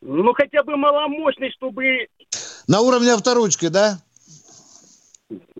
Ну, 0.00 0.32
хотя 0.34 0.62
бы 0.62 0.76
маломощный, 0.76 1.50
чтобы... 1.52 2.08
На 2.66 2.80
уровне 2.80 3.12
авторучки, 3.12 3.68
да? 3.68 3.98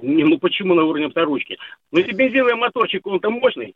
Не, 0.03 0.25
ну 0.25 0.39
почему 0.39 0.75
на 0.75 0.83
уровне 0.83 1.07
авторучки? 1.07 1.57
Ну, 1.93 2.01
если 2.01 2.13
бензиновый 2.13 2.57
моторчик, 2.57 3.07
он 3.07 3.21
там 3.21 3.35
мощный. 3.35 3.75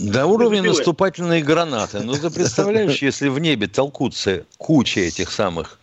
До 0.00 0.26
уровня 0.26 0.58
сделаешь? 0.58 0.78
наступательной 0.78 1.42
гранаты. 1.42 2.00
Ну, 2.02 2.14
ты 2.14 2.30
представляешь, 2.30 2.98
если 3.02 3.28
в 3.28 3.38
небе 3.38 3.68
толкутся 3.68 4.46
куча 4.58 5.00
этих 5.00 5.30
самых 5.30 5.78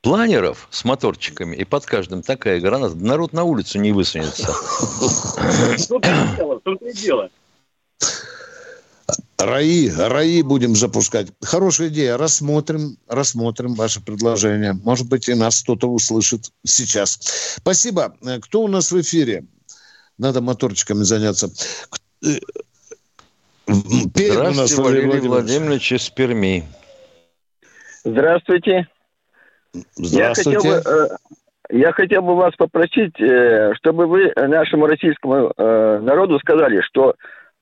планеров 0.00 0.68
с 0.70 0.84
моторчиками, 0.84 1.56
и 1.56 1.64
под 1.64 1.86
каждым 1.86 2.22
такая 2.22 2.60
граната, 2.60 2.94
народ 2.94 3.32
на 3.32 3.42
улицу 3.42 3.80
не 3.80 3.90
высунется. 3.90 4.46
Том-то 5.88 6.08
и 6.08 6.36
дело, 6.36 6.60
и 6.80 6.92
дело. 6.92 7.30
РАИ, 9.38 9.90
РАИ 9.90 10.42
будем 10.42 10.76
запускать. 10.76 11.28
Хорошая 11.42 11.88
идея. 11.88 12.16
Рассмотрим, 12.16 12.96
рассмотрим 13.08 13.74
ваше 13.74 14.00
предложение. 14.00 14.74
Может 14.84 15.08
быть, 15.08 15.28
и 15.28 15.34
нас 15.34 15.62
кто-то 15.62 15.88
услышит 15.88 16.52
сейчас. 16.64 17.18
Спасибо. 17.58 18.14
Кто 18.42 18.62
у 18.62 18.68
нас 18.68 18.92
в 18.92 19.00
эфире? 19.00 19.44
Надо 20.18 20.40
моторчиками 20.40 21.02
заняться. 21.02 21.48
Э, 22.24 22.38
Пермь 23.66 24.36
у 24.36 24.42
нас 24.42 24.70
Здравствуйте, 24.70 24.82
Валерий 24.82 25.06
Владимирович. 25.06 25.28
Владимирович 25.28 25.92
из 25.92 26.10
Перми. 26.10 26.64
Здравствуйте. 28.04 28.86
Здравствуйте. 29.96 30.18
Я 30.18 30.34
хотел 30.34 30.62
бы, 30.62 30.82
э, 30.86 31.08
я 31.70 31.92
хотел 31.92 32.22
бы 32.22 32.36
вас 32.36 32.54
попросить, 32.56 33.20
э, 33.20 33.72
чтобы 33.74 34.06
вы 34.06 34.32
нашему 34.36 34.86
российскому 34.86 35.52
народу 35.58 36.38
сказали, 36.38 36.80
что 36.82 37.16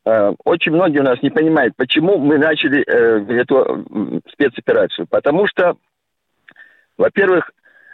очень 0.04 0.72
многие 0.72 0.98
у 0.98 1.04
нас 1.04 1.22
не 1.22 1.30
понимают, 1.30 1.74
почему 1.76 2.18
мы 2.18 2.38
начали 2.38 2.82
э, 2.82 3.40
эту 3.40 4.20
спецоперацию. 4.32 5.06
Потому 5.08 5.46
что, 5.46 5.76
во-первых, 6.98 7.52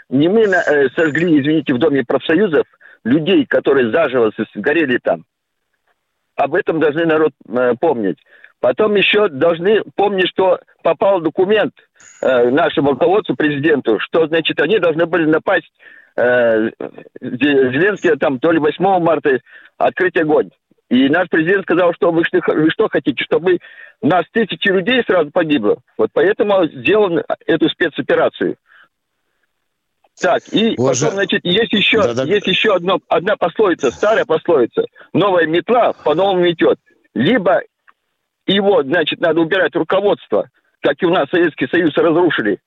не 0.09 0.29
мы 0.29 0.43
э, 0.43 0.89
сожгли, 0.97 1.41
извините, 1.41 1.75
в 1.75 1.79
Доме 1.79 2.05
профсоюзов 2.05 2.67
людей, 3.05 3.45
которые 3.47 3.91
заживо 3.91 4.33
сгорели 4.55 4.99
там. 5.03 5.25
Об 6.37 6.55
этом 6.55 6.81
должны 6.81 7.05
народ 7.05 7.33
э, 7.49 7.75
помнить. 7.81 8.19
Потом 8.61 8.95
еще 8.97 9.29
должны 9.29 9.83
помнить, 9.95 10.29
что 10.29 10.61
попал 10.83 11.21
документ 11.21 11.75
э, 12.23 12.51
нашему 12.51 12.93
руководству, 12.93 13.37
президенту, 13.37 13.99
что, 14.01 14.27
значит, 14.27 14.61
они 14.61 14.79
должны 14.79 15.07
были 15.07 15.27
напасть, 15.27 15.71
э, 16.17 16.71
Зе- 17.21 17.73
Зеленский 17.73 18.17
там 18.17 18.39
то 18.39 18.51
ли 18.51 18.59
8 18.59 19.01
марта 19.01 19.41
открыть 19.77 20.17
огонь. 20.17 20.51
И 20.91 21.09
наш 21.11 21.29
президент 21.29 21.65
сказал, 21.65 21.93
что 21.95 22.11
вы 22.11 22.25
что, 22.25 22.41
вы 22.47 22.71
что 22.71 22.89
хотите, 22.89 23.23
чтобы 23.23 23.59
у 24.01 24.07
нас 24.07 24.25
тысячи 24.33 24.69
людей 24.69 25.03
сразу 25.05 25.31
погибло. 25.31 25.79
Вот 25.99 26.11
поэтому 26.13 26.67
сделан 26.67 27.23
эту 27.47 27.69
спецоперацию. 27.69 28.57
Так, 30.21 30.43
и 30.51 30.75
Уважа- 30.77 31.07
потом, 31.07 31.15
значит, 31.17 31.45
есть 31.45 31.73
еще, 31.73 32.03
Да-да. 32.03 32.25
есть 32.25 32.47
еще 32.47 32.75
одно, 32.75 32.99
одна 33.09 33.37
пословица, 33.37 33.91
старая 33.91 34.25
пословица. 34.25 34.85
Новая 35.13 35.47
метла 35.47 35.93
по-новому 35.93 36.41
метет. 36.45 36.79
Либо 37.15 37.63
его, 38.47 38.83
значит, 38.83 39.21
надо 39.21 39.41
убирать 39.41 39.77
руководство, 39.77 40.49
как 40.81 41.01
и 41.03 41.07
у 41.07 41.11
нас 41.11 41.29
Советский 41.31 41.69
Союз 41.69 41.95
разрушили. 41.97 42.59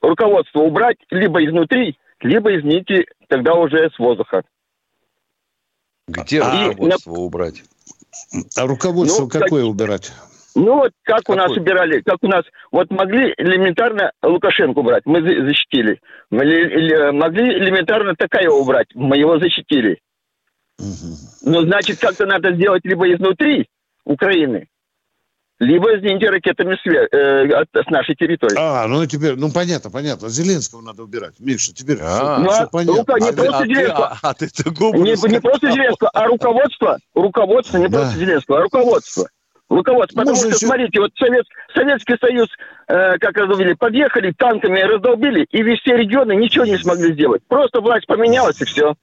Руководство 0.00 0.60
убрать 0.60 0.98
либо 1.10 1.44
изнутри, 1.44 1.98
либо, 2.20 2.54
извините, 2.56 3.06
тогда 3.28 3.54
уже 3.54 3.90
с 3.90 3.98
воздуха. 3.98 4.42
Где 6.08 6.40
А, 6.42 6.68
руководство 6.68 7.12
убрать? 7.12 7.62
А 8.56 8.66
руководство 8.66 9.22
Ну, 9.24 9.28
какое 9.28 9.62
как- 9.62 9.70
убирать? 9.70 10.12
Ну 10.56 10.74
вот 10.76 10.92
как 11.02 11.28
у 11.28 11.34
нас 11.34 11.46
Какой? 11.48 11.58
убирали, 11.62 12.00
как 12.02 12.18
у 12.22 12.28
нас, 12.28 12.44
вот 12.70 12.88
могли 12.90 13.34
элементарно 13.38 14.12
Лукашенко 14.22 14.78
убрать, 14.78 15.02
мы 15.04 15.20
за- 15.20 15.44
защитили. 15.46 16.00
Мы 16.30 16.44
ли- 16.44 16.62
или- 16.72 17.10
могли 17.10 17.42
элементарно 17.58 18.14
такая 18.16 18.48
убрать, 18.48 18.86
мы 18.94 19.16
его 19.16 19.38
защитили. 19.40 19.98
Ну, 20.78 21.62
значит, 21.62 21.98
как-то 21.98 22.26
надо 22.26 22.54
сделать 22.54 22.84
либо 22.84 23.12
изнутри 23.12 23.66
Украины, 24.04 24.68
либо, 25.64 25.96
извините, 25.96 26.30
ракетами 26.30 26.76
све- 26.86 27.08
э, 27.10 27.52
от, 27.54 27.68
с 27.74 27.90
нашей 27.90 28.14
территории. 28.14 28.56
А, 28.58 28.86
ну 28.86 29.04
теперь, 29.06 29.34
ну 29.36 29.50
понятно, 29.52 29.90
понятно. 29.90 30.28
Зеленского 30.28 30.80
надо 30.82 31.02
убирать. 31.02 31.34
Миша, 31.38 31.72
теперь 31.74 31.98
А, 32.00 32.38
Ну, 32.38 32.50
все, 32.50 32.62
а, 32.62 32.66
понятно. 32.66 33.00
рука- 33.00 33.18
не 33.20 33.28
А 33.28 33.32
ты- 33.32 33.36
просто 33.36 33.56
а 33.58 33.60
ты- 33.62 33.66
Зеленского. 33.68 34.06
а- 34.06 34.18
а 34.22 34.34
ты-то 34.34 34.70
губы 34.70 34.98
Не, 34.98 35.10
не 35.32 35.40
просто 35.40 35.70
Зеленского, 35.72 36.10
а 36.12 36.26
руководство, 36.26 36.98
руководство, 37.14 37.78
не 37.78 37.88
Да. 37.88 37.98
просто 38.00 38.18
Зеленского, 38.18 38.58
а 38.58 38.62
руководство. 38.62 39.28
Руководство. 39.70 40.18
Потому 40.20 40.36
Можно 40.36 40.50
что, 40.50 40.56
еще- 40.58 40.66
смотрите, 40.66 41.00
вот 41.00 41.10
Совет, 41.18 41.46
Советский 41.74 42.16
Союз, 42.20 42.48
э, 42.86 43.18
как 43.18 43.34
раздолбили, 43.36 43.72
подъехали 43.72 44.32
танками, 44.36 44.78
раздолбили, 44.80 45.46
и 45.50 45.62
весь 45.62 45.80
все 45.80 45.96
регионы 45.96 46.34
ничего 46.36 46.66
не 46.66 46.76
смогли 46.76 47.12
сделать. 47.14 47.42
Просто 47.48 47.80
власть 47.80 48.06
поменялась, 48.06 48.60
и 48.60 48.64
все. 48.66 48.94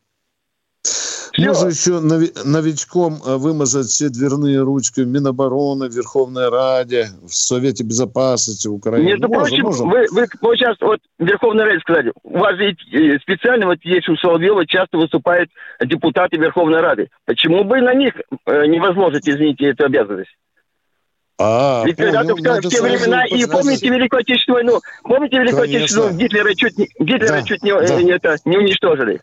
Можно 1.38 1.68
еще 1.70 2.00
нови- 2.00 2.32
новичком 2.44 3.22
э, 3.26 3.38
вымазать 3.38 3.88
все 3.88 4.10
дверные 4.10 4.60
ручки 4.62 5.02
в 5.02 5.08
Минобороны, 5.08 5.90
в 5.90 5.94
Верховной 5.94 6.50
Раде, 6.50 7.08
в 7.24 7.34
Совете 7.34 7.84
Безопасности 7.84 8.68
Украины. 8.68 9.06
Между 9.06 9.28
Можно, 9.28 9.44
прочим, 9.48 9.64
можно. 9.64 9.86
вы, 9.86 10.06
вы 10.12 10.28
вот 10.42 10.56
сейчас 10.58 10.76
вот 10.82 11.00
Верховный 11.20 11.66
Рейд 11.66 11.82
сказали, 11.82 12.12
у 12.24 12.38
вас 12.38 12.56
э, 12.60 13.18
специально 13.20 13.66
вот 13.68 13.80
есть 13.84 14.10
у 14.10 14.16
Соловьева 14.18 14.66
часто 14.66 14.98
выступают 14.98 15.50
депутаты 15.86 16.38
Верховной 16.38 16.82
Рады. 16.82 17.10
Почему 17.26 17.64
бы 17.64 17.82
на 17.82 17.94
них 17.94 18.14
э, 18.46 18.66
не 18.68 18.80
возложить, 18.80 19.28
извините, 19.28 19.68
эту 19.68 19.86
обязанность? 19.86 20.36
А, 21.40 21.84
Ведь 21.86 21.98
понял, 21.98 22.12
когда-то 22.12 22.36
в, 22.36 22.62
те- 22.62 22.68
в 22.68 22.72
те 22.72 22.78
сразу 22.78 22.84
времена, 22.98 23.26
и 23.26 23.46
помните 23.48 23.90
Великую 23.90 24.20
Отечественную 24.20 24.64
войну, 24.64 24.80
помните 25.04 25.40
Великую 25.40 25.62
Конечно. 25.64 25.80
Отечественную 25.80 26.18
Гитлера 26.20 26.54
чуть, 26.54 26.78
Гитлера 27.00 27.28
Да, 27.32 27.44
чуть 27.44 27.64
не, 27.64 27.72
да. 27.74 27.84
э, 27.84 28.02
не 28.04 28.12
это, 28.12 28.36
не 28.46 28.58
уничтожили. 28.58 29.22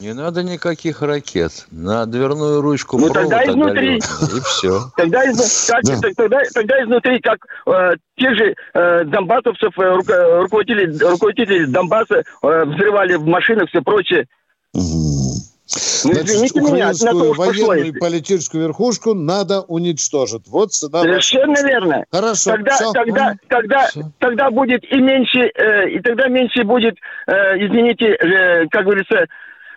Не 0.00 0.14
надо 0.14 0.42
никаких 0.42 1.02
ракет. 1.02 1.66
На 1.70 2.06
дверную 2.06 2.62
ручку 2.62 2.98
Ну, 2.98 3.12
провод 3.12 3.30
тогда 3.30 3.44
изнутри. 3.52 3.96
и 3.98 4.00
все. 4.00 4.80
Тогда, 4.96 5.24
из- 5.24 5.66
как- 5.70 5.84
Да. 5.84 6.12
тогда, 6.16 6.40
тогда 6.54 6.82
изнутри, 6.84 7.20
как 7.20 7.38
э, 7.66 7.96
тех 8.16 8.34
же 8.34 8.54
э, 8.74 9.04
донбассовцев, 9.04 9.78
э, 9.78 9.82
руко- 9.82 10.40
руководители, 10.42 10.96
руководители 11.06 11.64
Донбасса 11.66 12.22
э, 12.42 12.64
взрывали 12.64 13.14
в 13.16 13.26
машинах, 13.26 13.68
все 13.68 13.82
прочее. 13.82 14.26
Ну, 14.72 16.12
Значит, 16.12 16.24
извините 16.30 16.60
меня, 16.60 16.70
украинскую 16.90 17.34
пошло, 17.34 17.66
военную 17.66 17.86
и 17.88 17.92
политическую 17.92 18.64
верхушку 18.68 19.14
надо 19.14 19.60
уничтожить. 19.60 20.48
Вот 20.48 20.72
цена. 20.72 21.02
Совершенно 21.02 21.62
верно. 21.64 22.04
Хорошо, 22.10 22.52
Тогда, 22.52 22.72
всё. 22.76 22.92
тогда, 22.92 23.34
тогда, 23.48 23.88
тогда 24.18 24.50
будет 24.50 24.82
и 24.90 24.96
меньше, 24.96 25.50
э, 25.54 25.90
и 25.90 26.00
тогда 26.00 26.26
меньше 26.28 26.64
будет, 26.64 26.96
э, 27.26 27.32
извините, 27.58 28.06
э, 28.06 28.66
как 28.70 28.84
говорится, 28.84 29.26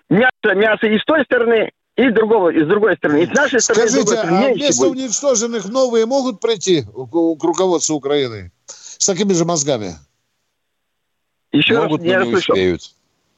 мясо, 0.09 0.55
мясо 0.55 0.87
и 0.87 0.97
с 0.97 1.03
той 1.05 1.23
стороны, 1.25 1.71
и 1.95 2.09
с 2.09 2.13
другого, 2.13 2.49
и 2.49 2.63
с 2.63 2.67
другой 2.67 2.95
стороны. 2.97 3.23
И 3.23 3.27
с 3.27 3.31
нашей 3.31 3.59
стороны, 3.61 3.89
Скажите, 3.89 4.11
стороны 4.17 4.45
а 4.45 4.53
вместо 4.53 4.81
будет. 4.87 4.97
уничтоженных 5.03 5.65
новые 5.69 6.05
могут 6.05 6.39
прийти 6.39 6.81
к, 6.83 6.87
руководству 7.43 7.95
Украины 7.95 8.51
с 8.67 9.05
такими 9.05 9.33
же 9.33 9.45
мозгами? 9.45 9.95
Еще 11.51 11.75
Могут, 11.79 12.01
раз, 12.01 12.07
не 12.07 12.07
но 12.07 12.13
не 12.13 12.17
расслышал. 12.31 12.53
успеют. 12.53 12.95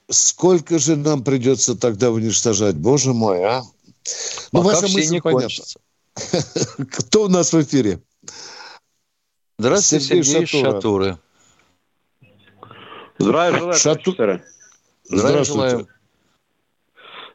Сколько 0.10 0.80
же 0.80 0.96
нам 0.96 1.24
придется 1.24 1.76
тогда 1.76 2.12
уничтожать? 2.12 2.76
Боже 2.76 3.14
мой, 3.14 3.44
а? 3.44 3.62
Ну, 4.52 4.62
Пока 4.64 4.76
ваша 4.76 4.88
все 4.88 4.98
мысль 4.98 5.12
не 5.12 5.22
понятна. 5.22 5.48
кончатся. 5.48 5.80
Кто 6.92 7.24
у 7.24 7.28
нас 7.28 7.52
в 7.52 7.62
эфире? 7.62 8.00
Здравствуйте, 9.58 10.06
Сергей 10.06 10.24
Сергей, 10.24 10.46
Шатура. 10.64 10.72
Шатуры. 10.74 11.18
Здравия 13.18 13.60
желаю, 13.60 13.74
Шату-. 13.80 14.12
Здравия 14.12 14.44
Здравствуйте. 15.06 15.46
желаю. 15.70 15.88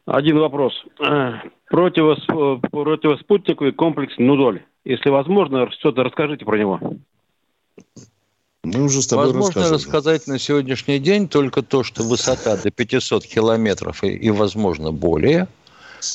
Один 0.05 0.39
вопрос. 0.39 0.73
Э, 0.99 1.33
Противос- 1.71 2.59
Противоспутниковый 2.71 3.71
комплекс 3.71 4.13
«Нудоль». 4.17 4.63
Если 4.83 5.09
возможно, 5.09 5.69
что-то 5.71 6.03
расскажите 6.03 6.43
про 6.43 6.57
него. 6.57 6.79
Мы 8.63 8.83
уже 8.83 9.01
с 9.01 9.07
тобой 9.07 9.27
Возможно 9.27 9.47
рассказывали. 9.61 9.73
рассказать 9.75 10.27
на 10.27 10.39
сегодняшний 10.39 10.99
день 10.99 11.27
только 11.27 11.61
то, 11.61 11.83
что 11.83 12.03
высота 12.03 12.57
до 12.57 12.71
500 12.71 13.25
километров 13.25 14.03
и, 14.03 14.09
и, 14.09 14.29
возможно, 14.31 14.91
более 14.91 15.47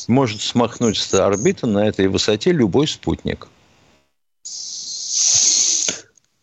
может 0.09 0.41
смахнуть 0.41 0.97
с 0.97 1.15
орбиты 1.15 1.67
на 1.67 1.87
этой 1.87 2.09
высоте 2.09 2.53
любой 2.53 2.87
спутник. 2.89 3.49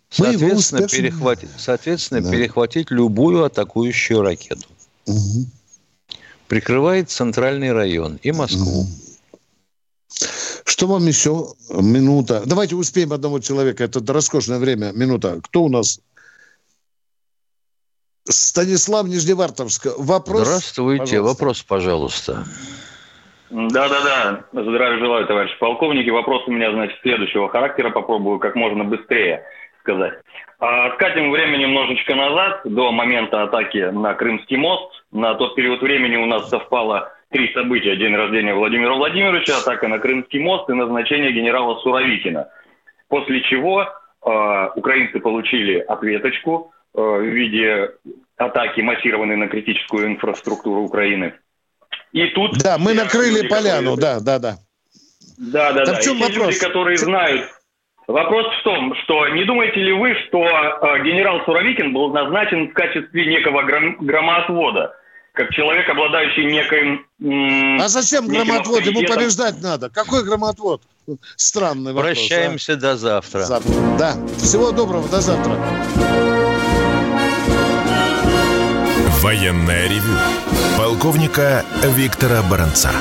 Соответственно, 0.09 0.83
успешно- 0.83 0.87
перехватить, 0.97 1.49
соответственно 1.57 2.21
Да. 2.21 2.31
перехватить 2.31 2.91
любую 2.91 3.43
атакующую 3.43 4.21
ракету. 4.21 4.67
Мгм. 5.07 5.45
Прикрывает 6.53 7.09
центральный 7.09 7.73
район 7.73 8.19
и 8.21 8.31
Москву. 8.31 8.85
Что 10.65 10.85
вам 10.85 11.07
еще? 11.07 11.47
Минута. 11.81 12.43
Давайте 12.45 12.75
успеем 12.75 13.11
одного 13.11 13.39
человека. 13.39 13.85
Это 13.85 13.99
роскошное 14.13 14.59
время. 14.59 14.91
Минута. 14.93 15.39
Кто 15.43 15.63
у 15.63 15.69
нас? 15.69 15.99
Станислав 18.25 19.07
Нижневартовск. 19.07 19.97
Вопрос? 19.97 20.45
Здравствуйте. 20.45 21.17
Пожалуйста. 21.17 21.23
Вопрос, 21.23 21.63
пожалуйста. 21.63 22.43
Да-да-да. 23.49 24.43
Здравия 24.51 24.99
желаю, 24.99 25.25
товарищи 25.25 25.57
полковники. 25.59 26.11
Вопрос 26.11 26.43
у 26.45 26.51
меня, 26.51 26.71
значит, 26.71 26.99
следующего 27.01 27.49
характера. 27.49 27.89
Попробую 27.89 28.37
как 28.37 28.53
можно 28.53 28.83
быстрее 28.83 29.43
сказать. 29.79 30.13
А, 30.59 30.93
скатим 30.93 31.31
время 31.31 31.57
немножечко 31.57 32.13
назад, 32.13 32.61
до 32.65 32.91
момента 32.91 33.41
атаки 33.41 33.89
на 33.91 34.13
Крымский 34.13 34.57
мост. 34.57 35.02
На 35.13 35.35
тот 35.35 35.53
период 35.53 35.79
времени 35.81 36.15
у 36.15 36.25
нас 36.25 36.49
совпало 36.49 37.13
три 37.29 37.53
события. 37.53 37.95
День 37.95 38.15
рождения 38.15 38.55
Владимира 38.55 38.95
Владимировича, 38.95 39.59
атака 39.59 39.87
на 39.87 39.99
Крымский 39.99 40.39
мост 40.39 40.67
и 40.69 40.73
назначение 40.73 41.31
генерала 41.31 41.79
Суровикина. 41.81 42.49
После 43.09 43.41
чего 43.43 43.83
э, 43.83 44.69
украинцы 44.75 45.19
получили 45.19 45.77
ответочку 45.77 46.73
э, 46.95 46.99
в 46.99 47.21
виде 47.21 47.91
атаки, 48.37 48.81
массированной 48.81 49.35
на 49.35 49.47
критическую 49.47 50.07
инфраструктуру 50.07 50.81
Украины. 50.81 51.33
И 52.11 52.25
тут... 52.29 52.57
Да, 52.63 52.77
мы 52.79 52.95
накрыли 52.95 53.43
люди, 53.43 53.49
поляну, 53.49 53.95
которые... 53.95 54.19
да, 54.19 54.19
да, 54.19 54.39
да. 54.39 54.55
Да, 55.37 55.73
да, 55.73 55.85
да. 55.85 55.93
В 55.93 55.99
чем 56.01 56.17
и 56.17 56.21
вопрос? 56.21 56.47
люди, 56.47 56.59
которые 56.59 56.97
знают... 56.97 57.51
Вопрос 58.05 58.47
в 58.59 58.63
том, 58.63 58.95
что 59.03 59.29
не 59.29 59.45
думаете 59.45 59.79
ли 59.79 59.93
вы, 59.93 60.15
что 60.27 60.43
э, 60.43 61.03
генерал 61.03 61.39
Суровикин 61.45 61.93
был 61.93 62.11
назначен 62.11 62.69
в 62.69 62.73
качестве 62.73 63.27
некого 63.27 63.61
гром- 63.61 63.95
громоотвода? 63.99 64.95
Как 65.33 65.49
человек, 65.51 65.89
обладающий 65.89 66.45
неким... 66.45 67.79
А 67.81 67.87
зачем 67.87 68.27
громотвод? 68.27 68.85
Ему 68.85 69.01
побеждать 69.01 69.61
надо. 69.61 69.89
Какой 69.89 70.23
громотвод? 70.23 70.81
Странный 71.35 71.93
вопрос. 71.93 72.11
А? 72.11 72.15
Прощаемся 72.15 72.73
а? 72.73 72.75
до 72.75 72.95
завтра. 72.95 73.39
завтра. 73.41 73.73
Да. 73.97 74.15
Всего 74.37 74.71
доброго. 74.71 75.07
До 75.09 75.21
завтра. 75.21 75.57
Военная 79.21 79.87
ревю. 79.87 80.13
Полковника 80.77 81.65
Виктора 81.95 82.43
Баранца. 82.43 82.91